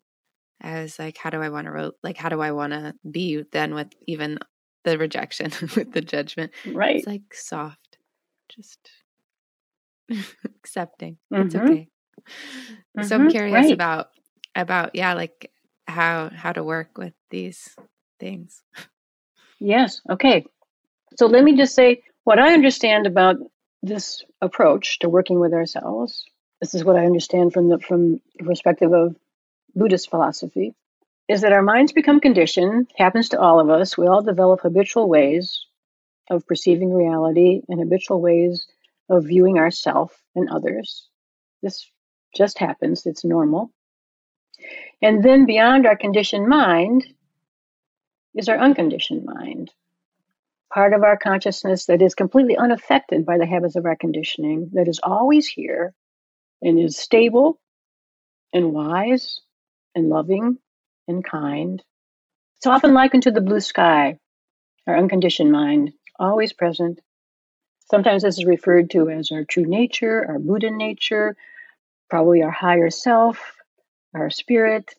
I 0.61 0.81
was 0.81 0.99
like, 0.99 1.17
how 1.17 1.29
do 1.29 1.41
I 1.41 1.47
want 1.47 1.67
to, 1.67 1.71
ro- 1.71 1.91
like, 2.03 2.17
how 2.17 2.27
do 2.27 2.41
I 2.41 2.51
want 2.51 2.73
to 2.73 2.93
be 3.09 3.43
then 3.53 3.73
with 3.73 3.87
even 4.05 4.37
the 4.83 4.97
rejection, 4.97 5.51
with 5.77 5.93
the 5.93 6.01
judgment? 6.01 6.51
Right. 6.65 6.97
It's 6.97 7.07
like 7.07 7.33
soft, 7.33 7.97
just 8.49 8.89
accepting. 10.45 11.19
Mm-hmm. 11.33 11.45
It's 11.45 11.55
okay. 11.55 11.87
Mm-hmm. 12.19 13.03
So 13.03 13.15
I'm 13.15 13.21
mm-hmm. 13.21 13.29
curious 13.29 13.65
right. 13.65 13.71
about, 13.71 14.09
about, 14.55 14.91
yeah, 14.93 15.13
like 15.13 15.51
how, 15.87 16.29
how 16.35 16.51
to 16.51 16.65
work 16.65 16.97
with 16.97 17.13
these 17.29 17.77
things. 18.19 18.61
Yes. 19.63 20.01
Okay. 20.09 20.45
So 21.17 21.27
let 21.27 21.41
me 21.41 21.55
just 21.55 21.73
say 21.73 22.03
what 22.25 22.37
I 22.37 22.53
understand 22.53 23.07
about 23.07 23.37
this 23.81 24.21
approach 24.41 24.99
to 24.99 25.09
working 25.09 25.39
with 25.39 25.53
ourselves. 25.53 26.25
This 26.59 26.73
is 26.73 26.83
what 26.83 26.97
I 26.97 27.05
understand 27.05 27.53
from 27.53 27.69
the 27.69 27.79
from 27.79 28.19
the 28.37 28.43
perspective 28.43 28.91
of 28.91 29.15
Buddhist 29.73 30.09
philosophy, 30.09 30.75
is 31.29 31.41
that 31.41 31.53
our 31.53 31.61
minds 31.61 31.93
become 31.93 32.19
conditioned, 32.19 32.91
happens 32.97 33.29
to 33.29 33.39
all 33.39 33.61
of 33.61 33.69
us. 33.69 33.97
We 33.97 34.05
all 34.07 34.21
develop 34.21 34.59
habitual 34.59 35.07
ways 35.07 35.65
of 36.29 36.45
perceiving 36.45 36.93
reality 36.93 37.61
and 37.69 37.79
habitual 37.79 38.19
ways 38.19 38.67
of 39.09 39.23
viewing 39.23 39.59
ourself 39.59 40.13
and 40.35 40.49
others. 40.49 41.07
This 41.61 41.89
just 42.35 42.59
happens, 42.59 43.05
it's 43.05 43.23
normal. 43.23 43.71
And 45.01 45.23
then 45.23 45.45
beyond 45.45 45.85
our 45.85 45.95
conditioned 45.95 46.49
mind 46.49 47.05
is 48.35 48.49
our 48.49 48.57
unconditioned 48.57 49.25
mind, 49.25 49.71
part 50.73 50.93
of 50.93 51.03
our 51.03 51.17
consciousness 51.17 51.85
that 51.85 52.01
is 52.01 52.15
completely 52.15 52.57
unaffected 52.57 53.25
by 53.25 53.37
the 53.37 53.45
habits 53.45 53.75
of 53.75 53.85
our 53.85 53.95
conditioning, 53.95 54.69
that 54.73 54.87
is 54.87 54.99
always 55.03 55.47
here 55.47 55.93
and 56.61 56.79
is 56.79 56.97
stable 56.97 57.59
and 58.53 58.73
wise 58.73 59.41
and 59.95 60.09
loving 60.09 60.57
and 61.07 61.23
kind. 61.23 61.83
It's 62.57 62.67
often 62.67 62.93
likened 62.93 63.23
to 63.23 63.31
the 63.31 63.41
blue 63.41 63.59
sky, 63.59 64.17
our 64.87 64.97
unconditioned 64.97 65.51
mind, 65.51 65.91
always 66.19 66.53
present. 66.53 66.99
Sometimes 67.91 68.23
this 68.23 68.37
is 68.37 68.45
referred 68.45 68.89
to 68.91 69.09
as 69.09 69.31
our 69.31 69.43
true 69.43 69.65
nature, 69.65 70.25
our 70.27 70.39
Buddha 70.39 70.71
nature, 70.71 71.35
probably 72.09 72.41
our 72.41 72.51
higher 72.51 72.89
self, 72.89 73.53
our 74.15 74.29
spirit, 74.29 74.95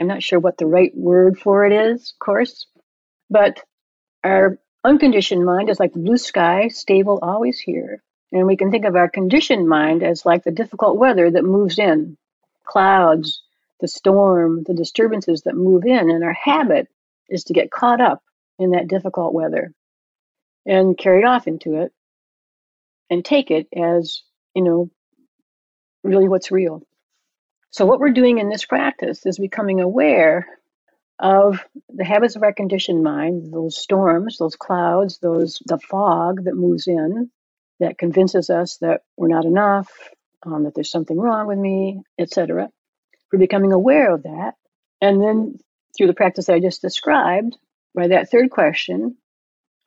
I'm 0.00 0.06
not 0.06 0.22
sure 0.22 0.38
what 0.38 0.58
the 0.58 0.66
right 0.66 0.92
word 0.96 1.38
for 1.38 1.64
it 1.64 1.72
is, 1.72 2.12
of 2.12 2.24
course, 2.24 2.66
but 3.30 3.60
our 4.24 4.58
unconditioned 4.82 5.44
mind 5.44 5.70
is 5.70 5.78
like 5.78 5.92
the 5.92 6.00
blue 6.00 6.16
sky, 6.16 6.68
stable, 6.68 7.18
always 7.22 7.58
here. 7.58 8.02
And 8.32 8.46
we 8.46 8.56
can 8.56 8.70
think 8.70 8.84
of 8.84 8.96
our 8.96 9.08
conditioned 9.08 9.68
mind 9.68 10.02
as 10.02 10.26
like 10.26 10.42
the 10.42 10.50
difficult 10.50 10.96
weather 10.96 11.30
that 11.30 11.44
moves 11.44 11.78
in, 11.78 12.16
clouds, 12.64 13.42
the 13.80 13.88
storm, 13.88 14.64
the 14.66 14.74
disturbances 14.74 15.42
that 15.42 15.54
move 15.54 15.84
in. 15.84 16.10
And 16.10 16.24
our 16.24 16.32
habit 16.32 16.88
is 17.28 17.44
to 17.44 17.52
get 17.52 17.70
caught 17.70 18.00
up 18.00 18.22
in 18.58 18.70
that 18.72 18.88
difficult 18.88 19.32
weather 19.32 19.72
and 20.66 20.98
carried 20.98 21.24
off 21.24 21.46
into 21.46 21.82
it 21.82 21.92
and 23.10 23.24
take 23.24 23.50
it 23.50 23.68
as, 23.74 24.22
you 24.54 24.62
know, 24.62 24.90
really 26.02 26.28
what's 26.28 26.50
real. 26.50 26.82
So, 27.74 27.86
what 27.86 27.98
we're 27.98 28.10
doing 28.10 28.38
in 28.38 28.50
this 28.50 28.64
practice 28.64 29.26
is 29.26 29.36
becoming 29.36 29.80
aware 29.80 30.46
of 31.18 31.58
the 31.88 32.04
habits 32.04 32.36
of 32.36 32.44
our 32.44 32.52
conditioned 32.52 33.02
mind, 33.02 33.52
those 33.52 33.76
storms, 33.76 34.38
those 34.38 34.54
clouds, 34.54 35.18
those 35.18 35.60
the 35.66 35.80
fog 35.80 36.44
that 36.44 36.54
moves 36.54 36.86
in 36.86 37.32
that 37.80 37.98
convinces 37.98 38.48
us 38.48 38.76
that 38.76 39.00
we're 39.16 39.26
not 39.26 39.44
enough, 39.44 39.90
um, 40.44 40.62
that 40.62 40.76
there's 40.76 40.92
something 40.92 41.18
wrong 41.18 41.48
with 41.48 41.58
me, 41.58 42.00
etc. 42.16 42.70
We're 43.32 43.40
becoming 43.40 43.72
aware 43.72 44.14
of 44.14 44.22
that, 44.22 44.54
and 45.00 45.20
then 45.20 45.58
through 45.96 46.06
the 46.06 46.14
practice 46.14 46.48
I 46.48 46.60
just 46.60 46.80
described, 46.80 47.56
by 47.92 48.06
that 48.06 48.30
third 48.30 48.50
question, 48.50 49.16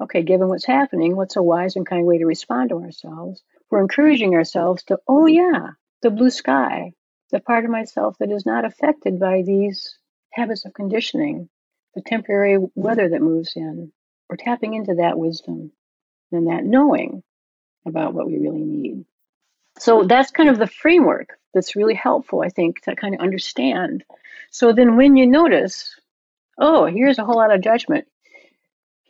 okay, 0.03 0.23
given 0.23 0.49
what's 0.49 0.65
happening, 0.65 1.15
what's 1.15 1.37
a 1.37 1.41
wise 1.41 1.77
and 1.77 1.87
kind 1.87 2.05
way 2.05 2.17
to 2.17 2.25
respond 2.25 2.71
to 2.71 2.83
ourselves? 2.83 3.41
We're 3.71 3.79
encouraging 3.79 4.35
ourselves 4.35 4.83
to, 4.87 4.99
oh 5.07 5.25
yeah, 5.25 5.67
the 6.01 6.09
blue 6.09 6.31
sky, 6.31 6.91
the 7.31 7.39
part 7.39 7.65
of 7.65 7.71
myself 7.71 8.17
that 8.19 8.31
is 8.31 8.45
not 8.45 8.65
affected 8.65 9.19
by 9.19 9.43
these 9.45 9.97
habits 10.31 10.65
of 10.65 10.73
conditioning, 10.73 11.49
the 11.95 12.01
temporary 12.01 12.57
weather 12.75 13.09
that 13.09 13.21
moves 13.21 13.53
in. 13.55 13.91
We're 14.29 14.37
tapping 14.37 14.73
into 14.73 14.95
that 14.95 15.17
wisdom 15.17 15.71
and 16.31 16.47
that 16.47 16.63
knowing 16.63 17.23
about 17.85 18.13
what 18.13 18.27
we 18.27 18.37
really 18.37 18.63
need. 18.63 19.05
So 19.79 20.03
that's 20.03 20.31
kind 20.31 20.49
of 20.49 20.57
the 20.57 20.67
framework 20.67 21.37
that's 21.53 21.75
really 21.75 21.93
helpful, 21.93 22.41
I 22.41 22.49
think, 22.49 22.81
to 22.81 22.95
kind 22.95 23.15
of 23.15 23.21
understand. 23.21 24.03
So 24.51 24.73
then 24.73 24.97
when 24.97 25.15
you 25.15 25.25
notice, 25.27 25.95
oh, 26.57 26.85
here's 26.85 27.19
a 27.19 27.25
whole 27.25 27.37
lot 27.37 27.53
of 27.53 27.61
judgment, 27.61 28.05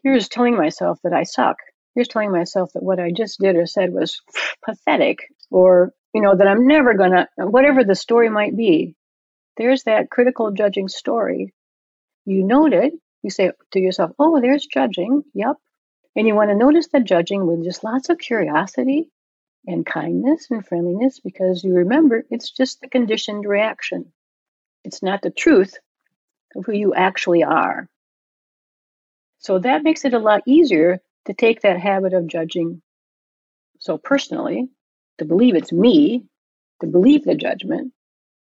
here's 0.04 0.30
telling 0.30 0.56
myself 0.56 1.00
that 1.04 1.14
I 1.14 1.24
suck, 1.24 1.58
here's 1.96 2.08
telling 2.08 2.32
myself 2.32 2.74
that 2.74 2.84
what 2.84 3.00
I 3.00 3.12
just 3.12 3.40
did 3.40 3.56
or 3.56 3.66
said 3.66 3.92
was 3.92 4.22
pathetic, 4.64 5.20
or 5.50 5.94
you 6.18 6.24
know, 6.24 6.36
that 6.36 6.48
I'm 6.48 6.66
never 6.66 6.96
gonna, 6.96 7.28
whatever 7.38 7.84
the 7.84 7.94
story 7.94 8.28
might 8.28 8.58
be, 8.58 8.96
there's 9.56 9.84
that 9.84 10.10
critical 10.10 10.50
judging 10.50 10.88
story. 10.88 11.54
You 12.26 12.44
note 12.44 12.74
it, 12.74 12.94
you 13.22 13.30
say 13.30 13.52
to 13.74 13.80
yourself, 13.80 14.14
oh, 14.18 14.42
there's 14.42 14.66
judging, 14.66 15.22
yep. 15.36 15.58
And 16.16 16.26
you 16.26 16.34
want 16.34 16.50
to 16.50 16.56
notice 16.56 16.88
that 16.88 17.04
judging 17.04 17.46
with 17.46 17.64
just 17.64 17.84
lots 17.84 18.10
of 18.10 18.18
curiosity 18.18 19.12
and 19.68 19.86
kindness 19.86 20.48
and 20.50 20.66
friendliness 20.66 21.20
because 21.20 21.64
you 21.64 21.76
remember 21.76 22.24
it's 22.32 22.50
just 22.50 22.82
the 22.82 22.90
conditioned 22.90 23.46
reaction. 23.46 24.12
It's 24.84 25.04
not 25.04 25.22
the 25.22 25.30
truth 25.30 25.76
of 26.56 26.66
who 26.66 26.74
you 26.74 26.96
actually 26.96 27.44
are. 27.44 27.88
So 29.38 29.60
that 29.60 29.84
makes 29.84 30.04
it 30.04 30.16
a 30.16 30.20
lot 30.20 30.42
easier 30.48 31.00
to 31.26 31.36
take 31.36 31.62
that 31.62 31.80
habit 31.80 32.14
of 32.14 32.26
judging 32.26 32.82
so 33.78 34.00
personally 34.00 34.68
to 35.18 35.26
believe 35.26 35.56
it's 35.56 35.72
me, 35.72 36.26
to 36.82 36.88
believe 36.88 37.24
the 37.24 37.36
judgment. 37.36 37.94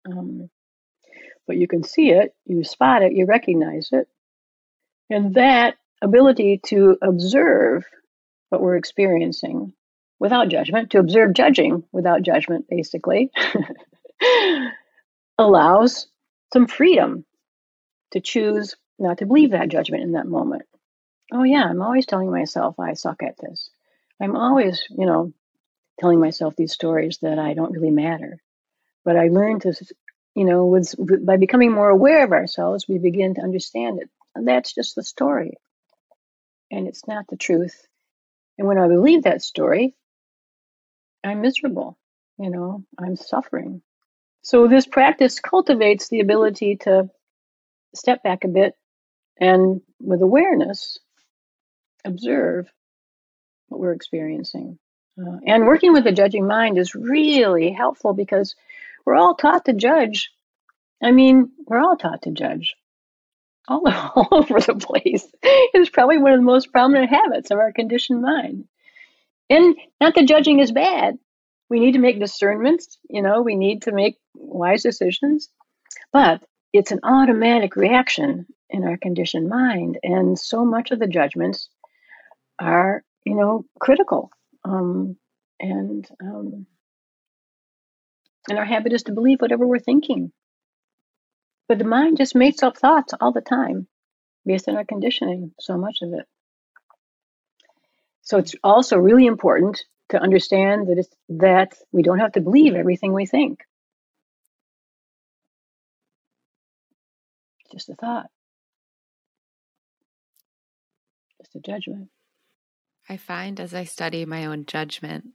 Um, 0.06 0.50
but 1.46 1.56
you 1.56 1.66
can 1.66 1.82
see 1.82 2.10
it, 2.10 2.34
you 2.46 2.64
spot 2.64 3.02
it, 3.02 3.12
you 3.12 3.26
recognize 3.26 3.88
it. 3.92 4.08
And 5.10 5.34
that 5.34 5.76
ability 6.02 6.60
to 6.66 6.96
observe 7.02 7.84
what 8.50 8.60
we're 8.60 8.76
experiencing 8.76 9.72
without 10.18 10.48
judgment, 10.48 10.90
to 10.90 10.98
observe 10.98 11.32
judging 11.32 11.84
without 11.92 12.22
judgment, 12.22 12.66
basically, 12.68 13.30
allows 15.38 16.08
some 16.52 16.66
freedom 16.66 17.24
to 18.10 18.20
choose 18.20 18.74
not 18.98 19.18
to 19.18 19.26
believe 19.26 19.52
that 19.52 19.68
judgment 19.68 20.02
in 20.02 20.12
that 20.12 20.26
moment. 20.26 20.62
Oh, 21.32 21.44
yeah, 21.44 21.64
I'm 21.64 21.82
always 21.82 22.06
telling 22.06 22.30
myself 22.30 22.78
I 22.80 22.94
suck 22.94 23.22
at 23.22 23.36
this. 23.38 23.70
I'm 24.20 24.34
always, 24.34 24.82
you 24.90 25.06
know, 25.06 25.32
telling 25.98 26.20
myself 26.20 26.54
these 26.56 26.72
stories 26.72 27.18
that 27.22 27.38
I 27.38 27.54
don't 27.54 27.72
really 27.72 27.90
matter. 27.90 28.38
But 29.04 29.16
I 29.16 29.28
learned 29.28 29.62
to, 29.62 29.74
you 30.34 30.44
know, 30.44 30.66
with, 30.66 30.94
by 31.24 31.36
becoming 31.36 31.72
more 31.72 31.88
aware 31.88 32.24
of 32.24 32.32
ourselves, 32.32 32.86
we 32.88 32.98
begin 32.98 33.34
to 33.34 33.42
understand 33.42 34.00
it. 34.00 34.10
And 34.34 34.46
that's 34.46 34.74
just 34.74 34.94
the 34.94 35.02
story. 35.02 35.54
And 36.70 36.86
it's 36.86 37.06
not 37.06 37.26
the 37.28 37.36
truth. 37.36 37.86
And 38.58 38.66
when 38.66 38.78
I 38.78 38.88
believe 38.88 39.22
that 39.22 39.42
story, 39.42 39.94
I'm 41.24 41.40
miserable. 41.40 41.98
You 42.38 42.50
know, 42.50 42.84
I'm 42.98 43.16
suffering. 43.16 43.82
So 44.42 44.68
this 44.68 44.86
practice 44.86 45.40
cultivates 45.40 46.08
the 46.08 46.20
ability 46.20 46.76
to 46.82 47.10
step 47.94 48.22
back 48.22 48.44
a 48.44 48.48
bit 48.48 48.74
and 49.40 49.80
with 50.00 50.22
awareness 50.22 50.98
observe 52.04 52.66
what 53.68 53.80
we're 53.80 53.92
experiencing. 53.92 54.78
Uh, 55.18 55.38
and 55.46 55.66
working 55.66 55.92
with 55.92 56.04
the 56.04 56.12
judging 56.12 56.46
mind 56.46 56.78
is 56.78 56.94
really 56.94 57.72
helpful 57.72 58.12
because 58.12 58.54
we're 59.04 59.16
all 59.16 59.34
taught 59.34 59.64
to 59.64 59.72
judge. 59.72 60.30
I 61.02 61.10
mean, 61.10 61.50
we're 61.66 61.80
all 61.80 61.96
taught 61.96 62.22
to 62.22 62.30
judge 62.30 62.74
all, 63.66 63.82
all 63.88 64.28
over 64.30 64.60
the 64.60 64.74
place. 64.74 65.26
It's 65.42 65.90
probably 65.90 66.18
one 66.18 66.32
of 66.32 66.38
the 66.38 66.44
most 66.44 66.72
prominent 66.72 67.10
habits 67.10 67.50
of 67.50 67.58
our 67.58 67.72
conditioned 67.72 68.22
mind. 68.22 68.64
And 69.50 69.76
not 70.00 70.14
that 70.14 70.26
judging 70.26 70.60
is 70.60 70.72
bad. 70.72 71.18
We 71.70 71.80
need 71.80 71.92
to 71.92 71.98
make 71.98 72.18
discernments, 72.18 72.98
you 73.10 73.20
know, 73.20 73.42
we 73.42 73.54
need 73.54 73.82
to 73.82 73.92
make 73.92 74.16
wise 74.34 74.82
decisions, 74.82 75.50
but 76.12 76.42
it's 76.72 76.92
an 76.92 77.00
automatic 77.02 77.76
reaction 77.76 78.46
in 78.70 78.84
our 78.84 78.96
conditioned 78.96 79.48
mind. 79.48 79.98
And 80.02 80.38
so 80.38 80.64
much 80.64 80.90
of 80.90 80.98
the 80.98 81.06
judgments 81.06 81.68
are 82.58 83.02
you 83.28 83.34
know, 83.34 83.64
critical. 83.78 84.30
Um, 84.68 85.16
and 85.58 86.06
um, 86.20 86.66
and 88.48 88.58
our 88.58 88.64
habit 88.64 88.92
is 88.92 89.04
to 89.04 89.12
believe 89.12 89.40
whatever 89.40 89.66
we're 89.66 89.78
thinking. 89.78 90.30
But 91.68 91.78
the 91.78 91.84
mind 91.84 92.18
just 92.18 92.34
makes 92.34 92.62
up 92.62 92.76
thoughts 92.76 93.14
all 93.18 93.32
the 93.32 93.40
time 93.40 93.86
based 94.44 94.68
on 94.68 94.76
our 94.76 94.84
conditioning, 94.84 95.52
so 95.58 95.76
much 95.76 95.98
of 96.02 96.12
it. 96.12 96.26
So 98.22 98.38
it's 98.38 98.54
also 98.62 98.98
really 98.98 99.26
important 99.26 99.82
to 100.10 100.20
understand 100.20 100.88
that 100.88 100.98
it's 100.98 101.14
that 101.30 101.74
we 101.92 102.02
don't 102.02 102.18
have 102.18 102.32
to 102.32 102.40
believe 102.40 102.74
everything 102.74 103.12
we 103.12 103.26
think. 103.26 103.60
Just 107.72 107.88
a 107.88 107.94
thought. 107.94 108.26
Just 111.40 111.54
a 111.54 111.60
judgment. 111.60 112.08
I 113.08 113.16
find 113.16 113.58
as 113.60 113.74
I 113.74 113.84
study 113.84 114.24
my 114.24 114.46
own 114.46 114.66
judgment, 114.66 115.28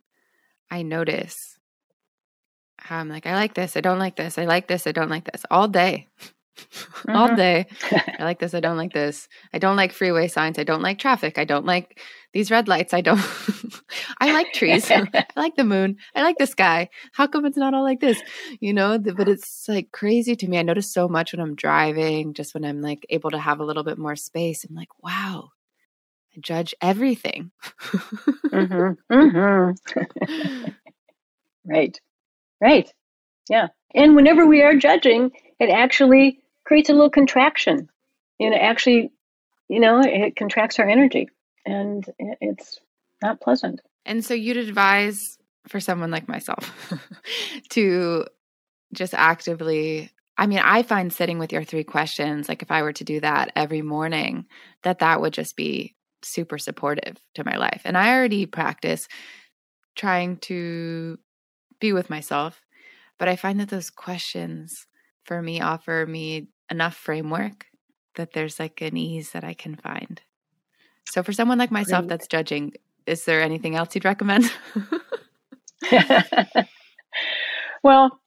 I 0.70 0.84
notice 0.84 1.58
how 2.78 2.98
I'm 2.98 3.10
like, 3.10 3.26
I 3.26 3.36
like 3.36 3.54
this, 3.54 3.78
I 3.78 3.82
don't 3.82 4.00
like 4.00 4.16
this, 4.16 4.38
I 4.38 4.46
like 4.46 4.68
this, 4.68 4.88
I 4.88 4.92
don't 4.92 5.10
like 5.10 5.32
this 5.32 5.46
all 5.50 5.68
day. 5.68 6.08
Mm-hmm. 6.56 7.16
all 7.16 7.36
day. 7.36 7.66
I 7.92 8.24
like 8.24 8.38
this, 8.38 8.54
I 8.54 8.60
don't 8.60 8.78
like 8.78 8.94
this. 8.94 9.28
I 9.54 9.58
don't 9.58 9.76
like 9.76 9.92
freeway 9.92 10.28
signs, 10.28 10.60
I 10.60 10.64
don't 10.64 10.84
like 10.84 11.00
traffic, 11.00 11.40
I 11.40 11.46
don't 11.46 11.66
like 11.66 12.00
these 12.32 12.52
red 12.52 12.68
lights, 12.68 12.94
I 12.94 13.02
don't 13.02 13.20
I 14.20 14.32
like 14.32 14.54
trees. 14.54 14.90
I 14.90 15.08
like 15.36 15.56
the 15.56 15.64
moon. 15.64 15.98
I 16.16 16.22
like 16.22 16.38
the 16.38 16.48
sky. 16.48 16.90
How 17.12 17.28
come 17.28 17.46
it's 17.46 17.58
not 17.58 17.74
all 17.74 17.84
like 17.84 18.00
this? 18.00 18.22
You 18.60 18.74
know, 18.74 18.98
but 19.00 19.28
it's 19.28 19.68
like 19.68 19.92
crazy 19.92 20.36
to 20.36 20.48
me. 20.48 20.58
I 20.58 20.64
notice 20.64 20.92
so 20.92 21.08
much 21.08 21.34
when 21.34 21.42
I'm 21.42 21.56
driving, 21.56 22.34
just 22.34 22.54
when 22.54 22.64
I'm 22.64 22.82
like 22.82 23.06
able 23.10 23.32
to 23.32 23.40
have 23.40 23.60
a 23.60 23.66
little 23.66 23.84
bit 23.84 23.98
more 23.98 24.16
space. 24.16 24.64
I'm 24.64 24.76
like, 24.76 24.90
wow, 25.04 25.50
I 26.36 26.40
judge 26.40 26.74
everything. 26.82 27.52
mm-hmm. 27.72 28.94
Mm-hmm. 29.14 30.70
right. 31.66 32.00
Right. 32.62 32.94
Yeah. 33.50 33.68
And 33.94 34.16
whenever 34.16 34.46
we 34.46 34.62
are 34.62 34.76
judging, 34.76 35.32
it 35.60 35.70
actually 35.70 36.40
creates 36.66 36.90
a 36.90 36.94
little 36.94 37.10
contraction. 37.10 37.90
And 38.40 38.54
it 38.54 38.58
actually, 38.58 39.12
you 39.70 39.80
know, 39.80 40.02
it 40.02 40.36
contracts 40.36 40.80
our 40.80 40.88
energy 40.88 41.30
and 41.66 42.06
it's 42.20 42.80
not 43.22 43.42
pleasant. 43.42 43.82
And 44.06 44.24
so 44.26 44.34
you'd 44.34 44.58
advise 44.58 45.20
for 45.68 45.80
someone 45.80 46.12
like 46.12 46.28
myself 46.28 46.72
to 47.70 48.26
just 48.94 49.14
actively 49.14 50.12
I 50.36 50.48
mean, 50.48 50.60
I 50.60 50.82
find 50.82 51.14
sitting 51.14 51.38
with 51.38 51.54
your 51.54 51.64
three 51.64 51.84
questions, 51.84 52.50
like 52.50 52.64
if 52.64 52.72
I 52.72 52.82
were 52.82 52.94
to 52.94 53.04
do 53.04 53.20
that 53.20 53.52
every 53.56 53.84
morning, 53.84 54.46
that 54.82 55.00
that 55.00 55.22
would 55.22 55.32
just 55.34 55.56
be 55.56 55.96
super 56.26 56.58
supportive 56.58 57.18
to 57.36 57.44
my 57.44 57.58
life. 57.58 57.82
And 57.86 57.98
I 57.98 58.16
already 58.16 58.46
practice 58.46 59.08
trying 59.96 60.38
to 60.38 61.18
be 61.80 61.94
with 61.94 62.10
myself, 62.10 62.62
but 63.20 63.28
I 63.28 63.36
find 63.36 63.60
that 63.60 63.70
those 63.70 63.90
questions 63.90 64.88
for 65.24 65.42
me 65.42 65.62
offer 65.62 66.06
me 66.08 66.48
enough 66.70 66.96
framework 66.96 67.66
that 68.16 68.34
there's 68.34 68.60
like 68.60 68.82
an 68.82 68.98
ease 68.98 69.32
that 69.32 69.44
I 69.44 69.54
can 69.54 69.76
find. 69.76 70.22
So 71.06 71.24
for 71.24 71.34
someone 71.34 71.58
like 71.58 71.72
myself 71.72 72.08
that's 72.08 72.28
judging, 72.28 72.74
is 73.06 73.26
there 73.26 73.42
anything 73.42 73.76
else 73.76 73.94
you'd 73.94 74.06
recommend? 74.06 74.52
well, 77.84 78.20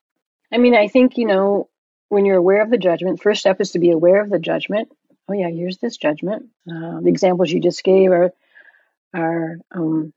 I 0.52 0.58
mean, 0.58 0.74
I 0.74 0.88
think, 0.88 1.16
you 1.16 1.26
know, 1.26 1.68
when 2.08 2.24
you're 2.24 2.36
aware 2.36 2.62
of 2.62 2.70
the 2.70 2.78
judgment, 2.78 3.22
first 3.22 3.40
step 3.40 3.60
is 3.60 3.72
to 3.72 3.78
be 3.78 3.90
aware 3.90 4.20
of 4.20 4.30
the 4.30 4.38
judgment 4.38 4.88
oh 5.28 5.32
yeah, 5.32 5.48
here's 5.48 5.78
this 5.78 5.96
judgment. 5.96 6.46
Uh, 6.68 7.00
the 7.00 7.08
examples 7.08 7.50
you 7.50 7.60
just 7.60 7.82
gave 7.84 8.10
are 8.10 8.32
are 9.14 9.58
um, 9.72 10.12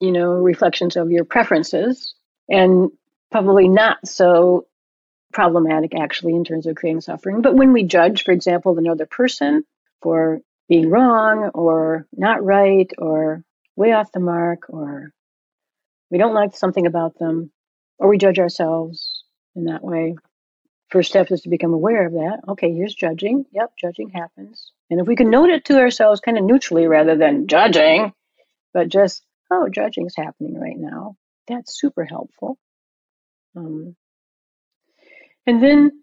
you 0.00 0.12
know 0.12 0.32
reflections 0.32 0.96
of 0.96 1.10
your 1.10 1.24
preferences 1.24 2.14
and 2.48 2.90
probably 3.30 3.68
not 3.68 4.06
so 4.06 4.66
problematic 5.32 5.94
actually 5.94 6.34
in 6.34 6.44
terms 6.44 6.66
of 6.66 6.76
creating 6.76 7.00
suffering. 7.00 7.42
But 7.42 7.56
when 7.56 7.72
we 7.72 7.82
judge, 7.84 8.24
for 8.24 8.32
example, 8.32 8.78
another 8.78 9.06
person 9.06 9.64
for 10.00 10.40
being 10.68 10.88
wrong 10.90 11.50
or 11.54 12.06
not 12.12 12.44
right 12.44 12.90
or 12.98 13.42
way 13.76 13.92
off 13.92 14.12
the 14.12 14.20
mark 14.20 14.68
or 14.68 15.12
we 16.10 16.18
don't 16.18 16.34
like 16.34 16.56
something 16.56 16.86
about 16.86 17.18
them 17.18 17.50
or 17.98 18.08
we 18.08 18.18
judge 18.18 18.38
ourselves 18.38 19.24
in 19.54 19.64
that 19.64 19.84
way 19.84 20.16
First 20.88 21.10
step 21.10 21.32
is 21.32 21.42
to 21.42 21.48
become 21.48 21.72
aware 21.72 22.06
of 22.06 22.12
that. 22.12 22.40
Okay, 22.48 22.72
here's 22.72 22.94
judging. 22.94 23.44
Yep, 23.52 23.72
judging 23.76 24.10
happens. 24.10 24.72
And 24.88 25.00
if 25.00 25.06
we 25.06 25.16
can 25.16 25.30
note 25.30 25.50
it 25.50 25.64
to 25.66 25.78
ourselves 25.78 26.20
kind 26.20 26.38
of 26.38 26.44
neutrally 26.44 26.86
rather 26.86 27.16
than 27.16 27.48
judging, 27.48 28.12
but 28.72 28.88
just, 28.88 29.24
oh, 29.50 29.68
judging's 29.68 30.14
happening 30.16 30.58
right 30.60 30.78
now, 30.78 31.16
that's 31.48 31.78
super 31.78 32.04
helpful. 32.04 32.56
Um, 33.56 33.96
and 35.46 35.62
then 35.62 36.02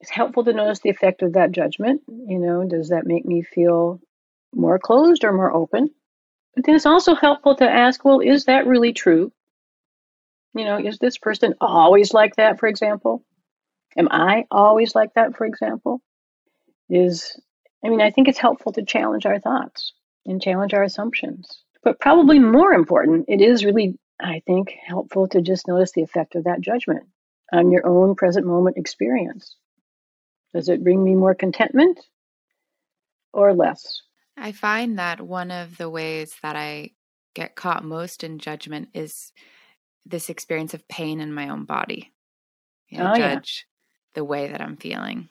it's 0.00 0.10
helpful 0.10 0.44
to 0.44 0.52
notice 0.52 0.80
the 0.80 0.90
effect 0.90 1.22
of 1.22 1.34
that 1.34 1.52
judgment. 1.52 2.02
You 2.08 2.38
know, 2.38 2.64
does 2.66 2.88
that 2.88 3.06
make 3.06 3.26
me 3.26 3.42
feel 3.42 4.00
more 4.54 4.78
closed 4.78 5.24
or 5.24 5.32
more 5.32 5.52
open? 5.52 5.90
But 6.54 6.64
then 6.64 6.74
it's 6.74 6.86
also 6.86 7.14
helpful 7.14 7.56
to 7.56 7.68
ask, 7.68 8.04
well, 8.04 8.20
is 8.20 8.46
that 8.46 8.66
really 8.66 8.92
true? 8.92 9.32
You 10.54 10.64
know, 10.64 10.78
is 10.78 10.98
this 10.98 11.18
person 11.18 11.54
always 11.60 12.14
like 12.14 12.36
that, 12.36 12.58
for 12.58 12.66
example? 12.66 13.24
Am 13.98 14.08
I 14.12 14.46
always 14.50 14.94
like 14.94 15.12
that, 15.14 15.36
for 15.36 15.44
example? 15.44 16.00
Is, 16.88 17.38
I 17.84 17.88
mean, 17.88 18.00
I 18.00 18.10
think 18.10 18.28
it's 18.28 18.38
helpful 18.38 18.72
to 18.72 18.84
challenge 18.84 19.26
our 19.26 19.40
thoughts 19.40 19.92
and 20.24 20.40
challenge 20.40 20.72
our 20.72 20.84
assumptions. 20.84 21.64
But 21.82 21.98
probably 21.98 22.38
more 22.38 22.72
important, 22.72 23.26
it 23.28 23.40
is 23.40 23.64
really, 23.64 23.98
I 24.20 24.40
think, 24.46 24.72
helpful 24.86 25.26
to 25.28 25.42
just 25.42 25.66
notice 25.66 25.92
the 25.92 26.02
effect 26.02 26.36
of 26.36 26.44
that 26.44 26.60
judgment 26.60 27.06
on 27.52 27.72
your 27.72 27.86
own 27.86 28.14
present 28.14 28.46
moment 28.46 28.76
experience. 28.78 29.56
Does 30.54 30.68
it 30.68 30.84
bring 30.84 31.02
me 31.02 31.14
more 31.14 31.34
contentment 31.34 31.98
or 33.32 33.52
less? 33.52 34.00
I 34.36 34.52
find 34.52 34.98
that 34.98 35.20
one 35.20 35.50
of 35.50 35.76
the 35.76 35.90
ways 35.90 36.36
that 36.42 36.54
I 36.54 36.92
get 37.34 37.56
caught 37.56 37.84
most 37.84 38.22
in 38.22 38.38
judgment 38.38 38.90
is 38.94 39.32
this 40.06 40.30
experience 40.30 40.72
of 40.72 40.86
pain 40.88 41.20
in 41.20 41.32
my 41.32 41.48
own 41.48 41.64
body. 41.64 42.12
You 42.88 42.98
know, 42.98 43.12
oh, 43.12 43.16
judge 43.16 43.66
the 44.14 44.24
way 44.24 44.48
that 44.48 44.60
I'm 44.60 44.76
feeling. 44.76 45.28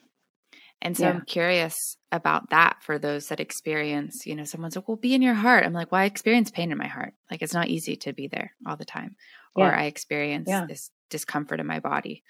And 0.80 0.96
so 0.96 1.04
yeah. 1.04 1.10
I'm 1.10 1.22
curious 1.22 1.96
about 2.12 2.50
that 2.50 2.76
for 2.82 2.98
those 2.98 3.28
that 3.28 3.40
experience, 3.40 4.26
you 4.26 4.36
know, 4.36 4.44
someone's 4.44 4.76
like, 4.76 4.86
well, 4.86 4.96
be 4.96 5.14
in 5.14 5.22
your 5.22 5.34
heart. 5.34 5.64
I'm 5.64 5.72
like, 5.72 5.90
well, 5.90 6.00
I 6.00 6.04
experience 6.04 6.50
pain 6.50 6.70
in 6.70 6.78
my 6.78 6.86
heart. 6.86 7.14
Like 7.30 7.42
it's 7.42 7.54
not 7.54 7.68
easy 7.68 7.96
to 7.96 8.12
be 8.12 8.28
there 8.28 8.52
all 8.66 8.76
the 8.76 8.84
time. 8.84 9.16
Yeah. 9.56 9.66
Or 9.66 9.74
I 9.74 9.84
experience 9.84 10.48
yeah. 10.48 10.66
this 10.66 10.90
discomfort 11.10 11.58
in 11.58 11.66
my 11.66 11.80
body. 11.80 12.22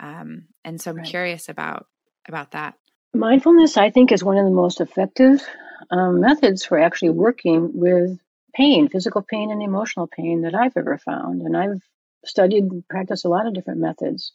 Um, 0.00 0.48
and 0.64 0.80
so 0.80 0.90
I'm 0.90 0.98
right. 0.98 1.06
curious 1.06 1.48
about 1.48 1.86
about 2.26 2.52
that. 2.52 2.74
Mindfulness, 3.14 3.76
I 3.76 3.90
think, 3.90 4.10
is 4.10 4.24
one 4.24 4.38
of 4.38 4.44
the 4.44 4.50
most 4.50 4.80
effective 4.80 5.46
um, 5.90 6.20
methods 6.20 6.64
for 6.64 6.78
actually 6.78 7.10
working 7.10 7.70
with 7.74 8.18
pain, 8.54 8.88
physical 8.88 9.22
pain 9.22 9.50
and 9.50 9.62
emotional 9.62 10.08
pain 10.08 10.42
that 10.42 10.54
I've 10.54 10.76
ever 10.76 10.98
found. 10.98 11.42
And 11.42 11.56
I've 11.56 11.82
studied 12.24 12.64
and 12.64 12.88
practiced 12.88 13.24
a 13.24 13.28
lot 13.28 13.46
of 13.46 13.54
different 13.54 13.80
methods. 13.80 14.32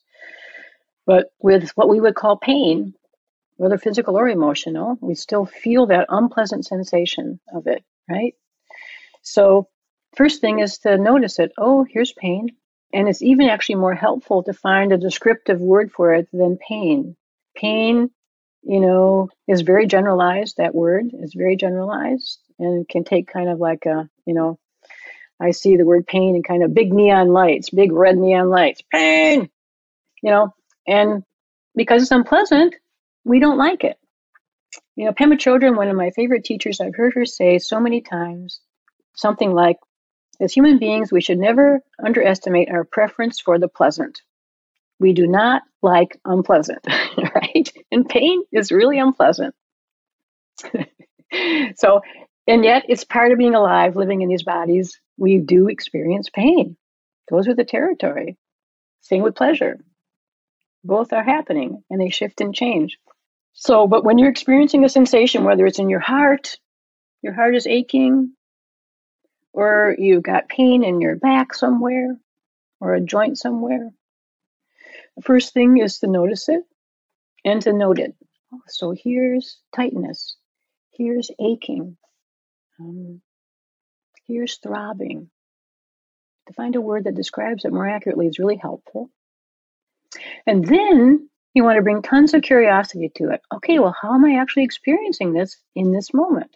But 1.05 1.31
with 1.39 1.69
what 1.71 1.89
we 1.89 1.99
would 1.99 2.15
call 2.15 2.37
pain, 2.37 2.93
whether 3.57 3.77
physical 3.77 4.17
or 4.17 4.29
emotional, 4.29 4.97
we 5.01 5.15
still 5.15 5.45
feel 5.45 5.87
that 5.87 6.05
unpleasant 6.09 6.65
sensation 6.65 7.39
of 7.53 7.67
it, 7.67 7.83
right? 8.09 8.35
So, 9.21 9.67
first 10.15 10.39
thing 10.41 10.59
is 10.59 10.77
to 10.79 10.97
notice 10.97 11.39
it. 11.39 11.51
Oh, 11.57 11.83
here's 11.83 12.13
pain. 12.13 12.49
And 12.93 13.07
it's 13.07 13.21
even 13.21 13.49
actually 13.49 13.75
more 13.75 13.93
helpful 13.93 14.43
to 14.43 14.53
find 14.53 14.91
a 14.91 14.97
descriptive 14.97 15.59
word 15.59 15.91
for 15.91 16.13
it 16.13 16.27
than 16.31 16.57
pain. 16.57 17.15
Pain, 17.55 18.09
you 18.63 18.79
know, 18.79 19.29
is 19.47 19.61
very 19.61 19.87
generalized. 19.87 20.57
That 20.57 20.73
word 20.73 21.11
is 21.13 21.33
very 21.33 21.55
generalized 21.55 22.39
and 22.57 22.87
can 22.87 23.03
take 23.03 23.27
kind 23.27 23.49
of 23.49 23.59
like 23.59 23.85
a, 23.85 24.09
you 24.25 24.33
know, 24.33 24.57
I 25.39 25.51
see 25.51 25.77
the 25.77 25.85
word 25.85 26.07
pain 26.07 26.35
and 26.35 26.43
kind 26.43 26.63
of 26.63 26.73
big 26.73 26.91
neon 26.91 27.29
lights, 27.29 27.69
big 27.69 27.91
red 27.91 28.17
neon 28.17 28.49
lights, 28.49 28.81
pain, 28.91 29.49
you 30.21 30.31
know, 30.31 30.53
and 30.89 31.23
because 31.75 32.01
it's 32.01 32.11
unpleasant, 32.11 32.75
we 33.23 33.39
don't 33.39 33.57
like 33.57 33.83
it. 33.83 33.97
You 34.95 35.05
know, 35.05 35.11
Pema 35.13 35.33
Chodron, 35.33 35.77
one 35.77 35.87
of 35.87 35.95
my 35.95 36.09
favorite 36.11 36.43
teachers, 36.43 36.81
I've 36.81 36.95
heard 36.95 37.13
her 37.13 37.25
say 37.25 37.59
so 37.59 37.79
many 37.79 38.01
times 38.01 38.59
something 39.15 39.53
like, 39.53 39.77
as 40.41 40.53
human 40.53 40.79
beings, 40.79 41.11
we 41.11 41.21
should 41.21 41.37
never 41.37 41.81
underestimate 42.03 42.69
our 42.69 42.85
preference 42.85 43.39
for 43.39 43.59
the 43.59 43.67
pleasant. 43.67 44.21
We 44.99 45.13
do 45.13 45.27
not 45.27 45.61
like 45.81 46.19
unpleasant, 46.25 46.85
right? 47.35 47.71
And 47.91 48.07
pain 48.07 48.43
is 48.51 48.71
really 48.71 48.99
unpleasant. 48.99 49.53
so, 51.75 52.01
and 52.47 52.63
yet 52.63 52.83
it's 52.89 53.03
part 53.03 53.31
of 53.31 53.37
being 53.37 53.55
alive, 53.55 53.95
living 53.95 54.21
in 54.21 54.29
these 54.29 54.43
bodies. 54.43 54.99
We 55.17 55.37
do 55.39 55.67
experience 55.67 56.29
pain. 56.33 56.77
Goes 57.29 57.47
with 57.47 57.57
the 57.57 57.65
territory. 57.65 58.37
Same 59.01 59.21
with 59.21 59.35
pleasure. 59.35 59.77
Both 60.83 61.13
are 61.13 61.23
happening 61.23 61.83
and 61.89 61.99
they 61.99 62.09
shift 62.09 62.41
and 62.41 62.55
change. 62.55 62.97
So, 63.53 63.87
but 63.87 64.03
when 64.03 64.17
you're 64.17 64.29
experiencing 64.29 64.85
a 64.85 64.89
sensation, 64.89 65.43
whether 65.43 65.65
it's 65.65 65.79
in 65.79 65.89
your 65.89 65.99
heart, 65.99 66.57
your 67.21 67.33
heart 67.33 67.55
is 67.55 67.67
aching, 67.67 68.33
or 69.51 69.95
you've 69.97 70.23
got 70.23 70.47
pain 70.47 70.83
in 70.83 71.01
your 71.01 71.17
back 71.17 71.53
somewhere 71.53 72.17
or 72.79 72.93
a 72.93 73.01
joint 73.01 73.37
somewhere. 73.37 73.89
The 75.17 75.23
first 75.23 75.53
thing 75.53 75.77
is 75.77 75.99
to 75.99 76.07
notice 76.07 76.47
it 76.47 76.63
and 77.43 77.61
to 77.63 77.73
note 77.73 77.99
it. 77.99 78.15
So 78.67 78.95
here's 78.97 79.59
tightness, 79.75 80.37
here's 80.91 81.29
aching, 81.39 81.97
um, 82.79 83.21
here's 84.27 84.57
throbbing. 84.57 85.29
To 86.47 86.53
find 86.53 86.75
a 86.75 86.81
word 86.81 87.03
that 87.03 87.15
describes 87.15 87.65
it 87.65 87.73
more 87.73 87.87
accurately 87.87 88.27
is 88.27 88.39
really 88.39 88.55
helpful. 88.55 89.11
And 90.45 90.65
then 90.65 91.29
you 91.53 91.63
want 91.63 91.77
to 91.77 91.81
bring 91.81 92.01
tons 92.01 92.33
of 92.33 92.41
curiosity 92.41 93.11
to 93.15 93.31
it. 93.31 93.41
Okay, 93.53 93.79
well, 93.79 93.95
how 93.99 94.13
am 94.13 94.25
I 94.25 94.35
actually 94.35 94.63
experiencing 94.63 95.33
this 95.33 95.57
in 95.75 95.91
this 95.91 96.13
moment? 96.13 96.55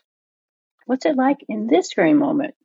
What's 0.85 1.05
it 1.05 1.15
like 1.15 1.37
in 1.47 1.67
this 1.67 1.93
very 1.93 2.13
moment? 2.13 2.55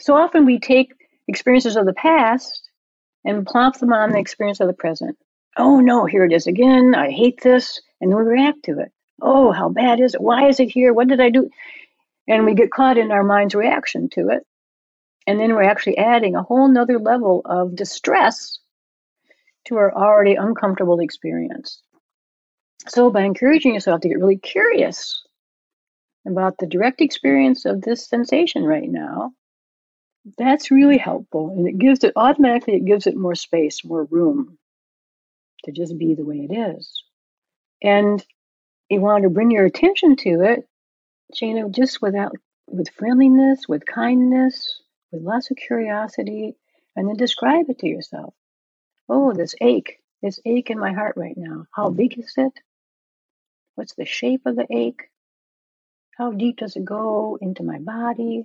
So 0.00 0.14
often 0.14 0.46
we 0.46 0.58
take 0.58 0.92
experiences 1.28 1.76
of 1.76 1.86
the 1.86 1.92
past 1.92 2.68
and 3.24 3.46
plop 3.46 3.78
them 3.78 3.92
on 3.92 4.10
the 4.10 4.18
experience 4.18 4.60
of 4.60 4.66
the 4.66 4.72
present. 4.72 5.16
Oh 5.56 5.80
no, 5.80 6.06
here 6.06 6.24
it 6.24 6.32
is 6.32 6.46
again. 6.46 6.94
I 6.94 7.10
hate 7.10 7.40
this. 7.42 7.80
And 8.00 8.10
we 8.10 8.22
react 8.22 8.64
to 8.64 8.80
it. 8.80 8.90
Oh, 9.20 9.52
how 9.52 9.68
bad 9.68 10.00
is 10.00 10.14
it? 10.14 10.20
Why 10.20 10.48
is 10.48 10.58
it 10.58 10.70
here? 10.70 10.92
What 10.92 11.06
did 11.06 11.20
I 11.20 11.30
do? 11.30 11.48
And 12.26 12.44
we 12.44 12.54
get 12.54 12.72
caught 12.72 12.98
in 12.98 13.12
our 13.12 13.22
mind's 13.22 13.54
reaction 13.54 14.08
to 14.10 14.30
it. 14.30 14.44
And 15.26 15.38
then 15.38 15.54
we're 15.54 15.62
actually 15.62 15.98
adding 15.98 16.34
a 16.34 16.42
whole 16.42 16.66
nother 16.66 16.98
level 16.98 17.42
of 17.44 17.76
distress 17.76 18.58
to 19.66 19.76
our 19.76 19.94
already 19.94 20.34
uncomfortable 20.34 21.00
experience. 21.00 21.82
So, 22.88 23.10
by 23.10 23.22
encouraging 23.22 23.74
yourself 23.74 24.00
to 24.00 24.08
get 24.08 24.18
really 24.18 24.38
curious 24.38 25.22
about 26.26 26.56
the 26.58 26.66
direct 26.66 27.00
experience 27.00 27.64
of 27.64 27.80
this 27.80 28.08
sensation 28.08 28.64
right 28.64 28.88
now, 28.88 29.32
that's 30.38 30.70
really 30.70 30.98
helpful. 30.98 31.54
And 31.56 31.68
it 31.68 31.78
gives 31.78 32.04
it 32.04 32.12
automatically, 32.16 32.74
it 32.74 32.84
gives 32.84 33.06
it 33.06 33.16
more 33.16 33.34
space, 33.34 33.84
more 33.84 34.04
room 34.04 34.58
to 35.64 35.72
just 35.72 35.96
be 35.98 36.14
the 36.14 36.24
way 36.24 36.48
it 36.48 36.54
is. 36.54 37.04
And 37.82 38.24
you 38.88 39.00
want 39.00 39.24
to 39.24 39.30
bring 39.30 39.50
your 39.50 39.64
attention 39.64 40.16
to 40.16 40.42
it, 40.42 40.68
know, 41.54 41.68
just 41.68 42.02
without, 42.02 42.32
with 42.68 42.88
friendliness, 42.90 43.68
with 43.68 43.86
kindness, 43.86 44.82
with 45.10 45.22
lots 45.22 45.50
of 45.50 45.56
curiosity, 45.56 46.54
and 46.96 47.08
then 47.08 47.16
describe 47.16 47.68
it 47.68 47.78
to 47.80 47.88
yourself. 47.88 48.34
Oh, 49.08 49.32
this 49.32 49.54
ache, 49.60 49.98
this 50.22 50.40
ache 50.44 50.70
in 50.70 50.78
my 50.78 50.92
heart 50.92 51.16
right 51.16 51.36
now. 51.36 51.66
How 51.72 51.88
mm. 51.88 51.96
big 51.96 52.18
is 52.18 52.32
it? 52.36 52.52
What's 53.74 53.94
the 53.94 54.04
shape 54.04 54.42
of 54.46 54.56
the 54.56 54.66
ache? 54.70 55.02
How 56.16 56.32
deep 56.32 56.58
does 56.58 56.76
it 56.76 56.84
go 56.84 57.38
into 57.40 57.62
my 57.62 57.78
body? 57.78 58.44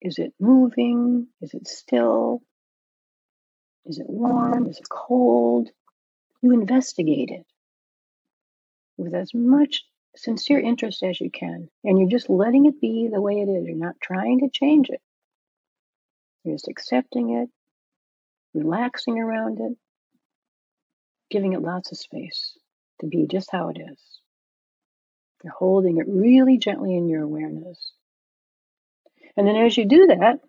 Is 0.00 0.18
it 0.18 0.32
moving? 0.40 1.26
Is 1.40 1.54
it 1.54 1.68
still? 1.68 2.42
Is 3.84 3.98
it 3.98 4.08
warm? 4.08 4.66
Is 4.66 4.78
it 4.78 4.88
cold? 4.88 5.68
You 6.42 6.52
investigate 6.52 7.30
it 7.30 7.46
with 8.96 9.14
as 9.14 9.34
much 9.34 9.84
sincere 10.16 10.60
interest 10.60 11.02
as 11.02 11.20
you 11.20 11.30
can. 11.30 11.68
And 11.84 11.98
you're 11.98 12.08
just 12.08 12.30
letting 12.30 12.66
it 12.66 12.80
be 12.80 13.08
the 13.12 13.20
way 13.20 13.40
it 13.40 13.48
is. 13.48 13.66
You're 13.66 13.76
not 13.76 14.00
trying 14.00 14.40
to 14.40 14.48
change 14.50 14.88
it. 14.88 15.00
You're 16.44 16.54
just 16.54 16.68
accepting 16.68 17.30
it, 17.30 17.50
relaxing 18.54 19.18
around 19.18 19.58
it, 19.60 19.76
giving 21.30 21.52
it 21.52 21.62
lots 21.62 21.92
of 21.92 21.98
space 21.98 22.56
to 23.00 23.06
be 23.06 23.26
just 23.26 23.50
how 23.50 23.68
it 23.68 23.78
is. 23.78 23.98
You're 25.42 25.52
holding 25.52 25.98
it 25.98 26.06
really 26.08 26.58
gently 26.58 26.96
in 26.96 27.08
your 27.08 27.22
awareness. 27.22 27.92
And 29.36 29.46
then 29.46 29.56
as 29.56 29.76
you 29.76 29.86
do 29.86 30.08
that, 30.08 30.40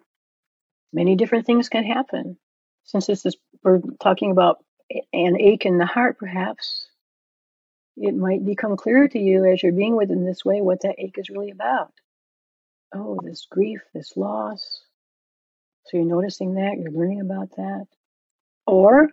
many 0.91 1.15
different 1.15 1.45
things 1.45 1.69
can 1.69 1.83
happen. 1.83 2.37
Since 2.83 3.07
this 3.07 3.25
is, 3.25 3.37
we're 3.63 3.79
talking 4.01 4.31
about 4.31 4.57
an 5.13 5.39
ache 5.39 5.65
in 5.65 5.77
the 5.77 5.85
heart, 5.85 6.17
perhaps, 6.17 6.87
it 7.95 8.15
might 8.15 8.43
become 8.45 8.75
clearer 8.77 9.07
to 9.07 9.19
you 9.19 9.45
as 9.45 9.61
you're 9.61 9.71
being 9.71 9.95
with 9.95 10.11
in 10.11 10.25
this 10.25 10.43
way 10.43 10.61
what 10.61 10.81
that 10.81 10.95
ache 10.97 11.17
is 11.17 11.29
really 11.29 11.51
about. 11.51 11.93
Oh, 12.93 13.19
this 13.23 13.47
grief, 13.49 13.81
this 13.93 14.17
loss. 14.17 14.81
So 15.85 15.97
you're 15.97 16.05
noticing 16.05 16.55
that, 16.55 16.77
you're 16.79 16.91
learning 16.91 17.21
about 17.21 17.55
that. 17.57 17.87
Or 18.65 19.09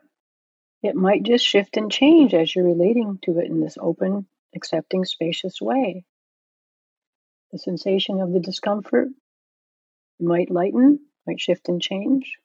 it 0.83 0.95
might 0.95 1.23
just 1.23 1.45
shift 1.45 1.77
and 1.77 1.91
change 1.91 2.35
as 2.35 2.55
you're 2.55 2.65
relating 2.65 3.19
to 3.23 3.39
it 3.39 3.47
in 3.47 3.61
this 3.61 3.79
open, 3.81 4.27
accepting, 4.55 5.05
spacious 5.05 5.61
way. 5.61 6.05
The 7.53 7.59
sensation 7.59 8.21
of 8.21 8.33
the 8.33 8.41
discomfort 8.41 9.09
might 10.21 10.51
lighten, 10.51 11.01
might 11.27 11.41
shift 11.41 11.69
and 11.69 11.81
change. 11.81 12.37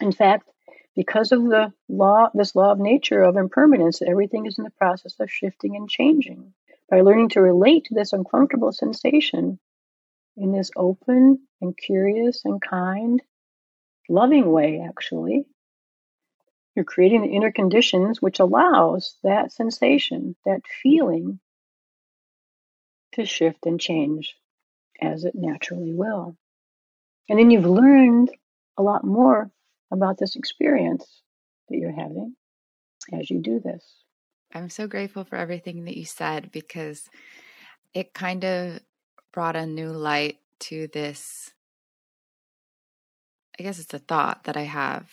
In 0.00 0.12
fact, 0.12 0.48
because 0.96 1.30
of 1.30 1.44
the 1.44 1.72
law, 1.88 2.30
this 2.34 2.56
law 2.56 2.72
of 2.72 2.80
nature 2.80 3.22
of 3.22 3.36
impermanence, 3.36 4.02
everything 4.02 4.46
is 4.46 4.58
in 4.58 4.64
the 4.64 4.70
process 4.70 5.14
of 5.20 5.30
shifting 5.30 5.76
and 5.76 5.88
changing. 5.88 6.52
By 6.88 7.02
learning 7.02 7.30
to 7.30 7.40
relate 7.40 7.84
to 7.84 7.94
this 7.94 8.12
uncomfortable 8.12 8.72
sensation 8.72 9.60
in 10.36 10.52
this 10.52 10.70
open 10.74 11.46
and 11.60 11.76
curious 11.76 12.42
and 12.44 12.60
kind, 12.60 13.22
loving 14.10 14.50
way, 14.50 14.84
actually, 14.86 15.46
you're 16.74 16.84
creating 16.84 17.22
the 17.22 17.34
inner 17.34 17.52
conditions 17.52 18.20
which 18.20 18.40
allows 18.40 19.16
that 19.22 19.52
sensation, 19.52 20.36
that 20.44 20.62
feeling, 20.82 21.40
to 23.12 23.24
shift 23.24 23.66
and 23.66 23.80
change 23.80 24.36
as 25.00 25.24
it 25.24 25.34
naturally 25.34 25.92
will. 25.92 26.36
And 27.28 27.38
then 27.38 27.50
you've 27.50 27.64
learned 27.64 28.30
a 28.76 28.82
lot 28.82 29.04
more 29.04 29.50
about 29.90 30.18
this 30.18 30.36
experience 30.36 31.22
that 31.68 31.78
you're 31.78 31.92
having 31.92 32.34
as 33.12 33.30
you 33.30 33.40
do 33.40 33.60
this. 33.60 33.84
I'm 34.54 34.70
so 34.70 34.86
grateful 34.86 35.24
for 35.24 35.36
everything 35.36 35.84
that 35.84 35.96
you 35.96 36.04
said 36.04 36.50
because 36.52 37.08
it 37.94 38.14
kind 38.14 38.44
of 38.44 38.80
brought 39.32 39.56
a 39.56 39.66
new 39.66 39.90
light 39.90 40.38
to 40.60 40.88
this. 40.88 41.52
I 43.60 43.62
guess 43.62 43.78
it's 43.78 43.92
a 43.92 43.98
thought 43.98 44.44
that 44.44 44.56
I 44.56 44.62
have 44.62 45.06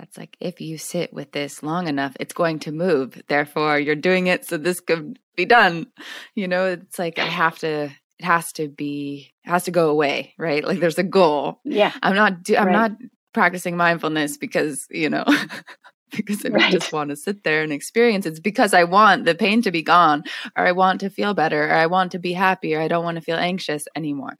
that's 0.00 0.16
like 0.16 0.36
if 0.40 0.62
you 0.62 0.78
sit 0.78 1.12
with 1.12 1.32
this 1.32 1.62
long 1.62 1.86
enough 1.86 2.16
it's 2.18 2.32
going 2.32 2.58
to 2.58 2.72
move 2.72 3.20
therefore 3.28 3.78
you're 3.78 3.94
doing 3.94 4.28
it 4.28 4.46
so 4.46 4.56
this 4.56 4.80
could 4.80 5.18
be 5.36 5.44
done 5.44 5.86
you 6.34 6.48
know 6.48 6.66
it's 6.66 6.98
like 6.98 7.18
i 7.18 7.24
have 7.24 7.58
to 7.58 7.90
it 8.18 8.24
has 8.24 8.52
to 8.52 8.68
be 8.68 9.32
it 9.44 9.50
has 9.50 9.64
to 9.64 9.70
go 9.70 9.90
away 9.90 10.34
right 10.38 10.64
like 10.64 10.80
there's 10.80 10.98
a 10.98 11.02
goal 11.02 11.60
yeah 11.64 11.92
i'm 12.02 12.14
not 12.14 12.42
do, 12.42 12.56
i'm 12.56 12.68
right. 12.68 12.72
not 12.72 12.92
practicing 13.34 13.76
mindfulness 13.76 14.38
because 14.38 14.86
you 14.90 15.10
know 15.10 15.24
because 16.16 16.44
I 16.44 16.48
right. 16.48 16.72
just 16.72 16.92
want 16.92 17.10
to 17.10 17.16
sit 17.16 17.44
there 17.44 17.62
and 17.62 17.72
experience. 17.72 18.26
It's 18.26 18.40
because 18.40 18.74
I 18.74 18.82
want 18.82 19.26
the 19.26 19.34
pain 19.36 19.62
to 19.62 19.70
be 19.70 19.80
gone, 19.80 20.24
or 20.56 20.66
I 20.66 20.72
want 20.72 20.98
to 21.02 21.08
feel 21.08 21.34
better, 21.34 21.68
or 21.68 21.72
I 21.72 21.86
want 21.86 22.10
to 22.10 22.18
be 22.18 22.32
happy, 22.32 22.74
or 22.74 22.80
I 22.80 22.88
don't 22.88 23.04
want 23.04 23.14
to 23.14 23.20
feel 23.20 23.36
anxious 23.36 23.86
anymore. 23.94 24.36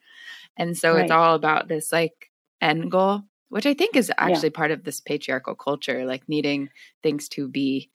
And 0.57 0.77
so 0.77 0.95
right. 0.95 1.03
it's 1.05 1.13
all 1.13 1.37
about 1.37 1.69
this 1.69 1.93
like 1.93 2.30
end 2.61 2.91
goal, 2.91 3.23
which 3.49 3.67
I 3.67 3.75
think 3.75 3.97
is 3.97 4.13
actually 4.17 4.49
yeah. 4.49 4.59
part 4.59 4.71
of 4.71 4.85
this 4.85 5.01
patriarchal 5.01 5.55
culture, 5.55 6.05
like 6.05 6.29
needing 6.29 6.71
things 7.03 7.29
to 7.31 7.49
be 7.49 7.91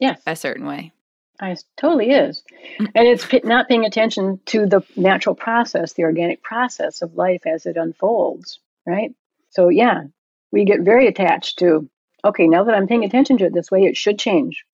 yes. 0.00 0.20
a 0.26 0.36
certain 0.36 0.66
way. 0.66 0.92
I 1.40 1.56
totally 1.76 2.10
is. 2.10 2.42
And 2.78 3.06
it's 3.06 3.26
not 3.44 3.68
paying 3.68 3.84
attention 3.84 4.40
to 4.46 4.66
the 4.66 4.82
natural 4.96 5.36
process, 5.36 5.92
the 5.92 6.02
organic 6.02 6.42
process 6.42 7.00
of 7.00 7.14
life 7.14 7.46
as 7.46 7.64
it 7.64 7.76
unfolds, 7.76 8.58
right? 8.86 9.14
So, 9.50 9.68
yeah, 9.68 10.02
we 10.50 10.64
get 10.64 10.80
very 10.80 11.06
attached 11.06 11.60
to, 11.60 11.88
okay, 12.24 12.48
now 12.48 12.64
that 12.64 12.74
I'm 12.74 12.88
paying 12.88 13.04
attention 13.04 13.38
to 13.38 13.44
it 13.44 13.54
this 13.54 13.70
way, 13.70 13.84
it 13.84 13.96
should 13.96 14.18
change. 14.18 14.64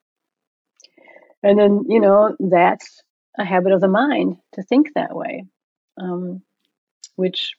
And 1.42 1.58
then, 1.58 1.84
you 1.86 2.00
know, 2.00 2.34
that's 2.40 3.02
a 3.38 3.44
habit 3.44 3.72
of 3.72 3.82
the 3.82 3.88
mind 3.88 4.38
to 4.54 4.62
think 4.62 4.94
that 4.94 5.14
way, 5.14 5.44
um, 6.00 6.40
which 7.16 7.54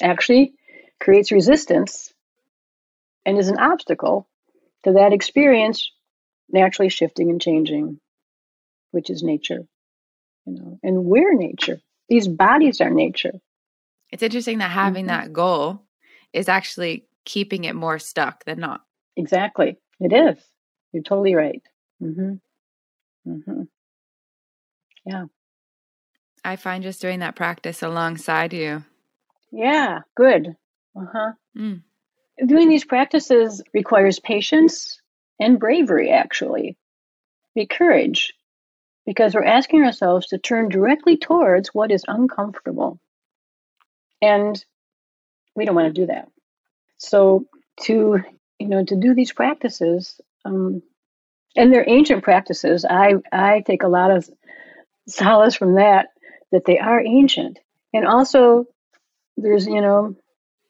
actually 0.00 0.54
creates 1.00 1.32
resistance 1.32 2.12
and 3.24 3.38
is 3.38 3.48
an 3.48 3.58
obstacle 3.58 4.28
to 4.84 4.92
that 4.92 5.12
experience 5.12 5.90
naturally 6.50 6.88
shifting 6.88 7.30
and 7.30 7.40
changing 7.40 8.00
which 8.96 9.10
is 9.10 9.22
nature. 9.22 9.60
You 10.46 10.54
know, 10.54 10.78
and 10.82 11.04
we're 11.04 11.34
nature. 11.34 11.80
These 12.08 12.28
bodies 12.28 12.80
are 12.80 12.88
nature. 12.88 13.32
It's 14.10 14.22
interesting 14.22 14.58
that 14.58 14.70
having 14.70 15.06
mm-hmm. 15.06 15.20
that 15.20 15.32
goal 15.34 15.82
is 16.32 16.48
actually 16.48 17.04
keeping 17.26 17.64
it 17.64 17.74
more 17.74 17.98
stuck 17.98 18.44
than 18.44 18.60
not. 18.60 18.80
Exactly. 19.16 19.76
It 20.00 20.12
is. 20.14 20.42
You're 20.92 21.02
totally 21.02 21.34
right. 21.34 21.62
Mm-hmm. 22.02 22.34
Mm-hmm. 23.30 23.62
Yeah. 25.04 25.24
I 26.42 26.56
find 26.56 26.82
just 26.82 27.02
doing 27.02 27.18
that 27.18 27.36
practice 27.36 27.82
alongside 27.82 28.54
you. 28.54 28.84
Yeah, 29.52 30.00
good. 30.14 30.56
Uh 30.96 31.06
huh. 31.12 31.32
Mm. 31.56 31.82
Doing 32.46 32.68
these 32.68 32.84
practices 32.84 33.62
requires 33.74 34.20
patience 34.20 35.00
and 35.40 35.58
bravery, 35.60 36.10
actually. 36.10 36.76
Be 37.54 37.66
courage 37.66 38.34
because 39.06 39.34
we're 39.34 39.44
asking 39.44 39.82
ourselves 39.84 40.28
to 40.28 40.38
turn 40.38 40.68
directly 40.68 41.16
towards 41.16 41.70
what 41.74 41.92
is 41.92 42.04
uncomfortable. 42.08 43.00
And 44.22 44.62
We 45.56 45.64
don't 45.64 45.74
want 45.74 45.94
to 45.94 46.00
do 46.00 46.06
that. 46.06 46.28
So 46.98 47.46
to 47.82 48.22
you 48.58 48.68
know 48.68 48.84
to 48.84 48.96
do 48.96 49.14
these 49.14 49.32
practices, 49.32 50.20
um, 50.44 50.82
and 51.56 51.72
they're 51.72 51.88
ancient 51.88 52.24
practices. 52.24 52.84
I 52.88 53.14
I 53.32 53.62
take 53.62 53.82
a 53.82 53.88
lot 53.88 54.10
of 54.10 54.28
solace 55.08 55.56
from 55.56 55.76
that 55.76 56.08
that 56.52 56.64
they 56.66 56.78
are 56.78 57.00
ancient, 57.00 57.58
and 57.94 58.06
also 58.06 58.66
there's 59.36 59.66
you 59.66 59.80
know 59.82 60.16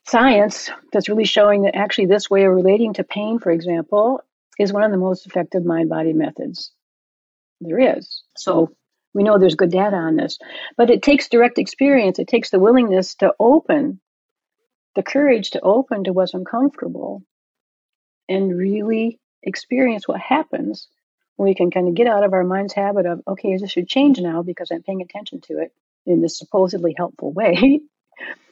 science 0.07 0.69
that's 0.91 1.09
really 1.09 1.25
showing 1.25 1.63
that 1.63 1.75
actually 1.75 2.05
this 2.05 2.29
way 2.29 2.45
of 2.45 2.53
relating 2.53 2.93
to 2.93 3.03
pain, 3.03 3.39
for 3.39 3.51
example, 3.51 4.21
is 4.57 4.73
one 4.73 4.83
of 4.83 4.91
the 4.91 4.97
most 4.97 5.25
effective 5.25 5.65
mind 5.65 5.89
body 5.89 6.13
methods 6.13 6.71
there 7.61 7.97
is. 7.97 8.23
So 8.35 8.75
we 9.13 9.23
know 9.23 9.37
there's 9.37 9.55
good 9.55 9.71
data 9.71 9.95
on 9.95 10.15
this, 10.15 10.37
but 10.77 10.89
it 10.89 11.01
takes 11.01 11.27
direct 11.27 11.57
experience. 11.57 12.19
It 12.19 12.27
takes 12.27 12.49
the 12.49 12.59
willingness 12.59 13.15
to 13.15 13.33
open, 13.39 13.99
the 14.95 15.03
courage 15.03 15.51
to 15.51 15.61
open 15.61 16.05
to 16.05 16.13
what's 16.13 16.33
uncomfortable 16.33 17.23
and 18.29 18.57
really 18.57 19.19
experience 19.43 20.07
what 20.07 20.19
happens 20.19 20.87
when 21.35 21.47
we 21.47 21.55
can 21.55 21.71
kind 21.71 21.87
of 21.87 21.93
get 21.93 22.07
out 22.07 22.23
of 22.23 22.33
our 22.33 22.43
mind's 22.43 22.73
habit 22.73 23.05
of, 23.05 23.21
okay, 23.27 23.55
this 23.57 23.71
should 23.71 23.87
change 23.87 24.19
now 24.19 24.41
because 24.41 24.71
I'm 24.71 24.83
paying 24.83 25.01
attention 25.01 25.41
to 25.41 25.59
it 25.59 25.71
in 26.05 26.21
this 26.21 26.37
supposedly 26.37 26.93
helpful 26.97 27.31
way 27.31 27.81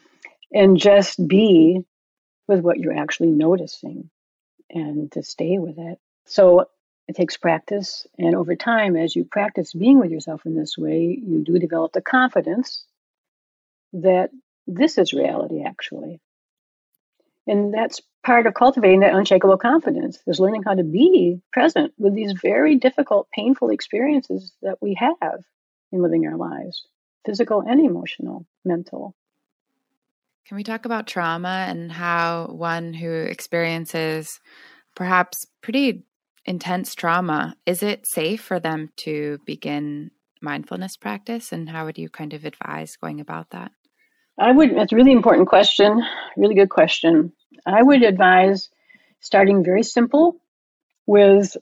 and 0.51 0.77
just 0.77 1.25
be 1.27 1.81
with 2.47 2.61
what 2.61 2.77
you're 2.77 2.97
actually 2.97 3.31
noticing 3.31 4.09
and 4.69 5.11
to 5.11 5.23
stay 5.23 5.57
with 5.57 5.77
it. 5.77 5.99
So 6.25 6.65
it 7.07 7.15
takes 7.15 7.37
practice. 7.37 8.07
And 8.17 8.35
over 8.35 8.55
time, 8.55 8.95
as 8.95 9.15
you 9.15 9.25
practice 9.25 9.73
being 9.73 9.99
with 9.99 10.11
yourself 10.11 10.45
in 10.45 10.55
this 10.55 10.77
way, 10.77 11.19
you 11.21 11.43
do 11.43 11.59
develop 11.59 11.93
the 11.93 12.01
confidence 12.01 12.85
that 13.93 14.29
this 14.67 14.97
is 14.97 15.13
reality, 15.13 15.63
actually. 15.63 16.19
And 17.47 17.73
that's 17.73 18.01
part 18.23 18.47
of 18.47 18.55
cultivating 18.55 19.01
that 19.01 19.13
unshakable 19.13 19.57
confidence, 19.57 20.19
is 20.25 20.39
learning 20.39 20.63
how 20.63 20.73
to 20.73 20.83
be 20.83 21.39
present 21.53 21.93
with 21.97 22.15
these 22.15 22.33
very 22.41 22.75
difficult, 22.75 23.29
painful 23.31 23.69
experiences 23.69 24.51
that 24.63 24.81
we 24.81 24.95
have 24.99 25.43
in 25.91 26.01
living 26.01 26.25
our 26.25 26.37
lives 26.37 26.87
physical 27.25 27.61
and 27.61 27.79
emotional, 27.79 28.45
mental. 28.63 29.15
Can 30.47 30.57
we 30.57 30.63
talk 30.63 30.85
about 30.85 31.07
trauma 31.07 31.65
and 31.67 31.91
how 31.91 32.47
one 32.51 32.93
who 32.93 33.11
experiences 33.11 34.39
perhaps 34.95 35.47
pretty 35.61 36.03
intense 36.45 36.93
trauma, 36.93 37.55
is 37.65 37.81
it 37.81 38.05
safe 38.05 38.41
for 38.41 38.59
them 38.59 38.89
to 38.97 39.39
begin 39.45 40.11
mindfulness 40.41 40.97
practice? 40.97 41.51
And 41.51 41.67
how 41.67 41.85
would 41.85 41.97
you 41.97 42.09
kind 42.09 42.33
of 42.33 42.45
advise 42.45 42.95
going 42.95 43.19
about 43.19 43.49
that? 43.49 43.71
I 44.37 44.51
would, 44.51 44.71
it's 44.73 44.93
a 44.93 44.95
really 44.95 45.13
important 45.13 45.47
question, 45.47 46.03
really 46.37 46.53
good 46.53 46.69
question. 46.69 47.33
I 47.65 47.81
would 47.81 48.03
advise 48.03 48.69
starting 49.21 49.63
very 49.63 49.81
simple 49.81 50.37
with, 51.07 51.57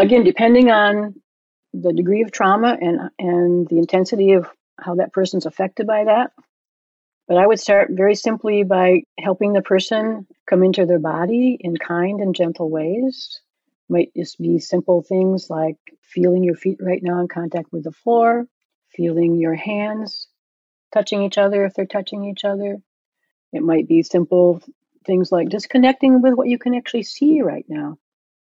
again, 0.00 0.24
depending 0.24 0.72
on 0.72 1.14
the 1.72 1.92
degree 1.92 2.22
of 2.22 2.32
trauma 2.32 2.76
and, 2.80 3.10
and 3.18 3.68
the 3.68 3.78
intensity 3.78 4.32
of 4.32 4.48
how 4.80 4.96
that 4.96 5.12
person's 5.12 5.46
affected 5.46 5.86
by 5.86 6.04
that. 6.04 6.32
But 7.26 7.38
I 7.38 7.46
would 7.46 7.60
start 7.60 7.88
very 7.90 8.14
simply 8.14 8.64
by 8.64 9.02
helping 9.18 9.52
the 9.52 9.62
person 9.62 10.26
come 10.46 10.62
into 10.62 10.84
their 10.84 10.98
body 10.98 11.56
in 11.58 11.76
kind 11.76 12.20
and 12.20 12.34
gentle 12.34 12.68
ways. 12.68 13.40
Might 13.88 14.12
just 14.14 14.38
be 14.38 14.58
simple 14.58 15.02
things 15.02 15.48
like 15.48 15.76
feeling 16.02 16.44
your 16.44 16.54
feet 16.54 16.78
right 16.80 17.02
now 17.02 17.20
in 17.20 17.28
contact 17.28 17.72
with 17.72 17.84
the 17.84 17.92
floor, 17.92 18.46
feeling 18.90 19.36
your 19.36 19.54
hands 19.54 20.28
touching 20.92 21.22
each 21.22 21.38
other 21.38 21.64
if 21.64 21.74
they're 21.74 21.86
touching 21.86 22.24
each 22.24 22.44
other. 22.44 22.78
It 23.52 23.62
might 23.62 23.88
be 23.88 24.02
simple 24.02 24.62
things 25.04 25.32
like 25.32 25.48
just 25.48 25.68
connecting 25.68 26.22
with 26.22 26.34
what 26.34 26.48
you 26.48 26.58
can 26.58 26.74
actually 26.74 27.02
see 27.02 27.42
right 27.42 27.64
now, 27.68 27.98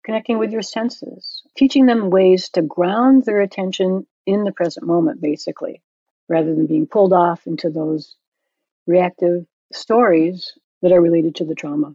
connecting 0.04 0.38
with 0.38 0.50
your 0.50 0.62
senses, 0.62 1.42
teaching 1.56 1.86
them 1.86 2.10
ways 2.10 2.50
to 2.50 2.62
ground 2.62 3.24
their 3.24 3.40
attention 3.40 4.06
in 4.26 4.44
the 4.44 4.52
present 4.52 4.86
moment, 4.86 5.20
basically, 5.20 5.82
rather 6.28 6.54
than 6.54 6.66
being 6.66 6.86
pulled 6.86 7.12
off 7.12 7.46
into 7.46 7.70
those 7.70 8.16
reactive 8.86 9.46
stories 9.72 10.52
that 10.82 10.92
are 10.92 11.00
related 11.00 11.36
to 11.36 11.44
the 11.44 11.54
trauma. 11.54 11.94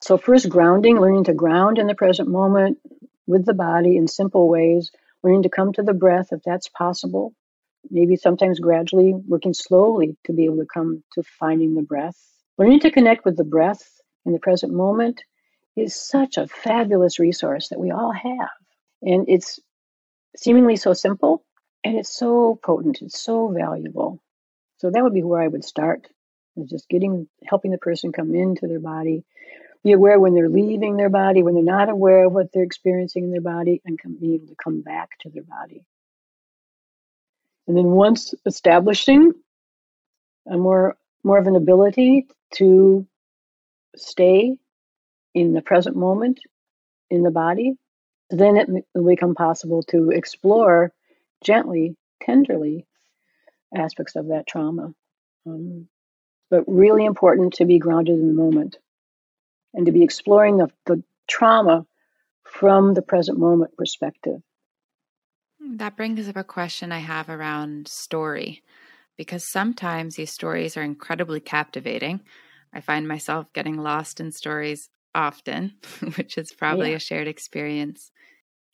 So, 0.00 0.16
first, 0.16 0.48
grounding, 0.48 1.00
learning 1.00 1.24
to 1.24 1.34
ground 1.34 1.78
in 1.78 1.86
the 1.86 1.94
present 1.94 2.28
moment 2.28 2.78
with 3.26 3.44
the 3.44 3.54
body 3.54 3.96
in 3.96 4.06
simple 4.06 4.48
ways, 4.48 4.90
learning 5.22 5.42
to 5.42 5.48
come 5.48 5.72
to 5.72 5.82
the 5.82 5.92
breath 5.92 6.28
if 6.32 6.40
that's 6.44 6.68
possible, 6.68 7.34
maybe 7.90 8.16
sometimes 8.16 8.60
gradually 8.60 9.12
working 9.26 9.54
slowly 9.54 10.16
to 10.24 10.32
be 10.32 10.44
able 10.44 10.58
to 10.58 10.66
come 10.72 11.02
to 11.14 11.22
finding 11.22 11.74
the 11.74 11.82
breath. 11.82 12.16
Learning 12.56 12.80
to 12.80 12.90
connect 12.90 13.24
with 13.24 13.36
the 13.36 13.44
breath 13.44 14.00
in 14.24 14.32
the 14.32 14.38
present 14.38 14.72
moment 14.72 15.22
is 15.76 15.94
such 15.94 16.36
a 16.36 16.48
fabulous 16.48 17.18
resource 17.18 17.68
that 17.68 17.80
we 17.80 17.90
all 17.90 18.12
have. 18.12 18.48
And 19.02 19.26
it's 19.28 19.60
seemingly 20.36 20.76
so 20.76 20.92
simple 20.92 21.44
and 21.84 21.98
it's 21.98 22.14
so 22.14 22.58
potent, 22.62 23.02
it's 23.02 23.20
so 23.20 23.48
valuable. 23.48 24.20
So 24.78 24.90
that 24.90 25.02
would 25.02 25.14
be 25.14 25.22
where 25.22 25.42
I 25.42 25.48
would 25.48 25.64
start, 25.64 26.06
is 26.56 26.70
just 26.70 26.88
getting 26.88 27.28
helping 27.44 27.70
the 27.70 27.78
person 27.78 28.12
come 28.12 28.34
into 28.34 28.66
their 28.66 28.80
body, 28.80 29.24
be 29.84 29.92
aware 29.92 30.18
when 30.18 30.34
they're 30.34 30.48
leaving 30.48 30.96
their 30.96 31.10
body, 31.10 31.42
when 31.42 31.54
they're 31.54 31.62
not 31.62 31.88
aware 31.88 32.26
of 32.26 32.32
what 32.32 32.52
they're 32.52 32.62
experiencing 32.62 33.24
in 33.24 33.30
their 33.30 33.40
body, 33.40 33.80
and 33.84 34.00
come, 34.00 34.16
be 34.18 34.34
able 34.34 34.48
to 34.48 34.54
come 34.62 34.80
back 34.80 35.10
to 35.20 35.30
their 35.30 35.42
body. 35.42 35.84
And 37.66 37.76
then 37.76 37.86
once 37.86 38.34
establishing 38.46 39.32
a 40.50 40.56
more 40.56 40.96
more 41.24 41.38
of 41.38 41.46
an 41.46 41.56
ability 41.56 42.26
to 42.54 43.06
stay 43.96 44.56
in 45.34 45.52
the 45.52 45.60
present 45.60 45.96
moment 45.96 46.40
in 47.10 47.22
the 47.22 47.30
body, 47.30 47.74
then 48.30 48.56
it 48.56 48.68
will 48.94 49.08
become 49.08 49.34
possible 49.34 49.82
to 49.84 50.10
explore 50.10 50.92
gently, 51.42 51.96
tenderly 52.22 52.86
aspects 53.74 54.16
of 54.16 54.28
that 54.28 54.46
trauma. 54.46 54.94
Um, 55.46 55.88
but 56.50 56.64
really 56.66 57.04
important 57.04 57.54
to 57.54 57.64
be 57.64 57.78
grounded 57.78 58.18
in 58.18 58.26
the 58.26 58.32
moment 58.34 58.78
and 59.74 59.86
to 59.86 59.92
be 59.92 60.02
exploring 60.02 60.56
the, 60.56 60.68
the 60.86 61.02
trauma 61.26 61.86
from 62.44 62.94
the 62.94 63.02
present 63.02 63.38
moment 63.38 63.76
perspective. 63.76 64.40
That 65.60 65.96
brings 65.96 66.28
up 66.28 66.36
a 66.36 66.44
question 66.44 66.92
I 66.92 66.98
have 66.98 67.28
around 67.28 67.88
story, 67.88 68.62
because 69.16 69.44
sometimes 69.44 70.14
these 70.14 70.32
stories 70.32 70.76
are 70.76 70.82
incredibly 70.82 71.40
captivating. 71.40 72.20
I 72.72 72.80
find 72.80 73.06
myself 73.06 73.52
getting 73.52 73.76
lost 73.76 74.20
in 74.20 74.32
stories 74.32 74.88
often, 75.14 75.74
which 76.16 76.38
is 76.38 76.52
probably 76.52 76.90
yeah. 76.90 76.96
a 76.96 77.00
shared 77.00 77.28
experience. 77.28 78.10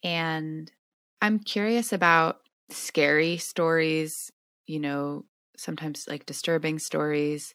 And 0.02 0.70
I'm 1.22 1.38
curious 1.38 1.92
about 1.92 2.40
scary 2.70 3.38
stories, 3.38 4.30
you 4.66 4.80
know, 4.80 5.24
sometimes 5.56 6.06
like 6.08 6.26
disturbing 6.26 6.78
stories. 6.78 7.54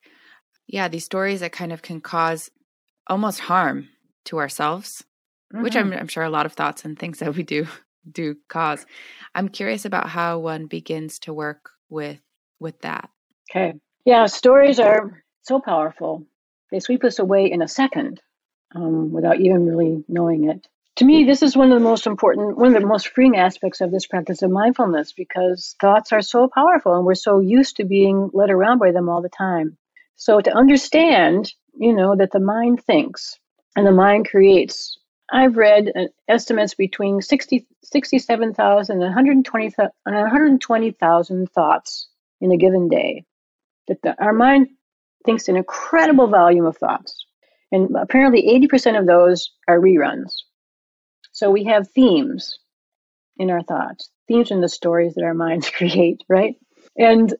Yeah, 0.68 0.88
these 0.88 1.05
stories 1.05 1.39
that 1.39 1.51
kind 1.51 1.74
of 1.74 1.82
can 1.82 2.01
cause 2.01 2.49
almost 3.07 3.39
harm 3.39 3.89
to 4.26 4.38
ourselves, 4.38 5.03
mm-hmm. 5.53 5.64
which 5.64 5.76
I'm, 5.76 5.91
I'm 5.93 6.07
sure 6.07 6.24
a 6.24 6.30
lot 6.30 6.45
of 6.45 6.53
thoughts 6.53 6.86
and 6.86 6.97
things 6.97 7.20
that 7.20 7.36
we 7.36 7.43
do 7.43 7.68
do 8.12 8.36
cause. 8.47 8.86
I'm 9.36 9.49
curious 9.49 9.86
about 9.86 10.10
how 10.10 10.39
one 10.39 10.68
begins 10.68 11.20
to 11.20 11.34
work 11.34 11.72
with 11.89 12.20
with 12.60 12.80
that. 12.82 13.10
Okay. 13.51 13.74
Yeah, 14.05 14.26
stories 14.28 14.80
are 14.80 15.24
so 15.41 15.60
powerful. 15.60 16.26
They 16.72 16.80
sweep 16.80 17.03
us 17.03 17.20
away 17.20 17.51
in 17.51 17.62
a 17.62 17.68
second 17.68 18.22
um, 18.76 19.12
without 19.12 19.39
even 19.39 19.66
really 19.66 20.03
knowing 20.07 20.49
it. 20.49 20.68
To 21.00 21.06
me, 21.06 21.24
this 21.24 21.41
is 21.41 21.56
one 21.56 21.72
of 21.72 21.80
the 21.80 21.89
most 21.89 22.06
important, 22.06 22.58
one 22.58 22.76
of 22.76 22.82
the 22.82 22.86
most 22.86 23.08
freeing 23.08 23.38
aspects 23.38 23.80
of 23.80 23.89
this 23.89 24.06
practice 24.06 24.41
of 24.41 24.52
mindfulness 24.52 25.14
because 25.14 25.74
thoughts 25.80 26.12
are 26.12 26.22
so 26.22 26.50
powerful 26.54 26.93
and 26.93 27.06
we're 27.06 27.16
so 27.16 27.39
used 27.39 27.78
to 27.78 27.86
being 27.86 28.30
led 28.34 28.50
around 28.50 28.80
by 28.80 28.91
them 28.91 29.08
all 29.08 29.22
the 29.22 29.30
time. 29.30 29.78
So 30.18 30.41
to 30.41 30.54
understand, 30.54 31.54
you 31.74 31.93
know, 31.93 32.18
that 32.18 32.32
the 32.32 32.41
mind 32.41 32.84
thinks 32.84 33.39
and 33.78 33.88
the 33.88 33.93
mind 33.93 34.28
creates 34.28 35.00
I've 35.32 35.56
read 35.56 35.89
uh, 35.95 36.08
estimates 36.28 36.74
between 36.74 37.22
60, 37.22 37.66
67,000 37.82 38.93
and 38.93 39.02
120,000 39.02 39.91
120, 40.04 40.91
thoughts 41.45 42.10
in 42.41 42.52
a 42.52 42.58
given 42.58 42.89
day. 42.89 43.24
That 43.88 44.02
the, 44.02 44.22
our 44.22 44.34
mind 44.34 44.68
thinks 45.26 45.47
an 45.47 45.56
incredible 45.56 46.28
volume 46.28 46.66
of 46.66 46.76
thoughts. 46.76 47.26
And 47.72 47.95
apparently 47.95 48.68
80% 48.68 49.00
of 49.00 49.08
those 49.08 49.50
are 49.66 49.80
reruns. 49.80 50.34
So 51.40 51.52
we 51.52 51.64
have 51.64 51.90
themes 51.92 52.60
in 53.38 53.50
our 53.50 53.64
thoughts, 53.64 54.12
themes 54.28 54.52
in 54.52 54.60
the 54.60 54.68
stories 54.68 55.14
that 55.14 55.24
our 55.24 55.34
minds 55.34 55.70
create, 55.78 56.22
right? 56.28 56.56
And 56.98 57.34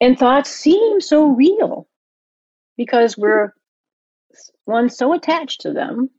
and 0.00 0.18
thoughts 0.18 0.50
seem 0.50 1.00
so 1.00 1.26
real 1.28 1.86
because 2.76 3.16
we're 3.16 3.52
one 4.64 4.90
so 4.90 5.12
attached 5.12 5.60
to 5.60 5.72
them 5.72 6.10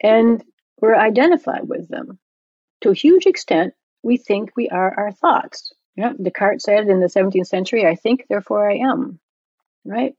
and 0.00 0.44
we're 0.80 0.94
identified 0.94 1.68
with 1.68 1.88
them. 1.88 2.20
To 2.82 2.90
a 2.90 2.94
huge 2.94 3.26
extent, 3.26 3.74
we 4.04 4.16
think 4.16 4.52
we 4.56 4.68
are 4.68 4.94
our 4.96 5.10
thoughts. 5.10 5.72
Yeah, 5.96 6.12
Descartes 6.22 6.62
said 6.62 6.86
in 6.88 7.00
the 7.00 7.08
17th 7.08 7.48
century, 7.48 7.88
I 7.88 7.96
think, 7.96 8.26
therefore 8.28 8.70
I 8.70 8.76
am. 8.76 9.18
Right? 9.84 10.14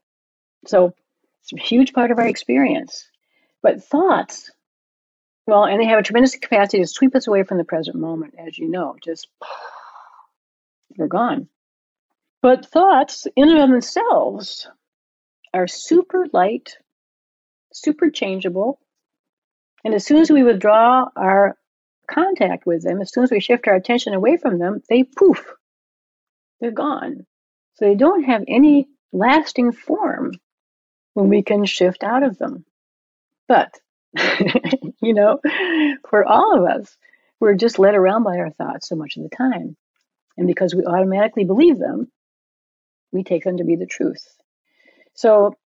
So 0.66 0.92
It's 1.42 1.54
a 1.54 1.66
huge 1.66 1.94
part 1.94 2.10
of 2.10 2.18
our 2.18 2.28
experience. 2.28 3.08
But 3.62 3.82
thoughts, 3.82 4.50
well, 5.50 5.64
and 5.64 5.80
they 5.80 5.86
have 5.86 5.98
a 5.98 6.02
tremendous 6.02 6.36
capacity 6.36 6.78
to 6.78 6.86
sweep 6.86 7.14
us 7.14 7.26
away 7.26 7.42
from 7.42 7.58
the 7.58 7.64
present 7.64 7.96
moment, 7.96 8.34
as 8.38 8.56
you 8.56 8.68
know, 8.68 8.96
just 9.02 9.28
they're 10.96 11.08
gone. 11.08 11.48
But 12.42 12.66
thoughts, 12.66 13.26
in 13.36 13.50
and 13.50 13.58
of 13.58 13.68
themselves, 13.68 14.68
are 15.52 15.66
super 15.66 16.26
light, 16.32 16.76
super 17.72 18.10
changeable. 18.10 18.80
And 19.84 19.94
as 19.94 20.06
soon 20.06 20.18
as 20.18 20.30
we 20.30 20.42
withdraw 20.42 21.06
our 21.16 21.56
contact 22.08 22.66
with 22.66 22.82
them, 22.82 23.00
as 23.00 23.12
soon 23.12 23.24
as 23.24 23.30
we 23.30 23.40
shift 23.40 23.68
our 23.68 23.74
attention 23.74 24.14
away 24.14 24.36
from 24.36 24.58
them, 24.58 24.82
they 24.88 25.04
poof, 25.04 25.52
they're 26.60 26.70
gone. 26.70 27.26
So 27.74 27.86
they 27.86 27.94
don't 27.94 28.24
have 28.24 28.44
any 28.46 28.88
lasting 29.12 29.72
form 29.72 30.32
when 31.14 31.28
we 31.28 31.42
can 31.42 31.64
shift 31.64 32.02
out 32.02 32.22
of 32.22 32.38
them. 32.38 32.64
But, 33.48 33.74
you 35.00 35.14
know, 35.14 35.40
for 36.08 36.24
all 36.24 36.58
of 36.58 36.70
us, 36.70 36.96
we're 37.38 37.54
just 37.54 37.78
led 37.78 37.94
around 37.94 38.24
by 38.24 38.38
our 38.38 38.50
thoughts 38.50 38.88
so 38.88 38.96
much 38.96 39.16
of 39.16 39.22
the 39.22 39.34
time. 39.34 39.76
And 40.36 40.46
because 40.46 40.74
we 40.74 40.84
automatically 40.84 41.44
believe 41.44 41.78
them, 41.78 42.10
we 43.12 43.24
take 43.24 43.44
them 43.44 43.58
to 43.58 43.64
be 43.64 43.76
the 43.76 43.86
truth. 43.86 44.26
So 45.14 45.56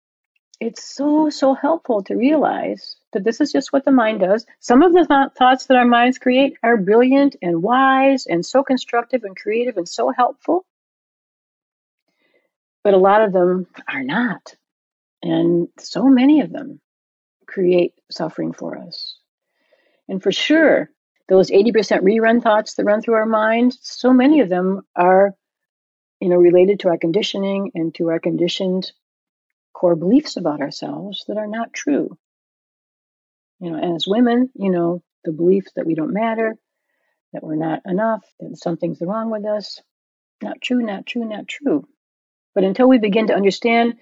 it's 0.60 0.84
so, 0.84 1.30
so 1.30 1.54
helpful 1.54 2.02
to 2.04 2.14
realize 2.14 2.96
that 3.12 3.24
this 3.24 3.40
is 3.40 3.52
just 3.52 3.72
what 3.72 3.84
the 3.84 3.90
mind 3.90 4.20
does. 4.20 4.46
Some 4.60 4.82
of 4.82 4.92
the 4.92 5.06
th- 5.06 5.36
thoughts 5.36 5.66
that 5.66 5.76
our 5.76 5.84
minds 5.84 6.18
create 6.18 6.56
are 6.62 6.76
brilliant 6.76 7.36
and 7.42 7.62
wise 7.62 8.26
and 8.26 8.44
so 8.44 8.62
constructive 8.62 9.24
and 9.24 9.36
creative 9.36 9.76
and 9.76 9.88
so 9.88 10.10
helpful. 10.10 10.64
But 12.82 12.94
a 12.94 12.98
lot 12.98 13.22
of 13.22 13.32
them 13.32 13.66
are 13.88 14.02
not. 14.02 14.54
And 15.22 15.68
so 15.78 16.04
many 16.04 16.40
of 16.40 16.50
them 16.52 16.80
create 17.54 17.94
suffering 18.10 18.52
for 18.52 18.76
us. 18.76 19.16
And 20.08 20.20
for 20.20 20.32
sure, 20.32 20.90
those 21.28 21.50
80% 21.50 22.02
rerun 22.02 22.42
thoughts 22.42 22.74
that 22.74 22.84
run 22.84 23.00
through 23.00 23.14
our 23.14 23.26
mind, 23.26 23.74
so 23.80 24.12
many 24.12 24.40
of 24.40 24.48
them 24.48 24.82
are, 24.96 25.34
you 26.20 26.28
know, 26.28 26.36
related 26.36 26.80
to 26.80 26.88
our 26.88 26.98
conditioning 26.98 27.70
and 27.74 27.94
to 27.94 28.08
our 28.08 28.18
conditioned 28.18 28.90
core 29.72 29.94
beliefs 29.94 30.36
about 30.36 30.60
ourselves 30.60 31.24
that 31.28 31.38
are 31.38 31.46
not 31.46 31.72
true. 31.72 32.18
You 33.60 33.70
know, 33.70 33.94
as 33.94 34.06
women, 34.06 34.50
you 34.54 34.70
know, 34.70 35.02
the 35.24 35.32
belief 35.32 35.66
that 35.76 35.86
we 35.86 35.94
don't 35.94 36.12
matter, 36.12 36.56
that 37.32 37.44
we're 37.44 37.54
not 37.54 37.82
enough, 37.86 38.24
that 38.40 38.58
something's 38.58 39.00
wrong 39.00 39.30
with 39.30 39.46
us. 39.46 39.80
Not 40.42 40.60
true, 40.60 40.82
not 40.82 41.06
true, 41.06 41.24
not 41.24 41.46
true. 41.48 41.86
But 42.54 42.64
until 42.64 42.88
we 42.88 42.98
begin 42.98 43.28
to 43.28 43.34
understand 43.34 43.94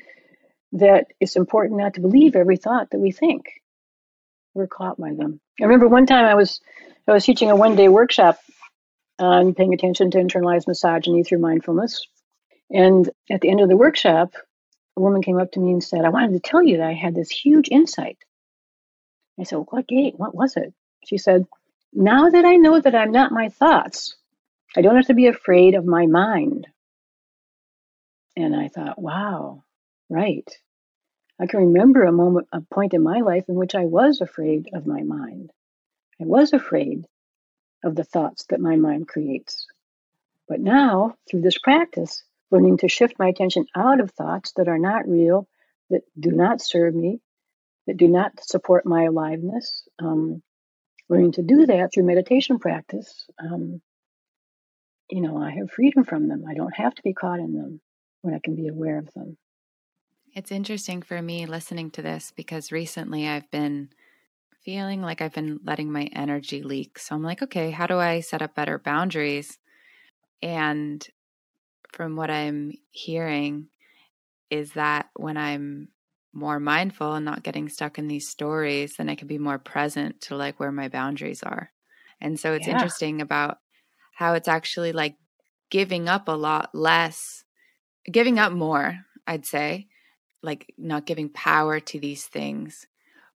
that 0.73 1.07
it's 1.21 1.37
important 1.37 1.79
not 1.79 1.95
to 1.95 2.01
believe 2.01 2.37
every 2.37 2.57
thought 2.57 2.91
that 2.91 2.99
we 2.99 3.13
think, 3.13 3.47
we're 4.55 4.67
caught 4.67 4.99
by 4.99 5.15
them. 5.15 5.41
I 5.61 5.65
remember 5.65 5.89
one 5.89 6.07
time 6.07 6.25
I 6.25 6.35
was 6.35 6.61
I 7.09 7.13
was 7.13 7.25
teaching 7.25 7.51
a 7.51 7.57
one 7.57 7.77
day 7.77 7.89
workshop 7.89 8.39
on 9.19 9.55
paying 9.55 9.75
attention 9.75 10.11
to 10.11 10.19
internalized 10.19 10.69
misogyny 10.69 11.23
through 11.23 11.39
mindfulness. 11.39 12.07
And 12.71 13.09
at 13.31 13.41
the 13.41 13.51
end 13.51 13.61
of 13.61 13.69
the 13.69 13.77
workshop, 13.77 14.35
a 14.97 15.01
woman 15.01 15.23
came 15.23 15.39
up 15.39 15.53
to 15.53 15.61
me 15.61 15.73
and 15.73 15.85
said, 15.85 16.05
I 16.05 16.11
wanted 16.11 16.33
to 16.33 16.41
tell 16.41 16.63
you 16.63 16.79
that 16.79 16.87
I 16.87 16.93
had 16.93 17.15
this 17.15 17.31
huge 17.31 17.69
insight. 17.71 18.19
I 19.39 19.45
said, 19.45 19.65
What 19.69 19.89
gate? 19.89 20.15
What 20.17 20.35
was 20.35 20.57
it? 20.57 20.73
She 21.05 21.19
said, 21.19 21.47
Now 21.93 22.31
that 22.31 22.45
I 22.45 22.57
know 22.57 22.81
that 22.81 22.95
I'm 22.95 23.13
not 23.13 23.33
my 23.33 23.49
thoughts, 23.49 24.17
I 24.77 24.81
don't 24.81 24.97
have 24.97 25.07
to 25.07 25.15
be 25.15 25.27
afraid 25.27 25.75
of 25.75 25.85
my 25.85 26.07
mind. 26.07 26.67
And 28.37 28.57
I 28.57 28.69
thought, 28.69 29.01
wow, 29.01 29.63
right. 30.13 30.49
I 31.41 31.47
can 31.47 31.61
remember 31.61 32.05
a 32.05 32.13
moment, 32.13 32.49
a 32.53 32.61
point 32.61 32.95
in 32.95 33.03
my 33.03 33.21
life 33.21 33.49
in 33.49 33.55
which 33.55 33.75
I 33.75 33.85
was 33.85 34.21
afraid 34.21 34.69
of 34.73 34.87
my 34.87 35.03
mind. 35.03 35.51
I 36.21 36.25
was 36.25 36.53
afraid 36.53 37.07
of 37.83 37.97
the 37.97 38.05
thoughts 38.05 38.45
that 38.51 38.61
my 38.61 38.77
mind 38.77 39.09
creates. 39.09 39.67
But 40.49 40.61
now, 40.61 41.17
through 41.29 41.41
this 41.41 41.59
practice, 41.59 42.23
learning 42.51 42.79
to 42.79 42.89
shift 42.89 43.19
my 43.19 43.29
attention 43.29 43.67
out 43.75 44.01
of 44.01 44.13
thoughts 44.13 44.53
that 44.57 44.69
are 44.69 44.79
not 44.79 45.09
real, 45.09 45.49
that 45.91 46.03
do 46.19 46.31
not 46.31 46.61
serve 46.61 46.95
me, 46.95 47.21
that 47.87 47.97
do 47.97 48.09
not 48.09 48.33
support 48.45 48.87
my 48.87 49.05
aliveness, 49.05 49.89
um, 49.99 50.43
learning 51.09 51.33
to 51.33 51.43
do 51.43 51.67
that 51.67 51.93
through 51.93 52.05
meditation 52.05 52.59
practice, 52.59 53.27
um, 53.39 53.81
you 55.11 55.21
know, 55.21 55.37
I 55.37 55.51
have 55.51 55.71
freedom 55.71 56.05
from 56.05 56.29
them. 56.29 56.45
I 56.49 56.55
don't 56.55 56.75
have 56.75 56.95
to 56.95 57.03
be 57.03 57.13
caught 57.13 57.39
in 57.39 57.55
them 57.55 57.81
when 58.23 58.35
I 58.35 58.41
can 58.43 58.55
be 58.57 58.69
aware 58.69 58.99
of 58.99 59.13
them. 59.15 59.37
It's 60.35 60.51
interesting 60.51 61.03
for 61.03 61.21
me 61.21 61.45
listening 61.45 61.91
to 61.93 62.03
this 62.03 62.33
because 62.35 62.73
recently 62.73 63.29
I've 63.29 63.51
been 63.51 63.91
feeling 64.65 65.03
like 65.03 65.21
I've 65.21 65.35
been 65.35 65.61
letting 65.63 65.93
my 65.93 66.05
energy 66.15 66.63
leak. 66.63 66.99
So 66.99 67.15
I'm 67.15 67.23
like, 67.23 67.43
okay, 67.43 67.71
how 67.71 67.87
do 67.87 67.99
I 67.99 68.21
set 68.21 68.41
up 68.41 68.55
better 68.55 68.79
boundaries? 68.79 69.59
And 70.41 71.07
from 71.93 72.17
what 72.17 72.31
I'm 72.31 72.73
hearing, 72.91 73.69
is 74.49 74.73
that 74.73 75.11
when 75.17 75.37
I'm 75.37 75.89
more 76.33 76.59
mindful 76.61 77.15
and 77.15 77.25
not 77.25 77.43
getting 77.43 77.69
stuck 77.69 77.99
in 77.99 78.09
these 78.09 78.29
stories, 78.29 78.97
then 78.97 79.11
I 79.11 79.15
can 79.15 79.29
be 79.29 79.39
more 79.39 79.59
present 79.59 80.23
to 80.23 80.37
like 80.37 80.59
where 80.59 80.73
my 80.73 80.89
boundaries 80.89 81.43
are. 81.43 81.73
And 82.21 82.41
so 82.41 82.55
it's 82.55 82.67
yeah. 82.67 82.75
interesting 82.75 83.21
about 83.21 83.59
how 84.15 84.33
it's 84.35 84.49
actually 84.49 84.93
like 84.93 85.17
giving 85.71 86.09
up 86.09 86.29
a 86.29 86.33
lot 86.33 86.71
less, 86.75 87.45
giving 88.11 88.39
up 88.39 88.53
more, 88.53 88.99
I'd 89.27 89.45
say, 89.45 89.89
like 90.43 90.75
not 90.77 91.07
giving 91.07 91.29
power 91.29 91.81
to 91.81 92.01
these 92.01 92.27
things 92.27 92.87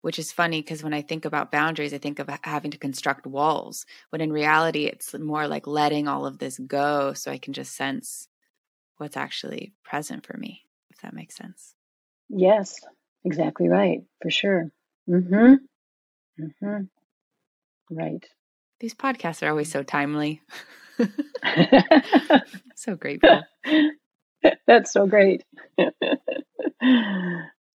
which 0.06 0.20
is 0.20 0.30
funny 0.30 0.62
because 0.62 0.84
when 0.84 0.94
I 0.94 1.02
think 1.02 1.24
about 1.24 1.50
boundaries, 1.50 1.92
I 1.92 1.98
think 1.98 2.20
of 2.20 2.30
having 2.44 2.70
to 2.70 2.78
construct 2.78 3.26
walls, 3.26 3.86
when 4.10 4.20
in 4.20 4.32
reality, 4.32 4.84
it's 4.84 5.12
more 5.14 5.48
like 5.48 5.66
letting 5.66 6.06
all 6.06 6.26
of 6.26 6.38
this 6.38 6.60
go 6.60 7.12
so 7.12 7.32
I 7.32 7.38
can 7.38 7.52
just 7.52 7.74
sense 7.74 8.28
what's 8.98 9.16
actually 9.16 9.72
present 9.82 10.24
for 10.24 10.36
me, 10.36 10.62
if 10.90 11.00
that 11.00 11.12
makes 11.12 11.34
sense. 11.34 11.74
Yes, 12.28 12.76
exactly 13.24 13.68
right, 13.68 14.04
for 14.22 14.30
sure. 14.30 14.70
Mm-hmm. 15.10 15.54
Mm-hmm. 16.40 16.82
Right. 17.90 18.24
These 18.78 18.94
podcasts 18.94 19.44
are 19.44 19.50
always 19.50 19.72
so 19.72 19.82
timely. 19.82 20.40
so 22.76 22.94
grateful. 22.94 23.42
That's 24.66 24.92
so 24.92 25.06
great. 25.06 25.44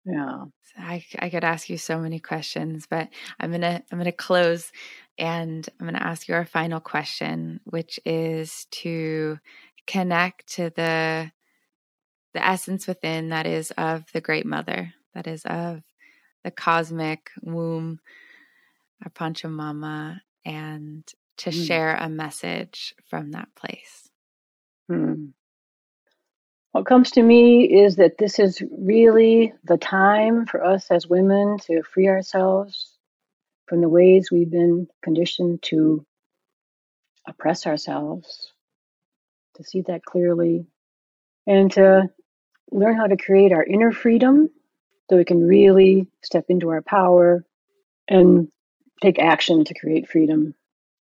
Yeah. 0.04 0.44
I, 0.78 1.04
I 1.18 1.30
could 1.30 1.44
ask 1.44 1.68
you 1.68 1.76
so 1.76 1.98
many 1.98 2.20
questions, 2.20 2.86
but 2.88 3.08
I'm 3.38 3.50
gonna 3.50 3.82
I'm 3.90 3.98
gonna 3.98 4.12
close 4.12 4.72
and 5.18 5.68
I'm 5.78 5.86
gonna 5.86 5.98
ask 5.98 6.26
you 6.26 6.34
our 6.34 6.46
final 6.46 6.80
question, 6.80 7.60
which 7.64 8.00
is 8.04 8.66
to 8.70 9.38
connect 9.86 10.54
to 10.54 10.70
the 10.70 11.30
the 12.32 12.46
essence 12.46 12.86
within 12.86 13.30
that 13.30 13.46
is 13.46 13.72
of 13.72 14.04
the 14.12 14.20
great 14.20 14.46
mother, 14.46 14.94
that 15.14 15.26
is 15.26 15.44
of 15.44 15.82
the 16.44 16.50
cosmic 16.50 17.30
womb, 17.42 17.98
our 19.04 19.10
Pachamama, 19.10 20.20
and 20.44 21.04
to 21.38 21.50
mm. 21.50 21.66
share 21.66 21.96
a 21.96 22.08
message 22.08 22.94
from 23.08 23.32
that 23.32 23.48
place. 23.54 24.08
Mm. 24.90 25.32
What 26.72 26.86
comes 26.86 27.10
to 27.12 27.22
me 27.22 27.64
is 27.64 27.96
that 27.96 28.16
this 28.16 28.38
is 28.38 28.62
really 28.70 29.52
the 29.64 29.76
time 29.76 30.46
for 30.46 30.64
us 30.64 30.90
as 30.90 31.06
women 31.06 31.58
to 31.66 31.82
free 31.82 32.06
ourselves 32.06 32.96
from 33.66 33.80
the 33.80 33.88
ways 33.88 34.30
we've 34.30 34.50
been 34.50 34.86
conditioned 35.02 35.62
to 35.64 36.06
oppress 37.26 37.66
ourselves, 37.66 38.52
to 39.56 39.64
see 39.64 39.82
that 39.82 40.04
clearly, 40.04 40.66
and 41.46 41.72
to 41.72 42.08
learn 42.70 42.96
how 42.96 43.08
to 43.08 43.16
create 43.16 43.52
our 43.52 43.64
inner 43.64 43.90
freedom 43.90 44.48
so 45.08 45.16
we 45.16 45.24
can 45.24 45.44
really 45.44 46.06
step 46.22 46.44
into 46.50 46.68
our 46.68 46.82
power 46.82 47.44
and 48.06 48.46
take 49.02 49.18
action 49.18 49.64
to 49.64 49.74
create 49.74 50.08
freedom 50.08 50.54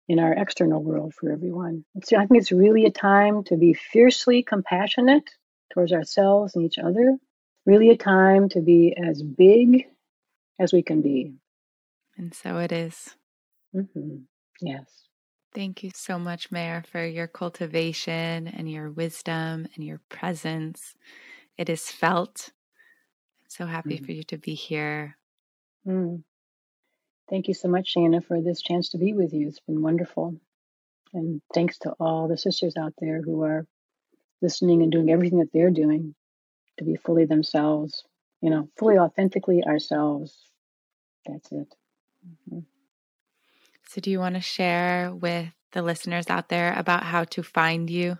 in 0.08 0.18
our 0.18 0.32
external 0.32 0.82
world 0.82 1.12
for 1.12 1.30
everyone. 1.30 1.84
So 2.04 2.16
I 2.16 2.24
think 2.24 2.40
it's 2.40 2.52
really 2.52 2.86
a 2.86 2.90
time 2.90 3.44
to 3.44 3.56
be 3.58 3.74
fiercely 3.74 4.42
compassionate 4.42 5.28
towards 5.72 5.92
ourselves 5.92 6.56
and 6.56 6.64
each 6.64 6.78
other. 6.78 7.16
Really, 7.66 7.90
a 7.90 7.96
time 7.96 8.48
to 8.50 8.60
be 8.60 8.96
as 8.96 9.22
big 9.22 9.86
as 10.58 10.72
we 10.72 10.82
can 10.82 11.02
be. 11.02 11.34
And 12.16 12.34
so 12.34 12.58
it 12.58 12.72
is. 12.72 13.14
Mm-hmm. 13.74 14.16
Yes. 14.60 15.08
Thank 15.54 15.82
you 15.82 15.90
so 15.94 16.18
much, 16.18 16.50
Mare, 16.50 16.84
for 16.90 17.04
your 17.04 17.26
cultivation 17.26 18.48
and 18.48 18.70
your 18.70 18.90
wisdom 18.90 19.66
and 19.74 19.84
your 19.84 20.00
presence. 20.08 20.94
It 21.56 21.68
is 21.68 21.90
felt. 21.90 22.50
I'm 23.42 23.50
so 23.50 23.66
happy 23.66 23.98
mm. 23.98 24.06
for 24.06 24.12
you 24.12 24.22
to 24.24 24.38
be 24.38 24.54
here. 24.54 25.16
Mm. 25.86 26.22
Thank 27.30 27.48
you 27.48 27.54
so 27.54 27.68
much, 27.68 27.94
Shana, 27.94 28.24
for 28.24 28.40
this 28.40 28.62
chance 28.62 28.90
to 28.90 28.98
be 28.98 29.12
with 29.12 29.32
you. 29.32 29.48
It's 29.48 29.60
been 29.60 29.82
wonderful. 29.82 30.34
And 31.14 31.40
thanks 31.54 31.78
to 31.80 31.92
all 31.98 32.28
the 32.28 32.36
sisters 32.36 32.76
out 32.76 32.94
there 32.98 33.22
who 33.22 33.42
are 33.42 33.66
listening 34.40 34.82
and 34.82 34.92
doing 34.92 35.10
everything 35.10 35.38
that 35.40 35.52
they're 35.52 35.70
doing 35.70 36.14
to 36.78 36.84
be 36.84 36.96
fully 36.96 37.24
themselves 37.24 38.04
you 38.40 38.50
know, 38.50 38.68
fully 38.76 38.98
authentically 38.98 39.64
ourselves. 39.64 40.36
That's 41.26 41.50
it. 41.52 41.74
Mm-hmm. 42.26 42.60
So, 43.88 44.00
do 44.00 44.10
you 44.10 44.20
want 44.20 44.34
to 44.34 44.40
share 44.40 45.12
with 45.12 45.48
the 45.72 45.82
listeners 45.82 46.28
out 46.28 46.48
there 46.48 46.74
about 46.76 47.02
how 47.02 47.24
to 47.24 47.42
find 47.42 47.88
you? 47.90 48.18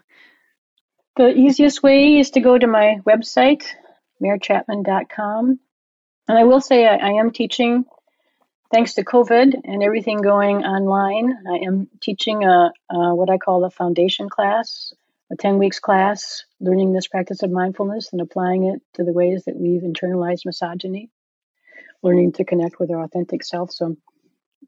The 1.17 1.29
easiest 1.29 1.83
way 1.83 2.19
is 2.19 2.31
to 2.33 2.41
go 2.41 2.57
to 2.57 2.67
my 2.67 2.99
website, 3.07 3.65
marechapman.com. 4.23 5.59
And 6.29 6.39
I 6.39 6.45
will 6.45 6.61
say 6.61 6.87
I, 6.87 6.97
I 6.97 7.11
am 7.21 7.33
teaching, 7.33 7.85
thanks 8.73 8.95
to 8.95 9.05
COVID 9.05 9.55
and 9.65 9.83
everything 9.83 10.19
going 10.19 10.65
online, 10.65 11.37
I 11.51 11.67
am 11.67 11.89
teaching 12.01 12.45
a, 12.45 12.73
a 12.91 13.15
what 13.15 13.31
I 13.31 13.39
call 13.39 13.65
a 13.65 13.71
foundation 13.71 14.29
class, 14.29 14.93
a 15.31 15.37
10 15.37 15.59
weeks 15.59 15.79
class, 15.79 16.45
learning 16.61 16.93
this 16.93 17.07
practice 17.07 17.43
of 17.43 17.51
mindfulness 17.51 18.09
and 18.13 18.21
applying 18.21 18.65
it 18.65 18.81
to 18.95 19.05
the 19.05 19.13
ways 19.13 19.45
that 19.45 19.57
we've 19.57 19.83
internalized 19.83 20.47
misogyny, 20.47 21.11
learning 22.03 22.33
to 22.33 22.45
connect 22.45 22.81
with 22.81 22.91
our 22.91 23.03
authentic 23.03 23.45
self. 23.45 23.73
So 23.73 23.97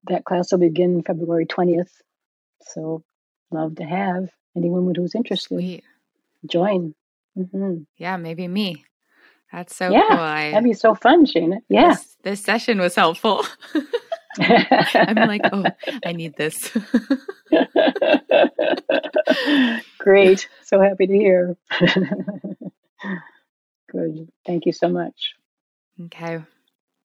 that 0.09 0.25
class 0.25 0.53
will 0.53 0.59
begin 0.59 1.03
February 1.03 1.47
20th. 1.47 1.91
So 2.63 3.03
love 3.51 3.77
to 3.77 3.85
have 3.85 4.31
anyone 4.57 4.93
who's 4.95 5.15
interested. 5.15 5.49
Sweet. 5.49 5.85
Join. 6.47 6.95
Mm-hmm. 7.37 7.83
Yeah, 7.97 8.17
maybe 8.17 8.49
me. 8.49 8.85
That's 9.53 9.75
so 9.75 9.91
yeah, 9.91 10.03
cool. 10.09 10.19
I, 10.19 10.51
that'd 10.51 10.65
be 10.65 10.75
so 10.75 10.95
fun, 10.95 11.27
Shana. 11.27 11.59
Yeah. 11.69 11.95
This, 11.95 12.17
this 12.23 12.45
session 12.45 12.79
was 12.79 12.95
helpful. 12.95 13.45
I'm 14.39 15.15
like, 15.29 15.43
oh, 15.53 15.65
I 16.05 16.13
need 16.13 16.37
this. 16.37 16.71
Great. 19.99 20.49
So 20.63 20.81
happy 20.81 21.07
to 21.07 21.13
hear. 21.13 21.57
Good. 23.91 24.29
Thank 24.47 24.67
you 24.67 24.73
so 24.73 24.89
much. 24.89 25.35
Okay. 26.07 26.41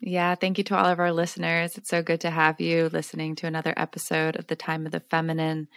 Yeah, 0.02 0.36
thank 0.36 0.58
you 0.58 0.64
to 0.66 0.78
all 0.78 0.86
of 0.86 1.00
our 1.00 1.12
listeners. 1.12 1.78
It's 1.78 1.90
so 1.90 2.04
good 2.04 2.22
to 2.22 2.30
have 2.30 2.62
you 2.62 2.90
listening 2.90 3.36
to 3.38 3.48
another 3.48 3.74
episode 3.76 4.36
of 4.36 4.46
The 4.48 4.56
Time 4.56 4.86
of 4.86 4.92
the 4.92 5.00
Feminine. 5.00 5.68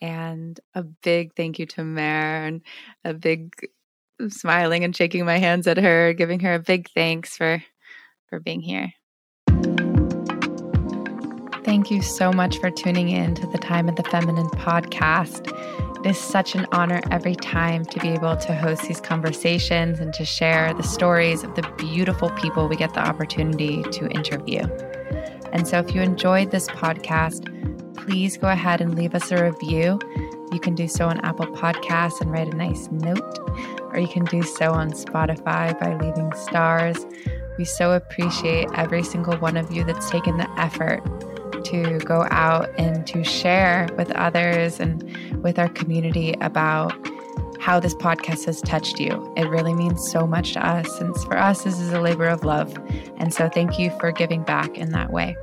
And 0.00 0.58
a 0.74 0.82
big 0.82 1.36
thank 1.36 1.60
you 1.60 1.66
to 1.66 1.84
Mare 1.84 2.46
and 2.46 2.62
a 3.04 3.14
big 3.14 3.54
smiling 4.28 4.82
and 4.82 4.96
shaking 4.96 5.24
my 5.24 5.38
hands 5.38 5.68
at 5.68 5.76
her, 5.76 6.14
giving 6.14 6.40
her 6.40 6.54
a 6.54 6.58
big 6.58 6.88
thanks 6.94 7.36
for 7.36 7.62
for 8.28 8.40
being 8.40 8.60
here. 8.60 8.92
Thank 11.74 11.90
you 11.90 12.02
so 12.02 12.32
much 12.32 12.58
for 12.58 12.70
tuning 12.70 13.08
in 13.08 13.34
to 13.34 13.48
the 13.48 13.58
Time 13.58 13.88
of 13.88 13.96
the 13.96 14.04
Feminine 14.04 14.48
podcast. 14.50 15.48
It 15.98 16.08
is 16.08 16.16
such 16.16 16.54
an 16.54 16.68
honor 16.70 17.00
every 17.10 17.34
time 17.34 17.84
to 17.86 17.98
be 17.98 18.10
able 18.10 18.36
to 18.36 18.54
host 18.54 18.82
these 18.82 19.00
conversations 19.00 19.98
and 19.98 20.14
to 20.14 20.24
share 20.24 20.72
the 20.72 20.84
stories 20.84 21.42
of 21.42 21.56
the 21.56 21.62
beautiful 21.76 22.30
people 22.30 22.68
we 22.68 22.76
get 22.76 22.94
the 22.94 23.00
opportunity 23.00 23.82
to 23.82 24.06
interview. 24.10 24.60
And 25.52 25.66
so, 25.66 25.80
if 25.80 25.92
you 25.96 26.00
enjoyed 26.00 26.52
this 26.52 26.68
podcast, 26.68 27.42
please 27.96 28.36
go 28.36 28.46
ahead 28.46 28.80
and 28.80 28.94
leave 28.94 29.16
us 29.16 29.32
a 29.32 29.42
review. 29.42 29.98
You 30.52 30.60
can 30.60 30.76
do 30.76 30.86
so 30.86 31.08
on 31.08 31.18
Apple 31.22 31.48
Podcasts 31.48 32.20
and 32.20 32.30
write 32.30 32.54
a 32.54 32.56
nice 32.56 32.88
note, 32.92 33.40
or 33.92 33.98
you 33.98 34.06
can 34.06 34.26
do 34.26 34.44
so 34.44 34.70
on 34.70 34.92
Spotify 34.92 35.76
by 35.80 35.96
leaving 35.96 36.32
stars. 36.34 37.04
We 37.58 37.64
so 37.64 37.94
appreciate 37.94 38.68
every 38.76 39.02
single 39.02 39.36
one 39.38 39.56
of 39.56 39.72
you 39.72 39.82
that's 39.82 40.08
taken 40.08 40.36
the 40.36 40.48
effort 40.56 41.02
to 41.64 41.98
go 41.98 42.26
out 42.30 42.70
and 42.78 43.06
to 43.06 43.24
share 43.24 43.88
with 43.96 44.10
others 44.12 44.80
and 44.80 45.02
with 45.42 45.58
our 45.58 45.68
community 45.68 46.34
about 46.40 46.92
how 47.60 47.80
this 47.80 47.94
podcast 47.94 48.44
has 48.44 48.60
touched 48.60 49.00
you. 49.00 49.32
It 49.36 49.48
really 49.48 49.72
means 49.72 50.10
so 50.10 50.26
much 50.26 50.52
to 50.52 50.66
us. 50.66 51.00
And 51.00 51.16
for 51.22 51.38
us, 51.38 51.64
this 51.64 51.80
is 51.80 51.92
a 51.92 52.00
labor 52.00 52.26
of 52.26 52.44
love. 52.44 52.76
And 53.16 53.32
so 53.32 53.48
thank 53.48 53.78
you 53.78 53.90
for 53.98 54.12
giving 54.12 54.42
back 54.42 54.76
in 54.76 54.90
that 54.90 55.10
way. 55.10 55.34